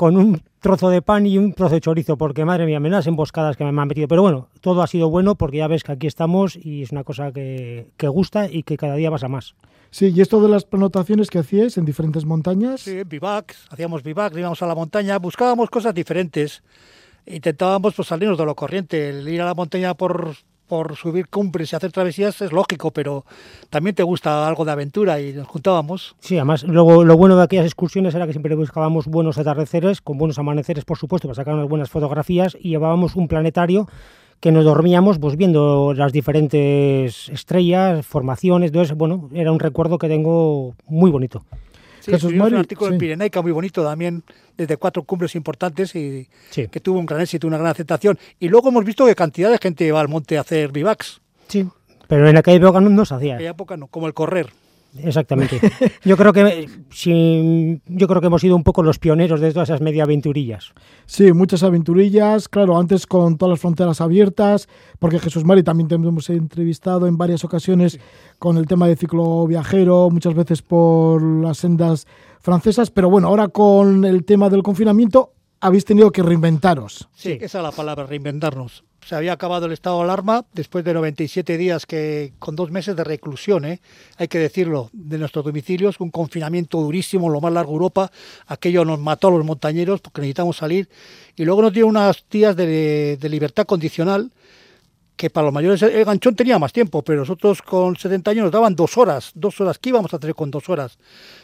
con 0.00 0.16
un 0.16 0.42
trozo 0.60 0.88
de 0.88 1.02
pan 1.02 1.26
y 1.26 1.36
un 1.36 1.52
trozo 1.52 1.74
de 1.74 1.82
chorizo, 1.82 2.16
porque 2.16 2.46
madre 2.46 2.64
mía, 2.64 2.80
menudas 2.80 3.06
emboscadas 3.06 3.58
que 3.58 3.64
me 3.64 3.78
han 3.78 3.86
metido. 3.86 4.08
Pero 4.08 4.22
bueno, 4.22 4.48
todo 4.62 4.80
ha 4.80 4.86
sido 4.86 5.10
bueno 5.10 5.34
porque 5.34 5.58
ya 5.58 5.68
ves 5.68 5.84
que 5.84 5.92
aquí 5.92 6.06
estamos 6.06 6.56
y 6.56 6.84
es 6.84 6.90
una 6.90 7.04
cosa 7.04 7.32
que, 7.32 7.90
que 7.98 8.08
gusta 8.08 8.48
y 8.50 8.62
que 8.62 8.78
cada 8.78 8.94
día 8.94 9.10
vas 9.10 9.24
a 9.24 9.28
más. 9.28 9.54
Sí, 9.90 10.10
y 10.16 10.22
esto 10.22 10.40
de 10.40 10.48
las 10.48 10.64
prenotaciones 10.64 11.28
que 11.28 11.40
hacíais 11.40 11.76
en 11.76 11.84
diferentes 11.84 12.24
montañas. 12.24 12.80
Sí, 12.80 13.02
bivacs, 13.04 13.66
hacíamos 13.68 14.02
bivacs, 14.02 14.38
íbamos 14.38 14.62
a 14.62 14.66
la 14.66 14.74
montaña, 14.74 15.18
buscábamos 15.18 15.68
cosas 15.68 15.92
diferentes. 15.92 16.62
Intentábamos 17.26 17.92
pues, 17.92 18.08
salirnos 18.08 18.38
de 18.38 18.46
lo 18.46 18.54
corriente. 18.54 19.10
El 19.10 19.28
ir 19.28 19.42
a 19.42 19.44
la 19.44 19.54
montaña 19.54 19.92
por, 19.92 20.34
por 20.70 20.94
subir 20.94 21.26
cumbres 21.26 21.72
y 21.72 21.76
hacer 21.76 21.90
travesías 21.90 22.40
es 22.40 22.52
lógico, 22.52 22.92
pero 22.92 23.24
también 23.70 23.96
te 23.96 24.04
gusta 24.04 24.46
algo 24.46 24.64
de 24.64 24.70
aventura 24.70 25.20
y 25.20 25.32
nos 25.32 25.48
juntábamos. 25.48 26.14
Sí, 26.20 26.36
además, 26.36 26.62
luego 26.62 27.02
lo 27.02 27.16
bueno 27.16 27.36
de 27.36 27.42
aquellas 27.42 27.66
excursiones 27.66 28.14
era 28.14 28.24
que 28.24 28.32
siempre 28.32 28.54
buscábamos 28.54 29.08
buenos 29.08 29.36
atardeceres, 29.36 30.00
con 30.00 30.16
buenos 30.16 30.38
amaneceres, 30.38 30.84
por 30.84 30.96
supuesto, 30.96 31.26
para 31.26 31.34
sacar 31.34 31.54
unas 31.54 31.68
buenas 31.68 31.90
fotografías 31.90 32.56
y 32.60 32.68
llevábamos 32.68 33.16
un 33.16 33.26
planetario 33.26 33.88
que 34.38 34.52
nos 34.52 34.64
dormíamos 34.64 35.18
pues 35.18 35.36
viendo 35.36 35.92
las 35.92 36.12
diferentes 36.12 37.28
estrellas, 37.30 38.06
formaciones, 38.06 38.68
entonces, 38.68 38.96
bueno, 38.96 39.28
era 39.34 39.50
un 39.50 39.58
recuerdo 39.58 39.98
que 39.98 40.06
tengo 40.06 40.76
muy 40.86 41.10
bonito. 41.10 41.42
Sí, 42.00 42.10
Jesús 42.10 42.32
Mari, 42.34 42.54
un 42.54 42.60
artículo 42.60 42.88
sí. 42.88 42.94
en 42.94 42.98
Pirenaica 42.98 43.42
muy 43.42 43.52
bonito 43.52 43.84
también, 43.84 44.22
desde 44.56 44.76
cuatro 44.76 45.02
cumbres 45.04 45.34
importantes 45.34 45.94
y 45.94 46.28
Sí. 46.50 46.66
que 46.68 46.80
tuvo 46.80 46.98
un 46.98 47.06
gran 47.06 47.20
éxito, 47.20 47.46
una 47.46 47.58
gran 47.58 47.70
aceptación. 47.70 48.18
Y 48.38 48.48
luego 48.48 48.68
hemos 48.70 48.84
visto 48.84 49.06
que 49.06 49.14
cantidad 49.14 49.50
de 49.50 49.58
gente 49.58 49.90
va 49.92 50.00
al 50.00 50.08
monte 50.08 50.38
a 50.38 50.40
hacer 50.40 50.72
bivacs. 50.72 51.20
Sí. 51.48 51.66
Pero 52.08 52.28
en 52.28 52.36
aquella 52.36 52.56
época 52.56 52.80
no, 52.80 52.90
no 52.90 53.04
se 53.04 53.14
En 53.14 53.18
hacía. 53.18 53.34
aquella 53.36 53.50
época 53.50 53.76
no, 53.76 53.86
como 53.86 54.06
el 54.06 54.14
correr. 54.14 54.48
Exactamente. 54.98 55.60
Yo 56.04 56.16
creo 56.16 56.32
que 56.32 56.68
sí, 56.90 57.80
yo 57.86 58.08
creo 58.08 58.20
que 58.20 58.26
hemos 58.26 58.40
sido 58.40 58.56
un 58.56 58.64
poco 58.64 58.82
los 58.82 58.98
pioneros 58.98 59.40
de 59.40 59.52
todas 59.52 59.68
esas 59.68 59.80
media 59.80 60.04
aventurillas. 60.04 60.72
Sí, 61.06 61.32
muchas 61.32 61.62
aventurillas, 61.62 62.48
claro, 62.48 62.78
antes 62.78 63.06
con 63.06 63.38
todas 63.38 63.50
las 63.50 63.60
fronteras 63.60 64.00
abiertas, 64.00 64.68
porque 64.98 65.18
Jesús 65.18 65.44
Mari 65.44 65.62
también 65.62 65.88
te 65.88 65.94
hemos 65.94 66.28
entrevistado 66.30 67.06
en 67.06 67.16
varias 67.16 67.44
ocasiones 67.44 68.00
con 68.38 68.56
el 68.56 68.66
tema 68.66 68.88
de 68.88 68.96
ciclo 68.96 69.46
viajero, 69.46 70.10
muchas 70.10 70.34
veces 70.34 70.62
por 70.62 71.22
las 71.22 71.58
sendas 71.58 72.06
francesas, 72.40 72.90
pero 72.90 73.10
bueno, 73.10 73.28
ahora 73.28 73.48
con 73.48 74.04
el 74.04 74.24
tema 74.24 74.48
del 74.48 74.62
confinamiento 74.62 75.34
habéis 75.60 75.84
tenido 75.84 76.10
que 76.10 76.22
reinventaros. 76.22 77.08
Sí, 77.14 77.38
esa 77.40 77.58
es 77.58 77.64
la 77.64 77.72
palabra, 77.72 78.06
reinventarnos. 78.06 78.84
Se 79.06 79.14
había 79.14 79.32
acabado 79.32 79.66
el 79.66 79.72
estado 79.72 79.98
de 79.98 80.04
alarma 80.04 80.44
después 80.52 80.84
de 80.84 80.94
97 80.94 81.56
días 81.56 81.86
que 81.86 82.32
con 82.38 82.54
dos 82.54 82.70
meses 82.70 82.94
de 82.94 83.02
reclusión, 83.02 83.64
¿eh? 83.64 83.80
hay 84.18 84.28
que 84.28 84.38
decirlo, 84.38 84.90
de 84.92 85.18
nuestros 85.18 85.44
domicilios, 85.44 85.98
un 86.00 86.10
confinamiento 86.10 86.80
durísimo, 86.80 87.28
lo 87.28 87.40
más 87.40 87.52
largo 87.52 87.72
de 87.72 87.76
Europa. 87.76 88.12
Aquello 88.46 88.84
nos 88.84 88.98
mató 88.98 89.28
a 89.28 89.30
los 89.32 89.44
montañeros 89.44 90.00
porque 90.00 90.20
necesitamos 90.20 90.58
salir. 90.58 90.88
Y 91.36 91.44
luego 91.44 91.62
nos 91.62 91.72
dio 91.72 91.86
unos 91.86 92.24
días 92.30 92.54
de 92.54 93.18
libertad 93.28 93.66
condicional 93.66 94.30
que 95.20 95.28
para 95.28 95.44
los 95.44 95.52
mayores 95.52 95.82
el 95.82 96.02
ganchón 96.02 96.34
tenía 96.34 96.58
más 96.58 96.72
tiempo, 96.72 97.02
pero 97.02 97.18
nosotros 97.18 97.60
con 97.60 97.94
70 97.94 98.30
años 98.30 98.44
nos 98.44 98.52
daban 98.52 98.74
dos 98.74 98.96
horas, 98.96 99.32
dos 99.34 99.60
horas. 99.60 99.78
¿Qué 99.78 99.90
íbamos 99.90 100.14
a 100.14 100.16
hacer 100.16 100.34
con 100.34 100.50
dos 100.50 100.70
horas? 100.70 100.96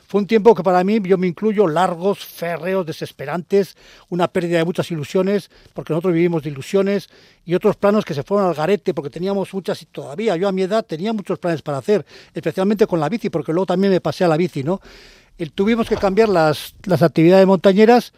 Fue 0.08 0.18
un 0.18 0.26
tiempo 0.26 0.54
que 0.54 0.62
para 0.62 0.82
mí, 0.82 0.98
yo 1.02 1.18
me 1.18 1.26
incluyo, 1.26 1.66
largos, 1.66 2.24
férreos, 2.24 2.86
desesperantes, 2.86 3.76
una 4.08 4.28
pérdida 4.28 4.56
de 4.56 4.64
muchas 4.64 4.90
ilusiones, 4.90 5.50
porque 5.74 5.92
nosotros 5.92 6.14
vivimos 6.14 6.42
de 6.42 6.48
ilusiones, 6.48 7.10
y 7.44 7.54
otros 7.54 7.76
planos 7.76 8.06
que 8.06 8.14
se 8.14 8.22
fueron 8.22 8.48
al 8.48 8.54
garete, 8.54 8.94
porque 8.94 9.10
teníamos 9.10 9.52
muchas, 9.52 9.82
y 9.82 9.84
todavía 9.84 10.36
yo 10.36 10.48
a 10.48 10.52
mi 10.52 10.62
edad 10.62 10.82
tenía 10.82 11.12
muchos 11.12 11.38
planes 11.38 11.60
para 11.60 11.76
hacer, 11.76 12.06
especialmente 12.32 12.86
con 12.86 12.98
la 12.98 13.10
bici, 13.10 13.28
porque 13.28 13.52
luego 13.52 13.66
también 13.66 13.92
me 13.92 14.00
pasé 14.00 14.24
a 14.24 14.28
la 14.28 14.38
bici, 14.38 14.62
¿no? 14.62 14.80
Tuvimos 15.54 15.86
que 15.86 15.96
cambiar 15.96 16.30
las, 16.30 16.74
las 16.86 17.02
actividades 17.02 17.46
montañeras, 17.46 18.14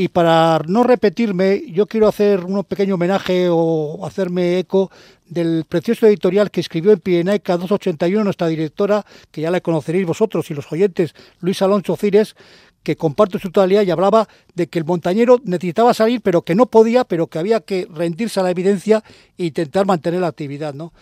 y 0.00 0.06
para 0.06 0.60
no 0.68 0.84
repetirme, 0.84 1.64
yo 1.72 1.88
quiero 1.88 2.06
hacer 2.06 2.44
un 2.44 2.62
pequeño 2.62 2.94
homenaje 2.94 3.48
o 3.50 4.06
hacerme 4.06 4.60
eco 4.60 4.92
del 5.26 5.64
precioso 5.68 6.06
editorial 6.06 6.52
que 6.52 6.60
escribió 6.60 6.92
en 6.92 7.00
Pirenaica 7.00 7.56
281 7.56 8.22
nuestra 8.22 8.46
directora, 8.46 9.04
que 9.32 9.40
ya 9.40 9.50
la 9.50 9.60
conoceréis 9.60 10.06
vosotros 10.06 10.48
y 10.52 10.54
los 10.54 10.70
oyentes, 10.70 11.16
Luis 11.40 11.60
Alonso 11.62 11.96
Cires, 11.96 12.36
que 12.84 12.94
comparto 12.94 13.40
su 13.40 13.50
totalidad 13.50 13.82
y 13.82 13.90
hablaba 13.90 14.28
de 14.54 14.68
que 14.68 14.78
el 14.78 14.84
montañero 14.84 15.40
necesitaba 15.42 15.92
salir, 15.92 16.20
pero 16.20 16.42
que 16.42 16.54
no 16.54 16.66
podía, 16.66 17.02
pero 17.02 17.26
que 17.26 17.40
había 17.40 17.58
que 17.58 17.88
rendirse 17.92 18.38
a 18.38 18.44
la 18.44 18.52
evidencia 18.52 19.02
e 19.36 19.46
intentar 19.46 19.84
mantener 19.84 20.20
la 20.20 20.28
actividad, 20.28 20.74
¿no? 20.74 20.92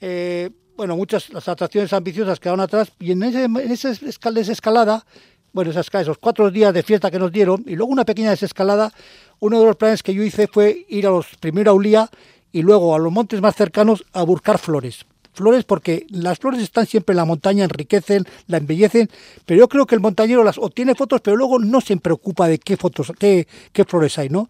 Eh, 0.00 0.50
bueno, 0.76 0.96
muchas 0.96 1.30
las 1.30 1.48
atracciones 1.48 1.92
ambiciosas 1.92 2.38
quedaron 2.38 2.60
atrás 2.60 2.92
y 3.00 3.10
en 3.10 3.22
ese, 3.24 3.44
en 3.44 3.56
ese 3.72 3.90
escal- 3.90 4.32
desescalada 4.34 5.04
bueno, 5.54 5.70
esas, 5.70 5.88
esos 5.94 6.18
cuatro 6.18 6.50
días 6.50 6.74
de 6.74 6.82
fiesta 6.82 7.10
que 7.10 7.18
nos 7.18 7.32
dieron 7.32 7.64
y 7.66 7.76
luego 7.76 7.90
una 7.90 8.04
pequeña 8.04 8.30
desescalada, 8.30 8.92
uno 9.38 9.60
de 9.60 9.66
los 9.66 9.76
planes 9.76 10.02
que 10.02 10.12
yo 10.12 10.22
hice 10.22 10.48
fue 10.48 10.84
ir 10.88 11.06
a 11.06 11.10
los 11.10 11.26
primero 11.38 11.70
a 11.70 11.74
Ulía 11.74 12.10
y 12.52 12.62
luego 12.62 12.94
a 12.94 12.98
los 12.98 13.12
montes 13.12 13.40
más 13.40 13.54
cercanos 13.54 14.04
a 14.12 14.24
buscar 14.24 14.58
flores. 14.58 15.06
Flores 15.32 15.64
porque 15.64 16.06
las 16.10 16.38
flores 16.38 16.60
están 16.60 16.86
siempre 16.86 17.12
en 17.12 17.18
la 17.18 17.24
montaña, 17.24 17.64
enriquecen, 17.64 18.24
la 18.48 18.58
embellecen, 18.58 19.08
pero 19.46 19.60
yo 19.60 19.68
creo 19.68 19.86
que 19.86 19.94
el 19.94 20.00
montañero 20.00 20.42
las 20.42 20.58
obtiene 20.58 20.96
fotos, 20.96 21.20
pero 21.20 21.36
luego 21.36 21.60
no 21.60 21.80
se 21.80 21.96
preocupa 21.96 22.48
de 22.48 22.58
qué 22.58 22.76
fotos, 22.76 23.12
qué, 23.18 23.46
qué 23.72 23.84
flores 23.84 24.18
hay, 24.18 24.28
¿no? 24.28 24.48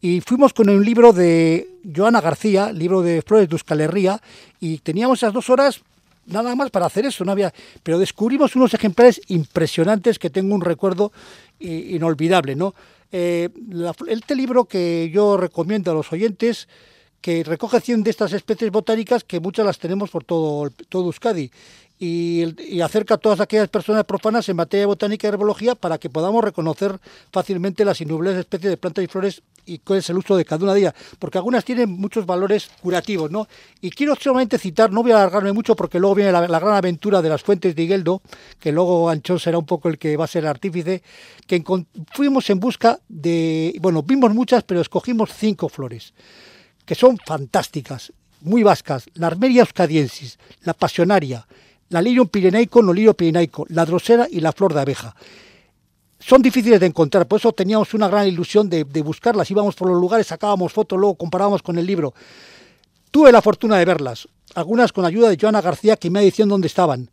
Y 0.00 0.22
fuimos 0.22 0.54
con 0.54 0.70
un 0.70 0.82
libro 0.82 1.12
de 1.12 1.68
Joana 1.94 2.20
García, 2.22 2.72
libro 2.72 3.02
de 3.02 3.20
Flores 3.20 3.48
de 3.48 3.54
Euskal 3.54 3.82
Herria, 3.82 4.22
y 4.60 4.78
teníamos 4.78 5.18
esas 5.18 5.34
dos 5.34 5.50
horas 5.50 5.82
nada 6.28 6.54
más 6.54 6.70
para 6.70 6.86
hacer 6.86 7.04
eso, 7.06 7.24
no 7.24 7.32
había, 7.32 7.52
pero 7.82 7.98
descubrimos 7.98 8.54
unos 8.56 8.74
ejemplares 8.74 9.20
impresionantes 9.28 10.18
que 10.18 10.30
tengo 10.30 10.54
un 10.54 10.60
recuerdo 10.60 11.12
i- 11.58 11.96
inolvidable, 11.96 12.54
¿no? 12.54 12.74
Eh, 13.10 13.48
este 14.08 14.34
libro 14.36 14.66
que 14.66 15.10
yo 15.12 15.36
recomiendo 15.36 15.90
a 15.90 15.94
los 15.94 16.12
oyentes, 16.12 16.68
que 17.20 17.44
recoge 17.44 17.80
100 17.80 18.04
de 18.04 18.10
estas 18.10 18.32
especies 18.32 18.70
botánicas 18.70 19.24
que 19.24 19.40
muchas 19.40 19.66
las 19.66 19.78
tenemos 19.78 20.10
por 20.10 20.24
todo, 20.24 20.70
todo 20.88 21.06
Euskadi 21.06 21.50
y, 21.98 22.80
acerca 22.80 23.14
a 23.14 23.18
todas 23.18 23.40
aquellas 23.40 23.68
personas 23.68 24.04
profanas 24.04 24.48
en 24.48 24.56
materia 24.56 24.82
de 24.82 24.86
botánica 24.86 25.26
y 25.26 25.30
herbología 25.30 25.74
para 25.74 25.98
que 25.98 26.08
podamos 26.08 26.44
reconocer 26.44 26.98
fácilmente 27.32 27.84
las 27.84 28.00
innumerables 28.00 28.40
especies 28.40 28.70
de 28.70 28.76
plantas 28.76 29.04
y 29.04 29.08
flores 29.08 29.42
y 29.66 29.78
cuál 29.78 29.98
es 29.98 30.08
el 30.08 30.16
uso 30.16 30.36
de 30.36 30.44
cada 30.44 30.64
una 30.64 30.72
de 30.72 30.80
ellas, 30.80 30.94
porque 31.18 31.36
algunas 31.36 31.62
tienen 31.62 31.90
muchos 31.90 32.24
valores 32.24 32.70
curativos, 32.80 33.30
¿no? 33.30 33.48
Y 33.82 33.90
quiero 33.90 34.14
solamente 34.14 34.56
citar, 34.56 34.90
no 34.90 35.02
voy 35.02 35.12
a 35.12 35.16
alargarme 35.16 35.52
mucho 35.52 35.76
porque 35.76 35.98
luego 35.98 36.14
viene 36.14 36.32
la, 36.32 36.46
gran 36.46 36.74
aventura 36.74 37.20
de 37.20 37.28
las 37.28 37.42
fuentes 37.42 37.74
de 37.74 37.82
Higueldo, 37.82 38.22
que 38.58 38.72
luego 38.72 39.10
Anchón 39.10 39.38
será 39.38 39.58
un 39.58 39.66
poco 39.66 39.90
el 39.90 39.98
que 39.98 40.16
va 40.16 40.24
a 40.24 40.28
ser 40.28 40.46
artífice, 40.46 41.02
que 41.46 41.62
fuimos 42.12 42.48
en 42.48 42.60
busca 42.60 42.98
de, 43.08 43.76
bueno, 43.80 44.02
vimos 44.02 44.32
muchas, 44.32 44.62
pero 44.62 44.80
escogimos 44.80 45.30
cinco 45.36 45.68
flores 45.68 46.14
que 46.88 46.94
son 46.94 47.18
fantásticas, 47.18 48.14
muy 48.40 48.62
vascas, 48.62 49.10
la 49.12 49.26
Armeria 49.26 49.60
euskadiensis, 49.60 50.38
la 50.62 50.72
pasionaria, 50.72 51.46
la 51.90 52.00
Lirium 52.00 52.28
pirenaico, 52.28 52.82
no 52.82 52.94
lirio 52.94 53.12
pirenaico, 53.12 53.66
la 53.68 53.84
drosera 53.84 54.26
y 54.30 54.40
la 54.40 54.52
flor 54.52 54.72
de 54.72 54.80
abeja. 54.80 55.14
son 56.18 56.40
difíciles 56.40 56.80
de 56.80 56.86
encontrar, 56.86 57.28
por 57.28 57.40
eso 57.40 57.52
teníamos 57.52 57.92
una 57.92 58.08
gran 58.08 58.26
ilusión 58.26 58.70
de, 58.70 58.84
buscarlas. 59.02 59.50
Íbamos 59.50 59.74
por 59.74 59.88
los 59.88 60.00
lugares, 60.00 60.28
sacábamos 60.28 60.72
fotos, 60.72 60.98
luego 60.98 61.14
comparábamos 61.14 61.62
con 61.62 61.76
el 61.76 61.84
libro. 61.84 62.14
Tuve 63.10 63.32
la 63.32 63.42
fortuna 63.42 63.76
de 63.76 63.84
verlas, 63.84 64.26
algunas 64.54 64.90
con 64.90 65.04
ayuda 65.04 65.28
de 65.28 65.36
Joana 65.38 65.60
García, 65.60 65.96
que 65.96 66.08
me 66.08 66.20
ha 66.20 66.22
dicho 66.22 66.46
dónde 66.46 66.68
estaban. 66.68 67.10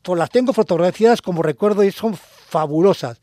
Pues 0.00 0.18
las 0.18 0.30
tengo 0.30 0.54
fotografiadas 0.54 1.20
como 1.20 1.42
recuerdo 1.42 1.84
y 1.84 1.92
son 1.92 2.16
fabulosas. 2.16 3.20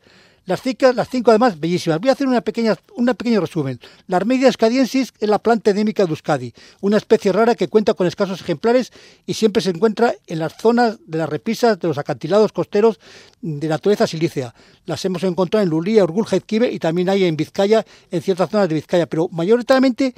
Las 0.48 0.62
cinco, 0.62 1.30
además 1.30 1.60
bellísimas. 1.60 2.00
Voy 2.00 2.08
a 2.08 2.14
hacer 2.14 2.26
una 2.26 2.40
pequeña, 2.40 2.74
un 2.96 3.04
pequeño 3.04 3.38
resumen. 3.42 3.78
La 4.06 4.16
Armedia 4.16 4.48
escadiensis 4.48 5.12
es 5.20 5.28
la 5.28 5.38
planta 5.38 5.72
endémica 5.72 6.06
de 6.06 6.08
Euskadi, 6.08 6.54
una 6.80 6.96
especie 6.96 7.32
rara 7.32 7.54
que 7.54 7.68
cuenta 7.68 7.92
con 7.92 8.06
escasos 8.06 8.40
ejemplares 8.40 8.90
y 9.26 9.34
siempre 9.34 9.60
se 9.60 9.68
encuentra 9.68 10.14
en 10.26 10.38
las 10.38 10.56
zonas 10.56 11.00
de 11.06 11.18
las 11.18 11.28
repisas 11.28 11.78
de 11.78 11.88
los 11.88 11.98
acantilados 11.98 12.52
costeros 12.52 12.98
de 13.42 13.68
naturaleza 13.68 14.06
silícea. 14.06 14.54
Las 14.86 15.04
hemos 15.04 15.22
encontrado 15.22 15.62
en 15.62 15.68
Lulía, 15.68 16.02
Urgul, 16.02 16.24
Jaizquibe 16.24 16.72
y 16.72 16.78
también 16.78 17.10
hay 17.10 17.24
en 17.24 17.36
Vizcaya, 17.36 17.84
en 18.10 18.22
ciertas 18.22 18.48
zonas 18.48 18.70
de 18.70 18.76
Vizcaya, 18.76 19.04
pero 19.04 19.28
mayoritariamente 19.30 20.14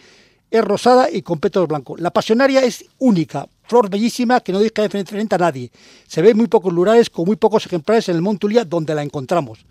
es 0.49 0.64
rosada 0.64 1.11
y 1.11 1.22
con 1.22 1.41
pétalos 1.41 1.68
blancos. 1.68 1.99
La 1.99 2.12
pasionaria 2.12 2.62
es 2.62 2.85
única, 3.01 3.49
flor 3.64 3.91
bellísima 3.91 4.39
que 4.39 4.53
no 4.53 4.61
deja 4.61 4.85
diferente 4.85 5.35
a 5.35 5.39
nadie. 5.39 5.72
Se 6.07 6.22
ve 6.22 6.35
muy 6.35 6.47
pocos 6.47 6.72
lugares 6.72 7.11
con 7.11 7.24
muy 7.24 7.35
pocos 7.35 7.66
ejemplares 7.66 8.09
en 8.09 8.14
el 8.14 8.22
Montulia 8.22 8.64
donde 8.64 8.95
la 8.95 9.03
encontramos. 9.03 9.66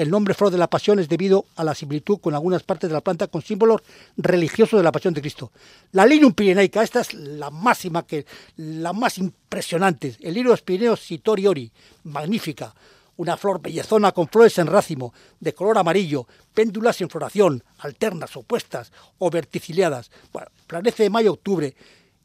El 0.00 0.08
nombre 0.08 0.32
Flor 0.32 0.50
de 0.50 0.56
la 0.56 0.70
Pasión 0.70 0.98
es 0.98 1.10
debido 1.10 1.44
a 1.56 1.62
la 1.62 1.74
similitud 1.74 2.20
con 2.20 2.32
algunas 2.32 2.62
partes 2.62 2.88
de 2.88 2.94
la 2.94 3.02
planta 3.02 3.26
con 3.26 3.42
símbolos 3.42 3.82
religiosos 4.16 4.80
de 4.80 4.82
la 4.82 4.92
Pasión 4.92 5.12
de 5.12 5.20
Cristo. 5.20 5.52
La 5.92 6.06
Linum 6.06 6.32
pirenaica, 6.32 6.82
esta 6.82 7.02
es 7.02 7.12
la 7.12 7.50
máxima, 7.50 8.06
que, 8.06 8.24
la 8.56 8.94
más 8.94 9.18
impresionante. 9.18 10.16
El 10.20 10.32
de 10.32 10.56
Pirineos 10.64 11.00
Sitori 11.00 11.46
Ori, 11.46 11.70
magnífica. 12.04 12.74
Una 13.18 13.36
flor 13.36 13.60
bellezona 13.60 14.12
con 14.12 14.26
flores 14.28 14.56
en 14.56 14.68
racimo, 14.68 15.12
de 15.38 15.52
color 15.52 15.76
amarillo, 15.76 16.26
péndulas 16.54 16.98
en 17.02 17.10
floración, 17.10 17.62
alternas, 17.80 18.34
opuestas 18.38 18.92
o 19.18 19.28
verticiliadas. 19.28 20.10
Bueno, 20.32 20.48
planece 20.66 21.02
de 21.02 21.10
mayo 21.10 21.28
a 21.28 21.34
octubre. 21.34 21.76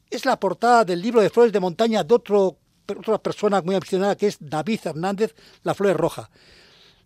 Es 0.08 0.24
la 0.24 0.40
portada 0.40 0.86
del 0.86 1.02
libro 1.02 1.20
de 1.20 1.28
flores 1.28 1.52
de 1.52 1.60
montaña 1.60 2.02
de 2.02 2.14
otro, 2.14 2.56
otra 2.88 3.18
persona 3.18 3.60
muy 3.60 3.74
aficionada 3.74 4.16
que 4.16 4.28
es 4.28 4.38
David 4.40 4.80
Hernández, 4.82 5.34
La 5.62 5.74
Flor 5.74 5.94
Roja. 5.94 6.30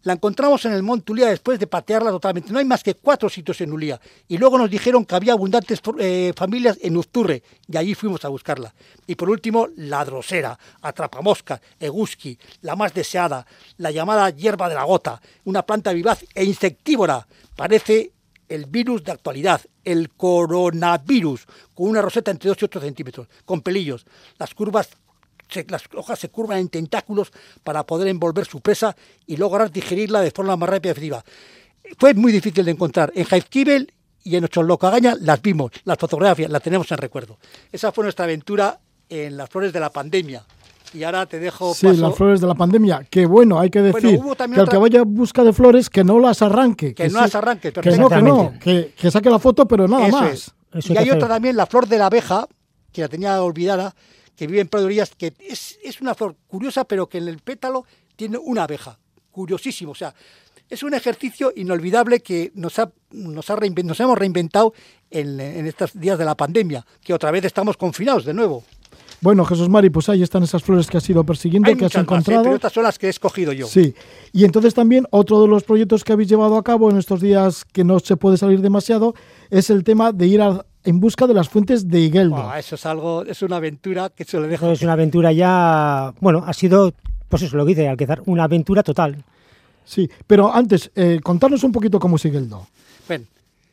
La 0.02 0.14
encontramos 0.14 0.64
en 0.64 0.72
el 0.72 0.82
Monte 0.82 1.12
Ulía 1.12 1.28
después 1.28 1.58
de 1.58 1.66
patearla 1.66 2.10
totalmente. 2.10 2.50
No 2.52 2.58
hay 2.58 2.64
más 2.64 2.82
que 2.82 2.94
cuatro 2.94 3.28
sitios 3.28 3.60
en 3.60 3.72
Ulía. 3.72 4.00
Y 4.28 4.38
luego 4.38 4.56
nos 4.56 4.70
dijeron 4.70 5.04
que 5.04 5.14
había 5.14 5.34
abundantes 5.34 5.80
eh, 5.98 6.32
familias 6.34 6.78
en 6.80 6.96
Uzturre 6.96 7.42
y 7.68 7.76
allí 7.76 7.94
fuimos 7.94 8.24
a 8.24 8.28
buscarla. 8.28 8.74
Y 9.06 9.14
por 9.14 9.28
último, 9.28 9.68
la 9.76 10.02
drosera, 10.04 10.58
atrapamosca, 10.80 11.60
eguski, 11.78 12.38
la 12.62 12.76
más 12.76 12.94
deseada, 12.94 13.46
la 13.76 13.90
llamada 13.90 14.30
hierba 14.30 14.70
de 14.70 14.74
la 14.74 14.84
gota, 14.84 15.20
una 15.44 15.66
planta 15.66 15.92
vivaz 15.92 16.24
e 16.34 16.44
insectívora. 16.44 17.26
Parece 17.54 18.12
el 18.48 18.66
virus 18.66 19.04
de 19.04 19.12
actualidad, 19.12 19.60
el 19.84 20.10
coronavirus, 20.10 21.46
con 21.74 21.88
una 21.88 22.00
roseta 22.02 22.30
entre 22.30 22.48
2 22.48 22.56
y 22.60 22.64
8 22.64 22.80
centímetros, 22.80 23.28
con 23.44 23.60
pelillos. 23.60 24.06
Las 24.38 24.54
curvas 24.54 24.88
las 25.68 25.82
hojas 25.94 26.18
se 26.18 26.28
curvan 26.28 26.58
en 26.58 26.68
tentáculos 26.68 27.32
para 27.64 27.84
poder 27.84 28.08
envolver 28.08 28.46
su 28.46 28.60
presa 28.60 28.96
y 29.26 29.36
lograr 29.36 29.70
digerirla 29.70 30.20
de 30.20 30.30
forma 30.30 30.56
más 30.56 30.68
rápida 30.68 30.90
y 30.90 30.92
efectiva. 30.92 31.24
Fue 31.98 32.14
muy 32.14 32.32
difícil 32.32 32.64
de 32.64 32.70
encontrar. 32.70 33.12
En 33.14 33.24
Jaizkibel 33.24 33.92
y 34.22 34.36
en 34.36 34.44
Ocholocagaña 34.44 35.14
las 35.20 35.40
vimos, 35.42 35.72
las 35.84 35.98
fotografías, 35.98 36.50
las 36.50 36.62
tenemos 36.62 36.90
en 36.92 36.98
recuerdo. 36.98 37.38
Esa 37.72 37.92
fue 37.92 38.04
nuestra 38.04 38.24
aventura 38.24 38.78
en 39.08 39.36
las 39.36 39.48
flores 39.48 39.72
de 39.72 39.80
la 39.80 39.90
pandemia. 39.90 40.44
Y 40.92 41.04
ahora 41.04 41.26
te 41.26 41.38
dejo 41.38 41.72
Sí, 41.74 41.86
las 41.96 42.14
flores 42.14 42.40
de 42.40 42.46
la 42.46 42.54
pandemia. 42.54 43.06
Que 43.08 43.24
bueno, 43.26 43.60
hay 43.60 43.70
que 43.70 43.80
decir 43.80 44.18
que 44.20 44.60
el 44.60 44.68
que 44.68 44.76
vaya 44.76 45.00
en 45.00 45.14
busca 45.14 45.44
de 45.44 45.52
flores, 45.52 45.88
que 45.88 46.02
no 46.02 46.18
las 46.18 46.42
arranque. 46.42 46.94
Que, 46.94 47.08
no 47.08 47.20
las 47.20 47.34
arranque, 47.34 47.72
que 47.72 47.96
no, 47.96 48.08
que 48.08 48.22
no, 48.22 48.52
que, 48.60 49.10
saque 49.10 49.30
la 49.30 49.38
foto, 49.38 49.66
pero 49.66 49.86
nada 49.86 50.08
más. 50.08 50.52
y 50.88 50.96
hay 50.96 51.10
otra 51.10 51.28
también, 51.28 51.56
la 51.56 51.66
flor 51.66 51.86
de 51.86 51.98
la 51.98 52.06
abeja, 52.06 52.46
que 52.92 53.02
la 53.02 53.08
tenía 53.08 53.40
olvidada, 53.42 53.94
que 54.40 54.46
vive 54.46 54.62
en 54.62 54.68
praderías, 54.68 55.10
que 55.18 55.34
es, 55.38 55.78
es, 55.84 56.00
una 56.00 56.14
flor 56.14 56.34
curiosa, 56.48 56.84
pero 56.84 57.06
que 57.10 57.18
en 57.18 57.28
el 57.28 57.40
pétalo 57.40 57.84
tiene 58.16 58.38
una 58.38 58.62
abeja. 58.62 58.98
Curiosísimo. 59.30 59.92
O 59.92 59.94
sea, 59.94 60.14
es 60.70 60.82
un 60.82 60.94
ejercicio 60.94 61.52
inolvidable 61.54 62.20
que 62.20 62.50
nos, 62.54 62.78
ha, 62.78 62.90
nos, 63.10 63.50
ha 63.50 63.58
nos 63.84 64.00
hemos 64.00 64.16
reinventado 64.16 64.72
en, 65.10 65.38
en 65.38 65.66
estos 65.66 65.92
días 65.92 66.18
de 66.18 66.24
la 66.24 66.38
pandemia, 66.38 66.86
que 67.04 67.12
otra 67.12 67.30
vez 67.30 67.44
estamos 67.44 67.76
confinados 67.76 68.24
de 68.24 68.32
nuevo. 68.32 68.64
Bueno, 69.20 69.44
Jesús 69.44 69.68
Mari, 69.68 69.90
pues 69.90 70.08
ahí 70.08 70.22
están 70.22 70.42
esas 70.42 70.62
flores 70.62 70.86
que 70.86 70.96
has 70.96 71.10
ido 71.10 71.22
persiguiendo, 71.24 71.76
que 71.76 71.84
has 71.84 71.94
¿eh? 71.94 72.00
encontrado. 72.00 72.42
pero 72.42 72.54
estas 72.54 72.72
son 72.72 72.84
las 72.84 72.98
que 72.98 73.08
he 73.08 73.10
escogido 73.10 73.52
yo. 73.52 73.66
Sí. 73.66 73.94
Y 74.32 74.46
entonces 74.46 74.72
también 74.72 75.06
otro 75.10 75.42
de 75.42 75.48
los 75.48 75.64
proyectos 75.64 76.02
que 76.02 76.14
habéis 76.14 76.30
llevado 76.30 76.56
a 76.56 76.64
cabo 76.64 76.90
en 76.90 76.96
estos 76.96 77.20
días 77.20 77.66
que 77.66 77.84
no 77.84 78.00
se 78.00 78.16
puede 78.16 78.38
salir 78.38 78.62
demasiado 78.62 79.14
es 79.50 79.68
el 79.68 79.84
tema 79.84 80.12
de 80.12 80.26
ir 80.26 80.40
a, 80.40 80.64
en 80.84 81.00
busca 81.00 81.26
de 81.26 81.34
las 81.34 81.48
fuentes 81.48 81.88
de 81.88 82.00
Higueldo. 82.00 82.52
eso 82.54 82.74
es 82.74 82.86
algo, 82.86 83.24
es 83.24 83.42
una 83.42 83.56
aventura 83.56 84.10
que 84.10 84.24
se 84.24 84.40
le 84.40 84.48
deja. 84.48 84.70
Es 84.72 84.82
una 84.82 84.94
aventura 84.94 85.32
ya, 85.32 86.14
bueno, 86.20 86.42
ha 86.46 86.52
sido, 86.52 86.92
pues 87.28 87.42
eso 87.42 87.56
lo 87.56 87.64
que 87.64 87.70
dice, 87.70 87.88
al 87.88 87.96
quedar 87.96 88.22
una 88.26 88.44
aventura 88.44 88.82
total. 88.82 89.24
Sí, 89.84 90.08
pero 90.26 90.54
antes, 90.54 90.90
eh, 90.94 91.20
contarnos 91.22 91.64
un 91.64 91.72
poquito 91.72 91.98
cómo 91.98 92.16
es 92.16 92.24
Higueldo. 92.24 92.66
Ven. 93.08 93.26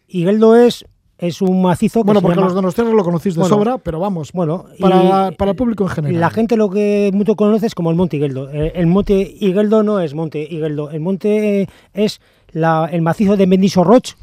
Higueldo 0.08 0.56
es 0.56 0.86
es 1.18 1.42
un 1.42 1.64
macizo 1.64 2.02
que 2.02 2.06
Bueno, 2.06 2.22
porque 2.22 2.40
los 2.40 2.54
donostiarras 2.54 2.94
lo 2.94 3.04
conocéis 3.04 3.36
de 3.36 3.44
sobra, 3.46 3.80
pero 3.80 4.00
vamos, 4.00 4.32
bueno, 4.34 4.66
para, 4.80 5.32
para, 5.32 5.52
el 5.52 5.58
público 5.58 5.84
en 5.86 5.90
general. 5.90 6.22
La 6.22 6.30
gente 6.30 6.56
lo 6.56 6.70
que 6.70 7.10
mucho 7.14 7.36
conoce 7.36 7.66
es 7.66 7.76
como 7.76 7.90
el 7.90 7.96
Monte 7.96 8.18
Higueldo. 8.18 8.52
Eh, 8.52 8.74
el, 8.76 8.86
Monte 8.86 9.36
Higueldo 9.40 9.82
no 9.82 10.00
es 10.00 10.14
Monte 10.14 10.48
Higueldo. 10.48 10.92
El 10.92 11.00
monte 11.00 11.68
es 11.94 12.22
la, 12.52 12.88
el 12.92 13.02
macizo 13.02 13.36
de 13.36 13.46
Roch 13.84 14.14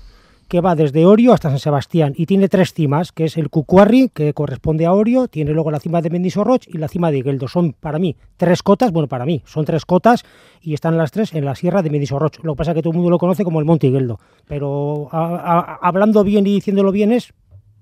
que 0.48 0.60
va 0.60 0.74
desde 0.74 1.06
Orio 1.06 1.32
hasta 1.32 1.50
San 1.50 1.58
Sebastián 1.58 2.14
y 2.16 2.26
tiene 2.26 2.48
tres 2.48 2.72
cimas, 2.72 3.12
que 3.12 3.24
es 3.24 3.36
el 3.36 3.50
Cucuarri, 3.50 4.10
que 4.12 4.32
corresponde 4.34 4.86
a 4.86 4.92
Orio, 4.92 5.28
tiene 5.28 5.52
luego 5.52 5.70
la 5.70 5.80
cima 5.80 6.02
de 6.02 6.10
Mendisorroch 6.10 6.66
y 6.66 6.78
la 6.78 6.88
cima 6.88 7.10
de 7.10 7.18
Igueldo. 7.18 7.48
Son 7.48 7.72
para 7.72 7.98
mí 7.98 8.16
tres 8.36 8.62
cotas, 8.62 8.92
bueno, 8.92 9.08
para 9.08 9.24
mí 9.24 9.42
son 9.46 9.64
tres 9.64 9.84
cotas 9.84 10.24
y 10.60 10.74
están 10.74 10.96
las 10.96 11.10
tres 11.10 11.34
en 11.34 11.44
la 11.44 11.54
sierra 11.54 11.82
de 11.82 11.90
Mendisorroch. 11.90 12.42
Lo 12.42 12.54
que 12.54 12.58
pasa 12.58 12.70
es 12.72 12.76
que 12.76 12.82
todo 12.82 12.92
el 12.92 12.96
mundo 12.96 13.10
lo 13.10 13.18
conoce 13.18 13.44
como 13.44 13.58
el 13.58 13.64
Monte 13.64 13.86
Igueldo, 13.86 14.18
pero 14.46 15.08
hablando 15.12 16.24
bien 16.24 16.46
y 16.46 16.54
diciéndolo 16.54 16.92
bien 16.92 17.12
es 17.12 17.32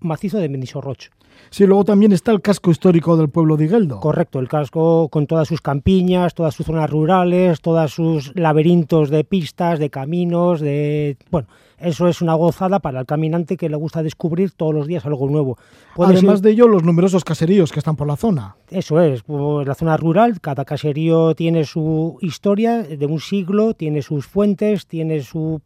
macizo 0.01 0.39
de 0.39 0.49
Mendisorroch. 0.49 1.11
Sí, 1.51 1.67
luego 1.67 1.85
también 1.85 2.13
está 2.13 2.33
el 2.33 2.41
casco 2.41 2.71
histórico 2.71 3.17
del 3.17 3.29
pueblo 3.29 3.57
de 3.57 3.65
Igueldo. 3.65 4.01
Correcto, 4.01 4.39
el 4.39 4.49
casco 4.49 5.09
con 5.09 5.27
todas 5.27 5.49
sus 5.49 5.61
campiñas, 5.61 6.35
todas 6.35 6.55
sus 6.55 6.67
zonas 6.67 6.89
rurales, 6.89 7.61
todos 7.61 7.93
sus 7.93 8.33
laberintos 8.37 9.11
de 9.11 9.25
pistas, 9.25 9.79
de 9.79 9.91
caminos, 9.91 10.61
de... 10.61 11.17
Bueno, 11.31 11.49
eso 11.83 12.07
es 12.09 12.23
una 12.23 12.35
gozada 12.35 12.79
para 12.79 13.01
el 13.01 13.07
caminante 13.07 13.57
que 13.57 13.69
le 13.69 13.77
gusta 13.77 14.03
descubrir 14.03 14.53
todos 14.53 14.75
los 14.75 14.87
días 14.87 15.05
algo 15.05 15.29
nuevo. 15.29 15.59
Además 15.99 16.41
de 16.41 16.51
ello, 16.51 16.69
los 16.69 16.85
numerosos 16.85 17.25
caseríos 17.25 17.73
que 17.73 17.81
están 17.81 17.97
por 17.97 18.07
la 18.07 18.17
zona. 18.17 18.57
Eso 18.71 19.01
es, 19.01 19.23
pues, 19.23 19.67
la 19.67 19.75
zona 19.75 19.97
rural, 19.97 20.41
cada 20.41 20.65
caserío 20.65 21.35
tiene 21.35 21.65
su 21.65 22.19
historia 22.21 22.83
de 22.83 23.07
un 23.07 23.21
siglo, 23.21 23.75
tiene 23.75 24.03
sus 24.03 24.27
fuentes, 24.27 24.87
tiene 24.87 25.23
su, 25.23 25.61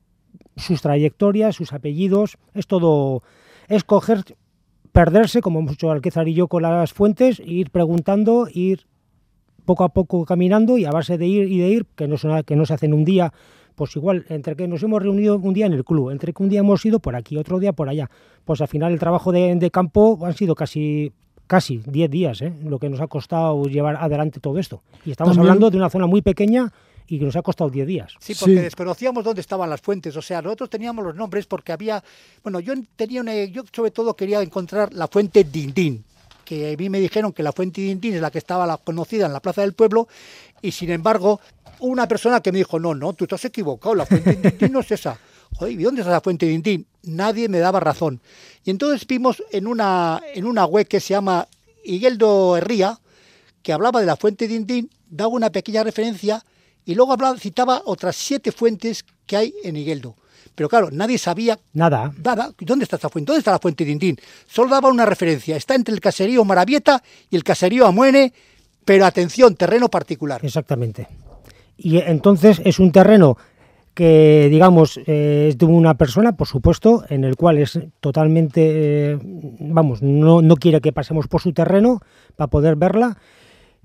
sus 0.57 0.81
trayectorias, 0.81 1.57
sus 1.57 1.73
apellidos, 1.73 2.39
es 2.55 2.67
todo, 2.67 3.23
escoger, 3.69 4.25
perderse, 4.93 5.43
como 5.43 5.61
hemos 5.61 5.73
hecho 5.73 5.91
Alquezar 5.91 6.29
y 6.29 6.35
yo 6.35 6.49
con 6.49 6.63
las 6.63 6.93
fuentes, 6.93 7.41
ir 7.45 7.71
preguntando, 7.71 8.49
ir 8.51 8.87
poco 9.67 9.85
a 9.85 9.91
poco 9.91 10.25
caminando 10.25 10.79
y 10.79 10.87
a 10.87 10.91
base 10.91 11.19
de 11.19 11.27
ir 11.27 11.51
y 11.51 11.59
de 11.59 11.69
ir, 11.69 11.87
que 11.95 12.09
no, 12.09 12.17
que 12.45 12.57
no 12.57 12.65
se 12.65 12.73
hace 12.75 12.87
en 12.87 12.95
un 12.95 13.05
día, 13.05 13.35
pues 13.77 13.95
igual, 13.95 14.25
entre 14.29 14.57
que 14.57 14.67
nos 14.67 14.83
hemos 14.83 15.01
reunido 15.01 15.37
un 15.37 15.55
día 15.55 15.67
en 15.67 15.75
el 15.75 15.85
club, 15.85 16.11
entre 16.11 16.33
que 16.33 16.43
un 16.43 16.49
día 16.49 16.61
hemos 16.61 16.85
ido 16.85 16.99
por 16.99 17.15
aquí, 17.15 17.37
otro 17.37 17.61
día 17.61 17.73
por 17.73 17.89
allá, 17.89 18.11
pues 18.45 18.61
al 18.61 18.69
final 18.69 18.93
el 18.93 18.99
trabajo 18.99 19.31
de, 19.31 19.71
campo 19.71 20.19
han 20.25 20.35
sido 20.35 20.55
casi 20.55 21.13
casi 21.47 21.81
10 21.87 22.11
días, 22.11 22.43
¿eh? 22.43 22.53
lo 22.65 22.81
que 22.81 22.89
nos 22.89 23.01
ha 23.01 23.07
costado 23.07 23.63
llevar 23.67 23.95
adelante 23.97 24.41
todo 24.41 24.59
esto. 24.59 24.83
Y 25.05 25.13
estamos 25.13 25.39
hablando 25.39 25.71
de 25.71 25.77
una 25.77 25.89
zona 25.89 26.07
muy 26.07 26.21
pequeña 26.21 26.73
y 27.07 27.21
que 27.21 27.25
nos 27.25 27.37
ha 27.37 27.43
costado 27.43 27.71
10 27.71 27.87
días. 27.87 28.15
Sí, 28.19 28.35
porque 28.35 28.63
desconocíamos 28.63 29.23
dónde 29.23 29.43
estaban 29.43 29.71
las 29.71 29.81
fuentes, 29.81 30.17
o 30.17 30.23
sea, 30.23 30.43
nosotros 30.43 30.71
teníamos 30.71 31.05
los 31.05 31.15
nombres 31.15 31.47
porque 31.47 31.71
había, 31.71 32.03
bueno, 32.43 32.59
yo 32.59 32.75
tenía 32.97 33.21
una, 33.21 33.45
yo 33.45 33.63
sobre 33.73 33.93
todo 33.93 34.17
quería 34.17 34.43
encontrar 34.43 34.93
la 34.93 35.07
fuente 35.07 35.45
Dindín, 35.45 36.05
que 36.45 36.73
a 36.73 36.77
mí 36.77 36.89
me 36.89 36.99
dijeron 36.99 37.33
que 37.33 37.43
la 37.43 37.53
fuente 37.53 37.81
Dindín 37.81 38.15
es 38.15 38.21
la 38.21 38.31
que 38.31 38.39
estaba 38.39 38.67
la, 38.67 38.79
conocida 38.79 39.27
en 39.27 39.33
la 39.33 39.41
Plaza 39.41 39.61
del 39.61 39.75
Pueblo 39.75 40.09
y 40.63 40.73
sin 40.73 40.91
embargo 40.91 41.41
una 41.81 42.07
persona 42.09 42.41
que 42.41 42.53
me 42.53 42.59
dijo, 42.59 42.79
no, 42.79 42.95
no, 42.95 43.13
tú 43.13 43.25
estás 43.25 43.45
equivocado, 43.45 43.95
la 43.95 44.07
fuente 44.07 44.35
Dindín 44.35 44.73
no 44.73 44.81
es 44.81 44.91
esa. 44.91 45.19
Joder, 45.55 45.73
¿y 45.73 45.83
dónde 45.83 46.01
está 46.03 46.13
la 46.13 46.21
fuente 46.21 46.47
Dindín? 46.47 46.87
Nadie 47.03 47.49
me 47.49 47.59
daba 47.59 47.81
razón. 47.81 48.21
Y 48.65 48.71
entonces 48.71 49.07
vimos 49.07 49.43
en 49.53 49.67
una, 49.67 50.21
en 50.35 50.45
una 50.45 50.65
web 50.65 50.87
que 50.87 51.01
se 51.01 51.15
llama 51.15 51.47
Higueldo 51.85 52.57
Herría, 52.57 52.99
que 53.63 53.73
hablaba 53.73 54.01
de 54.01 54.07
la 54.07 54.17
fuente 54.17 54.49
Dindín, 54.49 54.91
daba 55.09 55.29
una 55.29 55.51
pequeña 55.51 55.85
referencia 55.85 56.45
y 56.85 56.95
luego 56.95 57.13
hablaba, 57.13 57.39
citaba 57.39 57.83
otras 57.85 58.17
siete 58.17 58.53
fuentes 58.53 59.05
que 59.27 59.37
hay 59.37 59.55
en 59.65 59.77
Higueldo. 59.77 60.17
Pero 60.55 60.69
claro, 60.69 60.89
nadie 60.91 61.19
sabía 61.19 61.59
nada. 61.75 62.13
nada. 62.25 62.53
¿Dónde 62.59 62.85
está 62.85 62.97
esta 62.97 63.11
fuente? 63.11 63.27
¿Dónde 63.27 63.41
está 63.41 63.53
la 63.53 63.59
fuente 63.59 63.85
Dindín? 63.85 64.19
Solo 64.47 64.71
daba 64.71 64.89
una 64.89 65.05
referencia. 65.05 65.57
Está 65.57 65.75
entre 65.75 65.95
el 65.95 66.01
caserío 66.01 66.45
Maravieta 66.45 67.03
y 67.29 67.37
el 67.37 67.45
caserío 67.45 67.87
Amuene, 67.87 68.33
pero 68.85 69.05
atención, 69.05 69.55
terreno 69.55 69.89
particular. 69.89 70.43
Exactamente. 70.45 71.09
Y 71.77 71.99
entonces 71.99 72.61
es 72.65 72.79
un 72.79 72.93
terreno 72.93 73.37
que 73.97 74.49
digamos 74.51 75.01
eh, 75.07 75.47
es 75.49 75.57
de 75.57 75.65
una 75.65 75.95
persona, 75.95 76.37
por 76.37 76.47
supuesto, 76.47 77.05
en 77.09 77.25
el 77.25 77.37
cual 77.37 77.57
es 77.57 77.81
totalmente, 78.01 79.13
eh, 79.13 79.19
vamos, 79.23 80.03
no, 80.03 80.43
no 80.43 80.57
quiere 80.57 80.83
que 80.83 80.93
pasemos 80.93 81.29
por 81.29 81.41
su 81.41 81.55
terreno 81.55 82.01
para 82.37 82.49
poder 82.49 82.77
verla, 82.77 83.17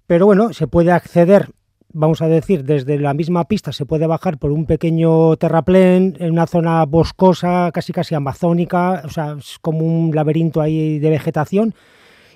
pero 0.08 0.26
bueno, 0.26 0.52
se 0.52 0.68
puede 0.68 0.92
acceder, 0.92 1.48
vamos 1.94 2.22
a 2.22 2.28
decir, 2.28 2.66
desde 2.66 3.00
la 3.00 3.14
misma 3.14 3.46
pista 3.46 3.72
se 3.72 3.86
puede 3.86 4.06
bajar 4.06 4.38
por 4.38 4.52
un 4.52 4.66
pequeño 4.66 5.38
terraplén 5.38 6.18
en 6.20 6.34
una 6.34 6.46
zona 6.46 6.84
boscosa, 6.86 7.72
casi 7.74 7.94
casi 7.94 8.14
amazónica, 8.14 9.04
o 9.06 9.10
sea, 9.10 9.38
es 9.40 9.60
como 9.62 9.80
un 9.86 10.14
laberinto 10.14 10.60
ahí 10.60 11.00
de 11.00 11.10
vegetación 11.10 11.74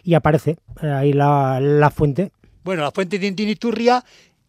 y 0.01 0.13
aparece 0.13 0.55
eh, 0.81 0.87
ahí 0.87 1.11
la, 1.11 1.91
fuente. 1.93 2.31
Bueno, 2.63 2.83
la 2.83 2.91
fuente 2.91 3.19
de 3.19 3.27
Indiniturria 3.27 4.01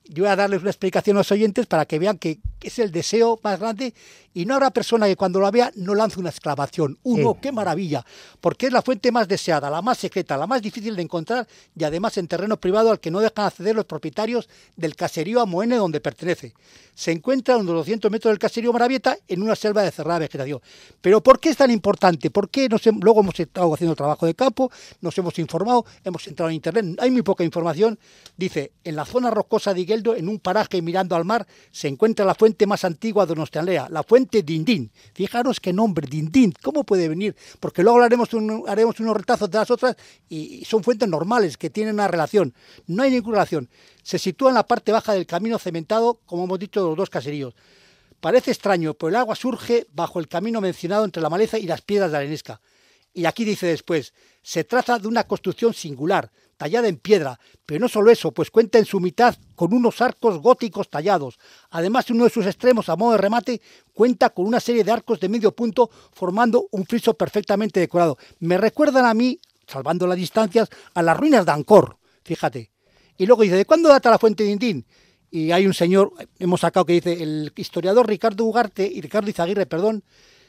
yo 0.09 0.24
voy 0.24 0.32
a 0.32 0.36
darles 0.36 0.61
una 0.61 0.70
explicación 0.70 1.16
a 1.16 1.20
los 1.20 1.32
oyentes 1.32 1.66
para 1.66 1.86
que 1.86 1.98
vean 1.98 2.18
que 2.18 2.38
es 2.61 2.78
el 2.78 2.90
deseo 2.90 3.38
más 3.42 3.59
grande 3.61 3.94
y 4.34 4.44
no 4.44 4.54
habrá 4.54 4.70
persona 4.70 5.07
que 5.07 5.16
cuando 5.16 5.40
la 5.40 5.50
vea 5.50 5.72
no 5.76 5.94
lance 5.94 6.20
una 6.20 6.28
exclamación. 6.30 6.98
¡Uno, 7.04 7.32
Sí. 7.32 7.38
qué 7.42 7.52
maravilla! 7.52 8.04
Porque 8.40 8.66
es 8.66 8.72
la 8.72 8.82
fuente 8.82 9.11
más 9.11 9.26
deseada, 9.28 9.70
la 9.70 9.80
más 9.82 9.98
secreta, 9.98 10.36
la 10.36 10.46
más 10.46 10.61
difícil 10.61 10.94
de 10.94 11.02
encontrar 11.02 11.46
y 11.74 11.84
además 11.84 12.18
en 12.18 12.28
terreno 12.28 12.59
privado 12.59 12.90
al 12.90 13.00
que 13.00 13.11
no 13.11 13.20
dejan 13.20 13.46
acceder 13.46 13.74
los 13.74 13.86
propietarios 13.86 14.48
del 14.76 14.94
caserío 14.94 15.40
Amoene 15.40 15.76
donde 15.76 16.00
pertenece. 16.00 16.52
Se 16.94 17.12
encuentra 17.12 17.54
a 17.54 17.59
unos 17.59 17.74
200 17.74 18.11
metros 18.11 18.30
del 18.30 18.38
caserío 18.38 18.72
Maravieta 18.72 19.18
en 19.28 19.42
una 19.42 19.54
selva 19.54 19.82
de 19.82 19.90
cerrada 19.90 20.20
vegetación. 20.20 20.61
Pero 21.00 21.22
¿por 21.22 21.40
qué 21.40 21.50
es 21.50 21.57
tan 21.57 21.70
importante? 21.70 22.30
¿Por 22.30 22.48
qué 22.50 22.68
nos 22.68 22.84
luego 22.86 23.20
hemos 23.20 23.38
estado 23.38 23.72
haciendo 23.74 23.94
trabajo 23.94 24.26
de 24.26 24.34
campo, 24.34 24.70
nos 25.00 25.16
hemos 25.18 25.38
informado, 25.38 25.84
hemos 26.04 26.26
entrado 26.26 26.48
en 26.50 26.57
internet, 26.57 26.98
hay 27.00 27.11
muy 27.11 27.22
poca 27.22 27.44
información. 27.44 27.98
Dice, 28.36 28.72
en 28.84 28.96
la 28.96 29.04
zona 29.04 29.30
rocosa 29.30 29.74
de 29.74 29.80
Igueldo, 29.80 30.14
en 30.16 30.28
un 30.28 30.38
paraje 30.38 30.80
mirando 30.80 31.16
al 31.16 31.24
mar, 31.24 31.46
se 31.70 31.88
encuentra 31.88 32.24
la 32.24 32.34
fuente 32.34 32.55
más 32.64 32.84
antigua 32.84 33.26
de 33.26 33.34
Donostialdea, 33.34 33.88
la 33.90 34.04
fuente 34.04 34.42
Dindín. 34.44 34.92
Fijaros 35.12 35.59
qué 35.59 35.72
nombre, 35.72 36.07
Dindín, 36.09 36.54
¿cómo 36.62 36.84
puede 36.84 37.09
venir? 37.09 37.34
Porque 37.59 37.82
luego 37.82 38.00
haremos, 38.00 38.32
un- 38.34 38.50
unos 38.50 39.16
retazos 39.16 39.50
de 39.50 39.59
las 39.59 39.70
otras 39.70 39.96
y 40.28 40.64
son 40.64 40.84
fuentes 40.84 41.09
normales 41.09 41.57
que 41.59 41.70
tienen 41.70 41.94
una 41.94 42.07
relación. 42.07 42.54
No 42.86 43.02
hay 43.02 43.11
ninguna 43.11 43.38
relación. 43.38 43.68
Se 44.04 44.18
sitúa 44.18 44.50
en 44.50 44.54
la 44.54 44.66
parte 44.66 44.92
baja 44.92 45.12
del 45.12 45.26
camino 45.26 45.59
cementado, 45.59 46.20
como 46.24 46.44
hemos 46.44 46.61
dicho, 46.61 46.80
de 46.80 46.88
los 46.90 46.96
dos 46.96 47.11
caseríos. 47.11 47.54
Parece 48.20 48.52
extraño, 48.52 48.94
pero 48.94 49.09
el 49.11 49.16
agua 49.16 49.34
surge 49.34 49.86
bajo 49.92 50.20
el 50.20 50.28
camino 50.28 50.61
mencionado 50.61 51.04
entre 51.04 51.22
la 51.22 51.28
maleza 51.28 51.59
y 51.59 51.66
las 51.66 51.82
piedras 51.82 52.11
de 52.12 52.16
arenisca. 52.16 52.61
Y 53.17 53.25
aquí 53.25 53.47
dice 53.47 53.67
después, 53.67 54.12
se 54.43 54.62
trata 54.64 54.99
de 54.99 55.09
una 55.09 55.25
construcción 55.25 55.73
singular, 55.73 56.31
tallada 56.59 56.87
en 56.87 56.99
piedra, 56.99 57.41
pero 57.64 57.81
no 57.81 57.89
solo 57.89 58.11
eso, 58.11 58.31
pues 58.31 58.51
cuenta 58.51 58.79
en 58.79 58.85
su 58.85 59.01
mitad 59.01 59.35
con 59.55 59.73
unos 59.73 60.03
arcos 60.03 60.37
góticos 60.37 60.91
tallados. 60.91 61.39
Además, 61.71 62.11
uno 62.11 62.25
de 62.25 62.31
sus 62.31 62.45
extremos, 62.45 62.91
a 62.91 62.97
modo 62.97 63.12
de 63.12 63.19
remate, 63.19 63.62
cuenta 63.95 64.29
con 64.29 64.45
una 64.45 64.61
serie 64.61 64.85
de 64.85 64.93
arcos 64.93 65.19
de 65.19 65.31
medio 65.31 65.53
punto 65.53 65.89
formando 66.12 66.69
un 66.73 66.85
friso 66.85 67.14
perfectamente 67.14 67.81
decorado. 67.81 68.19
Me 68.41 68.59
recuerdan 68.59 69.07
a 69.07 69.14
mí, 69.14 69.41
salvando 69.67 70.07
las 70.07 70.19
distancias, 70.19 70.69
a 70.93 71.01
las 71.01 71.17
ruinas 71.17 71.47
de 71.47 71.53
Angkor, 71.53 71.97
fíjate. 72.23 72.71
Y 73.17 73.25
luego 73.25 73.45
dice, 73.45 73.57
¿de 73.57 73.64
cuándo 73.64 73.89
data 73.89 74.11
la 74.11 74.19
fuente 74.19 74.45
de 74.45 74.51
Indín? 74.51 74.85
Y 75.31 75.53
hay 75.53 75.67
un 75.67 75.73
señor, 75.73 76.12
hemos 76.39 76.61
sacado 76.61 76.85
que 76.85 76.93
dice, 76.93 77.23
el 77.23 77.51
historiador 77.57 78.07
Ricardo 78.07 78.45
Ugarte 78.45 78.87
y 78.87 79.01
Ricardo 79.01 79.31
Izaguirre, 79.31 79.64
perdón, 79.64 80.05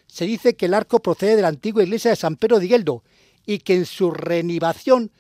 se 0.08 0.26
dice 0.26 0.56
que 0.56 0.66
el 0.66 0.74
arco 0.74 1.00
procede 1.00 1.36
de 1.36 1.42
la 1.42 1.50
antigua 1.50 1.84
iglesia 1.84 2.12
de 2.12 2.16
San 2.16 2.36
Pedro 2.38 2.60
de 2.60 2.66
Higueldo 2.66 3.04
y 3.46 3.60
que 3.60 3.76
en 3.76 3.86
su 3.86 4.12
renovación 4.12 5.12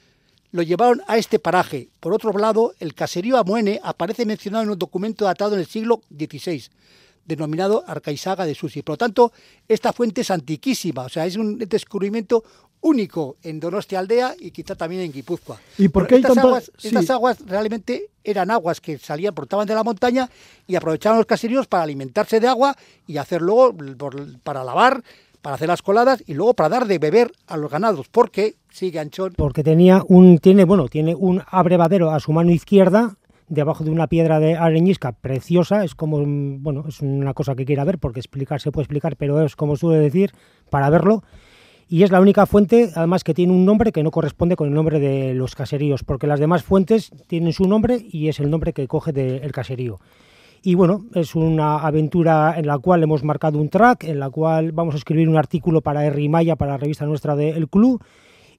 lo 0.51 0.61
llevaron 0.63 1.01
a 1.07 1.17
este 1.17 1.39
paraje. 1.39 1.89
Por 1.99 2.13
otro 2.13 2.31
lado, 2.37 2.73
el 2.79 2.93
caserío 2.93 3.37
Amuene 3.37 3.79
aparece 3.83 4.25
mencionado 4.25 4.63
en 4.63 4.69
un 4.71 4.79
documento 4.79 5.25
datado 5.25 5.53
en 5.53 5.59
el 5.59 5.67
siglo 5.67 6.01
XVI, 6.09 6.63
denominado 7.25 7.83
Arcaisaga 7.85 8.45
de 8.45 8.55
Susi. 8.55 8.81
Por 8.81 8.93
lo 8.93 8.97
tanto, 8.97 9.33
esta 9.67 9.93
fuente 9.93 10.21
es 10.21 10.31
antiquísima, 10.31 11.03
o 11.03 11.09
sea, 11.09 11.25
es 11.25 11.35
un 11.35 11.57
descubrimiento 11.57 12.43
único 12.87 13.37
en 13.43 13.59
Donostia 13.59 13.99
Aldea 13.99 14.33
y 14.39 14.51
quizá 14.51 14.75
también 14.75 15.01
en 15.01 15.11
Guipúzcoa. 15.11 15.57
¿Y 15.77 15.89
por 15.89 16.07
qué 16.07 16.15
hay 16.15 16.21
estas, 16.21 16.37
aguas, 16.37 16.71
sí. 16.77 16.87
estas 16.87 17.09
aguas 17.09 17.37
realmente 17.45 18.09
eran 18.23 18.51
aguas 18.51 18.81
que 18.81 18.97
salían, 18.97 19.33
brotaban 19.35 19.67
de 19.67 19.75
la 19.75 19.83
montaña 19.83 20.29
y 20.67 20.75
aprovechaban 20.75 21.17
los 21.17 21.25
caseríos 21.25 21.67
para 21.67 21.83
alimentarse 21.83 22.39
de 22.39 22.47
agua 22.47 22.75
y 23.05 23.17
hacer 23.17 23.41
luego 23.41 23.75
por- 23.97 24.39
para 24.41 24.63
lavar, 24.63 25.03
para 25.41 25.55
hacer 25.55 25.67
las 25.67 25.81
coladas 25.81 26.23
y 26.25 26.33
luego 26.33 26.53
para 26.53 26.69
dar 26.69 26.87
de 26.87 26.97
beber 26.99 27.31
a 27.47 27.57
los 27.57 27.69
ganados, 27.71 28.07
porque, 28.09 28.55
sigue 28.69 28.99
Anchón, 28.99 29.33
porque 29.37 29.63
tenía 29.63 30.03
un 30.07 30.39
tiene 30.39 30.65
bueno 30.65 30.87
tiene 30.87 31.15
un 31.15 31.41
abrevadero 31.49 32.11
a 32.11 32.19
su 32.19 32.31
mano 32.33 32.51
izquierda 32.51 33.15
debajo 33.49 33.85
de 33.85 33.91
una 33.91 34.07
piedra 34.07 34.39
de 34.41 34.55
areñisca 34.57 35.13
preciosa 35.13 35.85
es 35.85 35.95
como 35.95 36.17
bueno 36.59 36.83
es 36.89 36.99
una 37.01 37.33
cosa 37.33 37.55
que 37.55 37.63
quiera 37.65 37.85
ver 37.85 37.97
porque 37.97 38.19
explicar 38.19 38.59
se 38.59 38.71
puede 38.73 38.83
explicar 38.83 39.15
pero 39.15 39.41
es 39.45 39.55
como 39.55 39.77
suele 39.77 40.01
decir 40.01 40.31
para 40.69 40.89
verlo 40.89 41.23
y 41.89 42.03
es 42.03 42.11
la 42.11 42.21
única 42.21 42.45
fuente 42.45 42.91
además 42.95 43.23
que 43.23 43.33
tiene 43.33 43.53
un 43.53 43.65
nombre 43.65 43.91
que 43.91 44.03
no 44.03 44.11
corresponde 44.11 44.55
con 44.55 44.67
el 44.67 44.73
nombre 44.73 44.99
de 44.99 45.33
los 45.33 45.55
caseríos 45.55 46.03
porque 46.03 46.27
las 46.27 46.39
demás 46.39 46.63
fuentes 46.63 47.11
tienen 47.27 47.53
su 47.53 47.67
nombre 47.67 48.05
y 48.09 48.27
es 48.27 48.39
el 48.39 48.49
nombre 48.49 48.73
que 48.73 48.87
coge 48.87 49.13
del 49.13 49.51
caserío 49.51 49.99
y 50.61 50.75
bueno, 50.75 51.05
es 51.13 51.35
una 51.35 51.77
aventura 51.77 52.55
en 52.57 52.67
la 52.67 52.77
cual 52.77 53.03
hemos 53.03 53.23
marcado 53.23 53.59
un 53.59 53.69
track, 53.69 54.05
en 54.05 54.19
la 54.19 54.29
cual 54.29 54.71
vamos 54.71 54.95
a 54.95 54.97
escribir 54.97 55.29
un 55.29 55.37
artículo 55.37 55.81
para 55.81 56.05
R. 56.05 56.29
Maya, 56.29 56.55
para 56.55 56.71
la 56.71 56.77
revista 56.77 57.05
nuestra 57.05 57.35
del 57.35 57.69
club. 57.69 58.03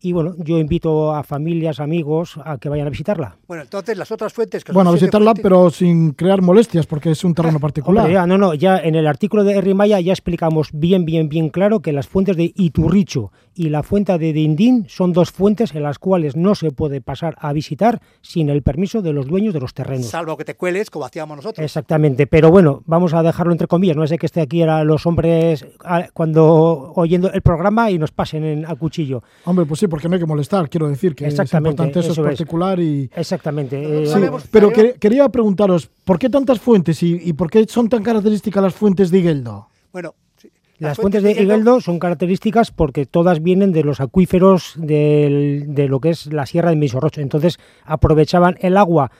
Y 0.00 0.12
bueno, 0.12 0.34
yo 0.38 0.58
invito 0.58 1.12
a 1.14 1.22
familias, 1.24 1.80
amigos 1.80 2.38
a 2.44 2.58
que 2.58 2.68
vayan 2.68 2.86
a 2.86 2.90
visitarla. 2.90 3.36
Bueno, 3.48 3.64
entonces 3.64 3.98
las 3.98 4.10
otras 4.12 4.32
fuentes 4.32 4.62
que 4.62 4.68
son 4.70 4.74
Bueno, 4.74 4.90
a 4.90 4.92
visitarla, 4.94 5.32
fuentes- 5.32 5.42
pero 5.42 5.70
sin 5.70 6.12
crear 6.12 6.40
molestias, 6.40 6.86
porque 6.86 7.10
es 7.10 7.24
un 7.24 7.34
terreno 7.34 7.58
particular. 7.58 8.04
Hombre, 8.04 8.14
ya, 8.14 8.26
no, 8.26 8.38
no, 8.38 8.54
ya 8.54 8.78
en 8.78 8.94
el 8.94 9.06
artículo 9.06 9.42
de 9.44 9.54
R. 9.58 9.74
Maya 9.74 9.98
ya 10.00 10.12
explicamos 10.12 10.68
bien, 10.72 11.04
bien, 11.04 11.28
bien 11.28 11.48
claro 11.48 11.80
que 11.80 11.92
las 11.92 12.06
fuentes 12.06 12.36
de 12.36 12.52
Iturricho 12.54 13.32
y 13.54 13.70
la 13.70 13.82
fuente 13.82 14.16
de 14.18 14.32
Dindín 14.32 14.84
son 14.88 15.12
dos 15.12 15.32
fuentes 15.32 15.74
en 15.74 15.82
las 15.82 15.98
cuales 15.98 16.36
no 16.36 16.54
se 16.54 16.70
puede 16.70 17.00
pasar 17.00 17.34
a 17.40 17.52
visitar 17.52 18.00
sin 18.20 18.50
el 18.50 18.62
permiso 18.62 19.02
de 19.02 19.12
los 19.12 19.26
dueños 19.26 19.52
de 19.52 19.58
los 19.58 19.74
terrenos. 19.74 20.06
salvo 20.06 20.36
que 20.36 20.44
te 20.44 20.54
cueles 20.54 20.90
como 20.90 21.04
hacíamos 21.06 21.36
nosotros. 21.38 21.64
Exactamente, 21.64 22.28
pero 22.28 22.52
bueno, 22.52 22.82
vamos 22.86 23.14
a 23.14 23.22
dejarlo 23.24 23.50
entre 23.52 23.66
comillas. 23.66 23.96
No 23.96 24.06
sé 24.06 24.16
que 24.16 24.26
esté 24.26 24.40
aquí 24.42 24.60
ahora 24.60 24.84
los 24.84 25.06
hombres 25.06 25.66
ah, 25.84 26.06
cuando 26.14 26.92
oyendo 26.94 27.32
el 27.32 27.42
programa 27.42 27.90
y 27.90 27.98
nos 27.98 28.12
pasen 28.12 28.44
en, 28.44 28.64
a 28.66 28.76
cuchillo. 28.76 29.24
Hombre, 29.44 29.66
pues 29.66 29.80
sí, 29.80 29.87
porque 29.88 30.08
no 30.08 30.14
hay 30.14 30.20
que 30.20 30.26
molestar, 30.26 30.68
quiero 30.68 30.88
decir 30.88 31.14
que 31.14 31.24
es 31.26 31.32
Exactamente, 31.34 31.82
importante, 31.82 32.00
eso, 32.00 32.12
eso 32.12 32.22
es 32.22 32.26
es. 32.32 32.38
particular 32.38 32.78
y... 32.80 33.10
Exactamente. 33.14 33.82
eh, 34.02 34.06
Sí, 34.06 34.12
sabemos, 34.12 34.44
pero 34.50 34.70
pero- 34.70 34.92
que- 34.92 34.98
quería 34.98 35.28
preguntaros, 35.28 35.90
¿por 36.04 36.18
qué 36.18 36.28
tantas 36.30 36.60
fuentes 36.60 37.02
y, 37.02 37.18
y 37.22 37.32
por 37.32 37.50
qué 37.50 37.64
son 37.68 37.88
tan 37.88 38.02
características 38.02 38.62
las 38.62 38.74
fuentes 38.74 39.10
de 39.10 39.18
Igueldo? 39.18 39.68
Bueno, 39.92 40.14
sí, 40.36 40.48
Las 40.78 40.96
fuentes 40.96 41.22
de 41.22 41.32
Higueldo 41.32 41.80
son 41.80 41.98
características 41.98 42.70
porque 42.70 43.04
todas 43.06 43.42
vienen 43.42 43.72
de 43.72 43.82
los 43.84 44.00
acuíferos 44.00 44.74
del- 44.76 45.64
de 45.74 45.88
lo 45.88 45.98
que 46.00 46.10
es 46.10 46.32
la 46.32 46.46
sierra 46.46 46.70
de 46.70 46.76
Misorrocho. 46.76 47.20
Entonces 47.20 47.58
aprovechaban 47.84 48.56
el 48.60 48.76
agua 48.76 49.10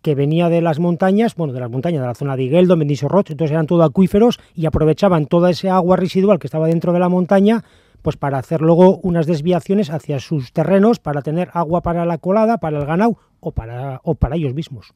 que 0.00 0.14
venía 0.14 0.48
de 0.48 0.60
las 0.62 0.78
montañas, 0.78 1.34
bueno, 1.34 1.52
de 1.52 1.58
las 1.60 1.70
montañas, 1.70 2.00
de 2.00 2.06
la 2.06 2.14
zona 2.14 2.36
de 2.36 2.44
Higueldo, 2.44 2.76
Mendizorroch, 2.76 3.28
entonces 3.30 3.50
eran 3.52 3.66
todo 3.66 3.82
acuíferos 3.82 4.38
y 4.54 4.64
aprovechaban 4.66 5.26
toda 5.26 5.50
ese 5.50 5.68
agua 5.70 5.96
residual 5.96 6.38
que 6.38 6.46
estaba 6.46 6.68
dentro 6.68 6.92
de 6.92 7.00
la 7.00 7.08
montaña 7.08 7.64
pues 8.02 8.16
para 8.16 8.38
hacer 8.38 8.60
luego 8.60 8.98
unas 8.98 9.26
desviaciones 9.26 9.90
hacia 9.90 10.20
sus 10.20 10.52
terrenos 10.52 10.98
para 10.98 11.22
tener 11.22 11.50
agua 11.52 11.82
para 11.82 12.04
la 12.04 12.18
colada, 12.18 12.58
para 12.58 12.78
el 12.78 12.86
ganado 12.86 13.18
o 13.40 13.52
para, 13.52 14.00
o 14.04 14.14
para 14.14 14.36
ellos 14.36 14.54
mismos. 14.54 14.94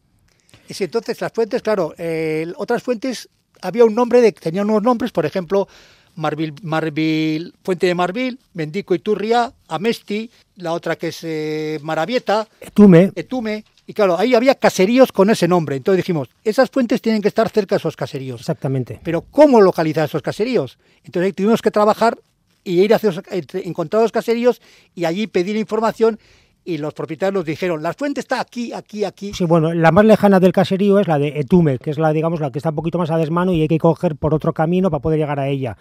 Y 0.69 0.75
si 0.75 0.85
entonces 0.85 1.21
las 1.21 1.33
fuentes, 1.33 1.63
claro, 1.63 1.95
eh, 1.99 2.53
otras 2.57 2.83
fuentes 2.83 3.29
había 3.61 3.85
un 3.85 3.95
nombre, 3.95 4.21
de, 4.21 4.33
tenían 4.33 4.69
unos 4.71 4.83
nombres, 4.83 5.13
por 5.13 5.27
ejemplo, 5.27 5.69
Marvil, 6.15 6.55
Marvil, 6.63 7.55
Fuente 7.63 7.87
de 7.87 7.95
Marvil, 7.95 8.39
Mendico 8.55 8.95
Iturria, 8.95 9.53
Amesti, 9.69 10.31
la 10.57 10.73
otra 10.73 10.97
que 10.97 11.09
es 11.09 11.21
eh, 11.23 11.79
Maravieta, 11.83 12.47
Tume, 12.75 13.13
Etume, 13.15 13.65
y 13.87 13.95
claro, 13.95 14.19
ahí 14.19 14.35
había 14.35 14.55
caseríos 14.55 15.11
con 15.11 15.31
ese 15.31 15.49
nombre. 15.49 15.77
Entonces 15.77 15.99
dijimos, 15.99 16.29
esas 16.45 16.71
fuentes 16.71 17.03
tienen 17.03 17.23
que 17.23 17.29
estar 17.29 17.49
cerca 17.49 17.75
de 17.75 17.79
esos 17.79 17.97
caseríos. 17.97 18.41
exactamente. 18.41 19.01
Pero 19.03 19.23
¿cómo 19.23 19.61
localizar 19.61 20.05
esos 20.05 20.23
caseríos? 20.23 20.79
Entonces 21.05 21.27
ahí 21.27 21.33
tuvimos 21.33 21.63
que 21.63 21.71
trabajar 21.71 22.19
y 22.65 22.81
ir 22.83 22.95
hacia 22.95 23.13
entre- 23.31 23.67
encontrar 23.67 24.03
los 24.03 24.13
caseríos 24.13 24.61
y 24.95 25.05
allí 25.05 25.27
pedir 25.27 25.57
información 25.57 26.19
y 26.65 26.79
los 26.79 26.95
propietarios 26.95 27.35
nos 27.35 27.45
dijeron, 27.45 27.83
la 27.83 27.93
fuente 27.93 28.21
está 28.21 28.41
aquí, 28.41 28.73
aquí, 28.73 29.03
aquí. 29.05 29.33
Sí, 29.35 29.45
bueno, 29.45 29.75
la 29.75 29.91
más 29.91 30.05
lejana 30.05 30.39
del 30.39 30.53
caserío 30.53 31.01
es 31.01 31.09
la 31.09 31.19
de 31.19 31.41
Etume, 31.41 31.79
que 31.79 31.91
es 31.91 31.99
la, 31.99 32.13
digamos, 32.13 32.39
la 32.41 32.53
que 32.53 32.59
está 32.61 32.69
un 32.71 32.77
poquito 32.77 32.99
más 32.99 33.11
a 33.11 33.17
desmano 33.19 33.53
y 33.53 33.63
hay 33.63 33.69
que 33.69 33.79
coger 33.79 34.15
por 34.15 34.33
otro 34.33 34.53
camino 34.53 34.89
para 34.91 35.01
poder 35.03 35.19
llegar 35.19 35.41
a 35.41 35.49
ella. 35.49 35.77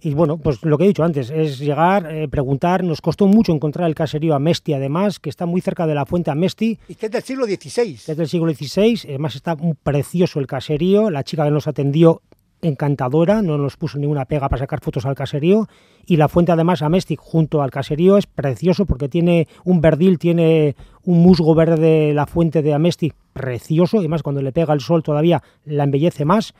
Y 0.00 0.14
bueno, 0.14 0.36
pues 0.38 0.62
lo 0.62 0.78
que 0.78 0.84
he 0.84 0.86
dicho 0.86 1.02
antes, 1.02 1.28
es 1.30 1.58
llegar, 1.58 2.14
eh, 2.14 2.28
preguntar, 2.28 2.84
nos 2.84 3.00
costó 3.00 3.26
mucho 3.26 3.52
encontrar 3.52 3.88
el 3.88 3.96
caserío 3.96 4.34
Amesti, 4.36 4.72
además, 4.74 5.18
que 5.18 5.28
está 5.28 5.44
muy 5.44 5.60
cerca 5.60 5.88
de 5.88 5.94
la 5.96 6.06
fuente 6.06 6.30
Amesti, 6.30 6.78
Y 6.88 6.94
que 6.94 7.06
es 7.06 7.12
del 7.12 7.22
siglo 7.24 7.46
XVI. 7.46 7.96
que 8.06 8.12
es 8.12 8.16
del 8.16 8.28
siglo 8.28 8.52
XVI, 8.54 9.00
además 9.08 9.34
está 9.34 9.54
un 9.54 9.74
precioso 9.82 10.38
el 10.38 10.46
caserío, 10.46 11.10
la 11.10 11.24
chica 11.24 11.44
que 11.44 11.50
nos 11.50 11.66
atendió 11.66 12.22
encantadora, 12.62 13.42
no 13.42 13.58
nos 13.58 13.76
puso 13.76 13.98
ninguna 13.98 14.24
pega 14.24 14.48
para 14.48 14.60
sacar 14.60 14.80
fotos 14.80 15.06
al 15.06 15.14
caserío 15.14 15.68
y 16.06 16.16
la 16.16 16.28
fuente 16.28 16.52
además 16.52 16.82
Amesti 16.82 17.16
junto 17.18 17.62
al 17.62 17.70
caserío 17.70 18.16
es 18.16 18.26
precioso 18.26 18.86
porque 18.86 19.08
tiene 19.08 19.46
un 19.64 19.80
verdil, 19.80 20.18
tiene 20.18 20.74
un 21.04 21.22
musgo 21.22 21.54
verde 21.54 22.12
la 22.14 22.26
fuente 22.26 22.62
de 22.62 22.74
Amesti 22.74 23.12
precioso 23.32 24.02
y 24.02 24.08
más 24.08 24.22
cuando 24.22 24.42
le 24.42 24.52
pega 24.52 24.74
el 24.74 24.80
sol 24.80 25.02
todavía 25.02 25.42
la 25.64 25.84
embellece 25.84 26.24
más 26.24 26.54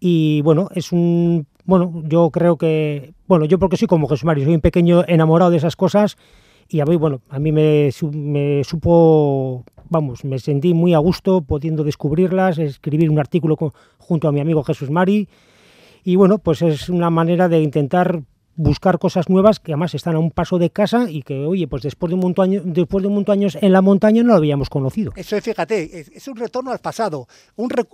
Y 0.00 0.42
bueno, 0.42 0.68
es 0.74 0.92
un. 0.92 1.46
Bueno, 1.64 2.02
yo 2.04 2.30
creo 2.30 2.56
que. 2.56 3.14
Bueno, 3.26 3.44
yo 3.44 3.58
porque 3.58 3.76
soy 3.76 3.88
como 3.88 4.08
Jesús 4.08 4.24
Mario, 4.24 4.44
soy 4.44 4.54
un 4.54 4.60
pequeño 4.60 5.04
enamorado 5.06 5.50
de 5.50 5.56
esas 5.56 5.76
cosas. 5.76 6.16
Y 6.68 6.80
a 6.80 6.84
mí, 6.84 6.96
bueno, 6.96 7.20
a 7.28 7.38
mí 7.38 7.50
me 7.52 7.90
supo. 8.64 9.64
Vamos, 9.90 10.24
me 10.24 10.38
sentí 10.38 10.74
muy 10.74 10.94
a 10.94 10.98
gusto 10.98 11.40
pudiendo 11.40 11.84
descubrirlas, 11.84 12.58
escribir 12.58 13.10
un 13.10 13.18
artículo 13.18 13.56
junto 13.98 14.28
a 14.28 14.32
mi 14.32 14.40
amigo 14.40 14.62
Jesús 14.62 14.90
Mari. 14.90 15.28
Y 16.04 16.16
bueno, 16.16 16.38
pues 16.38 16.62
es 16.62 16.88
una 16.88 17.10
manera 17.10 17.48
de 17.48 17.60
intentar 17.60 18.22
buscar 18.58 18.98
cosas 18.98 19.28
nuevas 19.28 19.60
que 19.60 19.72
además 19.72 19.94
están 19.94 20.16
a 20.16 20.18
un 20.18 20.32
paso 20.32 20.58
de 20.58 20.70
casa 20.70 21.06
y 21.08 21.22
que, 21.22 21.46
oye, 21.46 21.68
pues 21.68 21.84
después 21.84 22.10
de 22.10 22.14
un 22.16 22.20
montón, 22.20 22.72
después 22.72 23.02
de 23.02 23.08
un 23.08 23.14
montón 23.14 23.38
años 23.38 23.56
en 23.60 23.72
la 23.72 23.80
montaña 23.80 24.22
no 24.24 24.30
lo 24.30 24.34
habíamos 24.34 24.68
conocido. 24.68 25.12
Eso 25.14 25.36
es, 25.36 25.44
fíjate, 25.44 26.00
es, 26.12 26.28
un 26.28 26.36
retorno 26.36 26.72
al 26.72 26.80
pasado, 26.80 27.28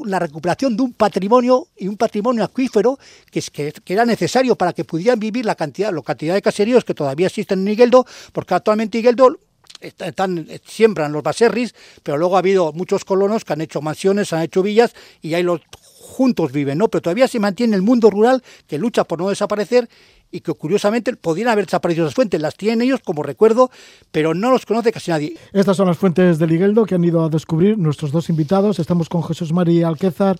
la 0.07 0.19
recuperación 0.19 0.75
de 0.75 0.83
un 0.83 0.95
patrimonio 0.95 1.69
y 1.77 1.87
un 1.87 1.97
patrimonio 1.97 2.45
acuífero 2.45 2.99
que, 3.31 3.41
es, 3.41 3.51
que, 3.51 3.73
era 3.87 4.07
necesario 4.07 4.57
para 4.57 4.73
que 4.73 4.85
pudieran 4.85 5.21
vivir 5.21 5.45
la 5.45 5.55
cantidad, 5.55 5.93
la 5.93 6.01
cantidad 6.01 6.33
de 6.35 6.41
caseríos 6.41 6.83
que 6.83 6.95
todavía 6.95 7.27
existen 7.27 7.61
en 7.61 7.69
Igueldo, 7.69 8.07
porque 8.33 8.55
actualmente 8.55 8.99
Igueldo 8.99 9.37
están, 9.85 10.49
siembran 10.65 11.13
los 11.13 11.23
baserris, 11.23 11.75
pero 12.03 12.19
luego 12.19 12.37
ha 12.37 12.41
habido 12.41 12.73
muchos 12.73 13.05
colonos 13.05 13.45
que 13.45 13.53
han 13.53 13.61
hecho 13.61 13.81
mansiones, 13.81 14.33
han 14.33 14.43
hecho 14.43 14.63
villas 14.63 14.95
y 15.21 15.35
ahí 15.35 15.43
los 15.43 15.61
juntos 16.05 16.53
viven, 16.53 16.79
¿no? 16.79 16.89
Pero 16.89 17.03
todavía 17.03 17.29
se 17.29 17.41
mantiene 17.41 17.77
el 17.77 17.83
mundo 17.83 18.11
rural 18.11 18.43
que 18.67 18.79
lucha 18.79 19.05
por 19.05 19.19
no 19.19 19.29
desaparecer 19.29 19.89
y 20.31 20.41
que 20.41 20.53
curiosamente 20.53 21.15
podrían 21.15 21.49
haber 21.49 21.67
desaparecido 21.67 22.07
esas 22.07 22.15
fuentes. 22.15 22.41
Las 22.41 22.57
tienen 22.57 22.83
ellos 22.83 23.01
como 23.05 23.23
recuerdo, 23.23 23.71
pero 24.11 24.35
no 24.35 24.51
los 24.51 24.67
conoce 24.67 24.91
casi 24.91 25.13
nadie. 25.13 25.37
Estas 25.53 25.77
son 25.77 25.87
las 25.87 25.97
fuentes 25.97 26.39
del 26.39 26.51
Igueldo 26.51 26.87
que 26.87 26.97
han 26.97 27.05
ido 27.05 27.25
a 27.25 27.29
descubrir 27.29 27.79
nuestros 27.79 28.11
dos 28.11 28.29
invitados. 28.29 28.81
Estamos 28.81 29.09
con 29.09 29.23
Jesús 29.23 29.53
María 29.53 29.87
Alquézar, 29.87 30.37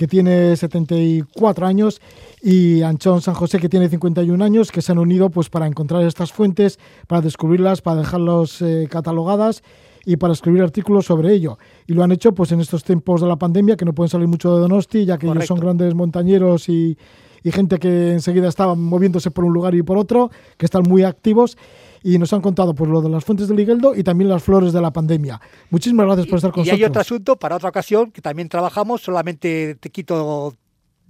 que 0.00 0.08
tiene 0.08 0.56
74 0.56 1.66
años, 1.66 2.00
y 2.40 2.80
Anchón 2.80 3.20
San 3.20 3.34
José, 3.34 3.58
que 3.58 3.68
tiene 3.68 3.86
51 3.86 4.42
años, 4.42 4.72
que 4.72 4.80
se 4.80 4.92
han 4.92 4.98
unido 4.98 5.28
pues, 5.28 5.50
para 5.50 5.66
encontrar 5.66 6.02
estas 6.04 6.32
fuentes, 6.32 6.78
para 7.06 7.20
descubrirlas, 7.20 7.82
para 7.82 8.00
dejarlas 8.00 8.62
eh, 8.62 8.88
catalogadas 8.90 9.62
y 10.06 10.16
para 10.16 10.32
escribir 10.32 10.62
artículos 10.62 11.04
sobre 11.04 11.34
ello. 11.34 11.58
Y 11.86 11.92
lo 11.92 12.02
han 12.02 12.12
hecho 12.12 12.32
pues 12.32 12.50
en 12.50 12.60
estos 12.60 12.82
tiempos 12.82 13.20
de 13.20 13.26
la 13.26 13.36
pandemia, 13.36 13.76
que 13.76 13.84
no 13.84 13.92
pueden 13.92 14.08
salir 14.08 14.26
mucho 14.26 14.54
de 14.54 14.62
Donosti, 14.62 15.04
ya 15.04 15.18
que 15.18 15.26
ellos 15.26 15.44
son 15.44 15.60
grandes 15.60 15.94
montañeros 15.94 16.70
y, 16.70 16.96
y 17.44 17.52
gente 17.52 17.76
que 17.76 18.12
enseguida 18.12 18.48
estaba 18.48 18.74
moviéndose 18.74 19.30
por 19.30 19.44
un 19.44 19.52
lugar 19.52 19.74
y 19.74 19.82
por 19.82 19.98
otro, 19.98 20.30
que 20.56 20.64
están 20.64 20.84
muy 20.84 21.02
activos 21.02 21.58
y 22.02 22.18
nos 22.18 22.32
han 22.32 22.40
contado 22.40 22.74
pues 22.74 22.90
lo 22.90 23.00
de 23.02 23.08
las 23.08 23.24
fuentes 23.24 23.48
del 23.48 23.60
Igueldo 23.60 23.94
y 23.94 24.02
también 24.02 24.28
las 24.28 24.42
flores 24.42 24.72
de 24.72 24.80
la 24.80 24.90
pandemia. 24.90 25.40
Muchísimas 25.70 26.06
gracias 26.06 26.26
por 26.26 26.36
estar 26.36 26.50
con 26.52 26.60
nosotros. 26.62 26.78
Y 26.78 26.82
hay 26.82 26.88
otro 26.88 27.00
asunto 27.00 27.36
para 27.36 27.56
otra 27.56 27.68
ocasión 27.68 28.10
que 28.10 28.20
también 28.20 28.48
trabajamos, 28.48 29.02
solamente 29.02 29.76
te 29.76 29.90
quito 29.90 30.54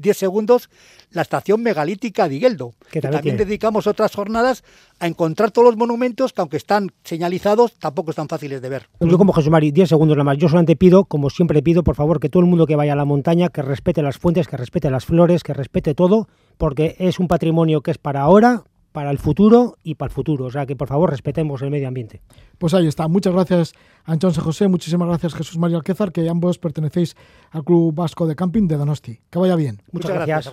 10 0.00 0.16
segundos 0.16 0.70
la 1.10 1.22
estación 1.22 1.62
megalítica 1.62 2.28
de 2.28 2.36
Igueldo. 2.36 2.72
Que 2.90 3.00
también, 3.00 3.36
dedicamos 3.36 3.86
otras 3.86 4.14
jornadas 4.14 4.64
a 4.98 5.06
encontrar 5.06 5.50
todos 5.50 5.66
los 5.66 5.76
monumentos 5.76 6.32
que 6.32 6.40
aunque 6.40 6.56
están 6.56 6.88
señalizados 7.04 7.74
tampoco 7.78 8.10
están 8.10 8.28
fáciles 8.28 8.62
de 8.62 8.68
ver. 8.68 8.88
Yo 9.00 9.18
como 9.18 9.32
Jesús 9.32 9.50
Mari, 9.50 9.70
10 9.70 9.88
segundos 9.88 10.16
nada 10.16 10.24
más. 10.24 10.38
Yo 10.38 10.48
solamente 10.48 10.76
pido, 10.76 11.04
como 11.04 11.30
siempre 11.30 11.62
pido, 11.62 11.84
por 11.84 11.94
favor, 11.94 12.18
que 12.18 12.28
todo 12.28 12.42
el 12.42 12.48
mundo 12.48 12.66
que 12.66 12.76
vaya 12.76 12.94
a 12.94 12.96
la 12.96 13.04
montaña, 13.04 13.50
que 13.50 13.62
respete 13.62 14.02
las 14.02 14.18
fuentes, 14.18 14.48
que 14.48 14.56
respete 14.56 14.90
las 14.90 15.04
flores, 15.04 15.42
que 15.42 15.52
respete 15.52 15.94
todo, 15.94 16.28
porque 16.56 16.96
es 16.98 17.18
un 17.18 17.28
patrimonio 17.28 17.82
que 17.82 17.90
es 17.90 17.98
para 17.98 18.22
ahora, 18.22 18.64
para 18.92 19.10
el 19.10 19.18
futuro 19.18 19.76
y 19.82 19.94
para 19.94 20.10
el 20.10 20.14
futuro. 20.14 20.46
O 20.46 20.50
sea 20.50 20.66
que 20.66 20.76
por 20.76 20.88
favor 20.88 21.10
respetemos 21.10 21.62
el 21.62 21.70
medio 21.70 21.88
ambiente. 21.88 22.20
Pues 22.58 22.74
ahí 22.74 22.86
está. 22.86 23.08
Muchas 23.08 23.32
gracias, 23.32 23.72
Anchón 24.04 24.32
José. 24.34 24.68
Muchísimas 24.68 25.08
gracias, 25.08 25.34
Jesús 25.34 25.58
María 25.58 25.76
Alquézar, 25.76 26.12
que 26.12 26.28
ambos 26.28 26.58
pertenecéis 26.58 27.16
al 27.50 27.64
Club 27.64 27.94
Vasco 27.94 28.26
de 28.26 28.36
Camping 28.36 28.68
de 28.68 28.76
Donosti. 28.76 29.20
Que 29.30 29.38
vaya 29.38 29.56
bien. 29.56 29.82
Muchas, 29.92 30.12
gracias. 30.12 30.52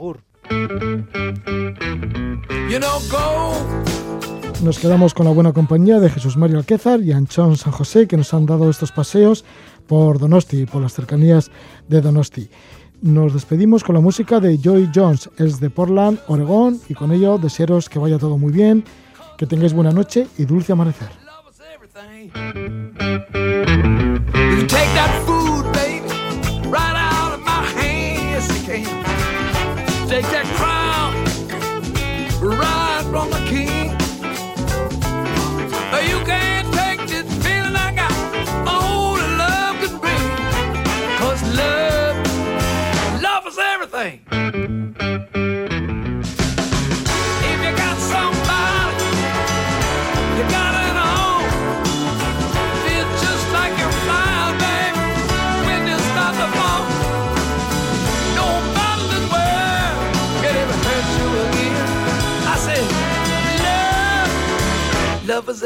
Nos 4.63 4.79
quedamos 4.79 5.13
con 5.13 5.25
la 5.25 5.31
buena 5.31 5.53
compañía 5.53 5.99
de 5.99 6.09
Jesús 6.09 6.35
Mario 6.35 6.57
Alquézar 6.57 7.01
y 7.01 7.11
Anchón 7.11 7.57
San 7.57 7.71
José, 7.71 8.07
que 8.07 8.17
nos 8.17 8.33
han 8.33 8.45
dado 8.45 8.69
estos 8.69 8.91
paseos 8.91 9.45
por 9.88 10.19
Donosti, 10.19 10.65
por 10.65 10.81
las 10.81 10.93
cercanías 10.93 11.51
de 11.88 12.01
Donosti. 12.01 12.49
Nos 13.02 13.34
despedimos 13.34 13.84
con 13.84 13.95
la 13.95 14.02
música 14.02 14.39
de 14.39 14.58
Joy 14.58 14.89
Jones, 14.93 15.30
es 15.38 15.60
de 15.60 15.70
Portland, 15.70 16.20
Oregón, 16.28 16.80
y 16.89 16.95
con 16.95 17.12
ello 17.12 17.38
desearos 17.38 17.89
que 17.89 18.00
vaya 18.00 18.18
todo 18.18 18.38
muy 18.38 18.52
bien, 18.52 18.84
que 19.38 19.45
tengáis 19.45 19.74
buena 19.74 19.91
noche 19.91 20.28
y 20.38 20.45
dulce 20.45 20.72
amanecer. 20.72 21.10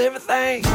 Everything. 0.01 0.70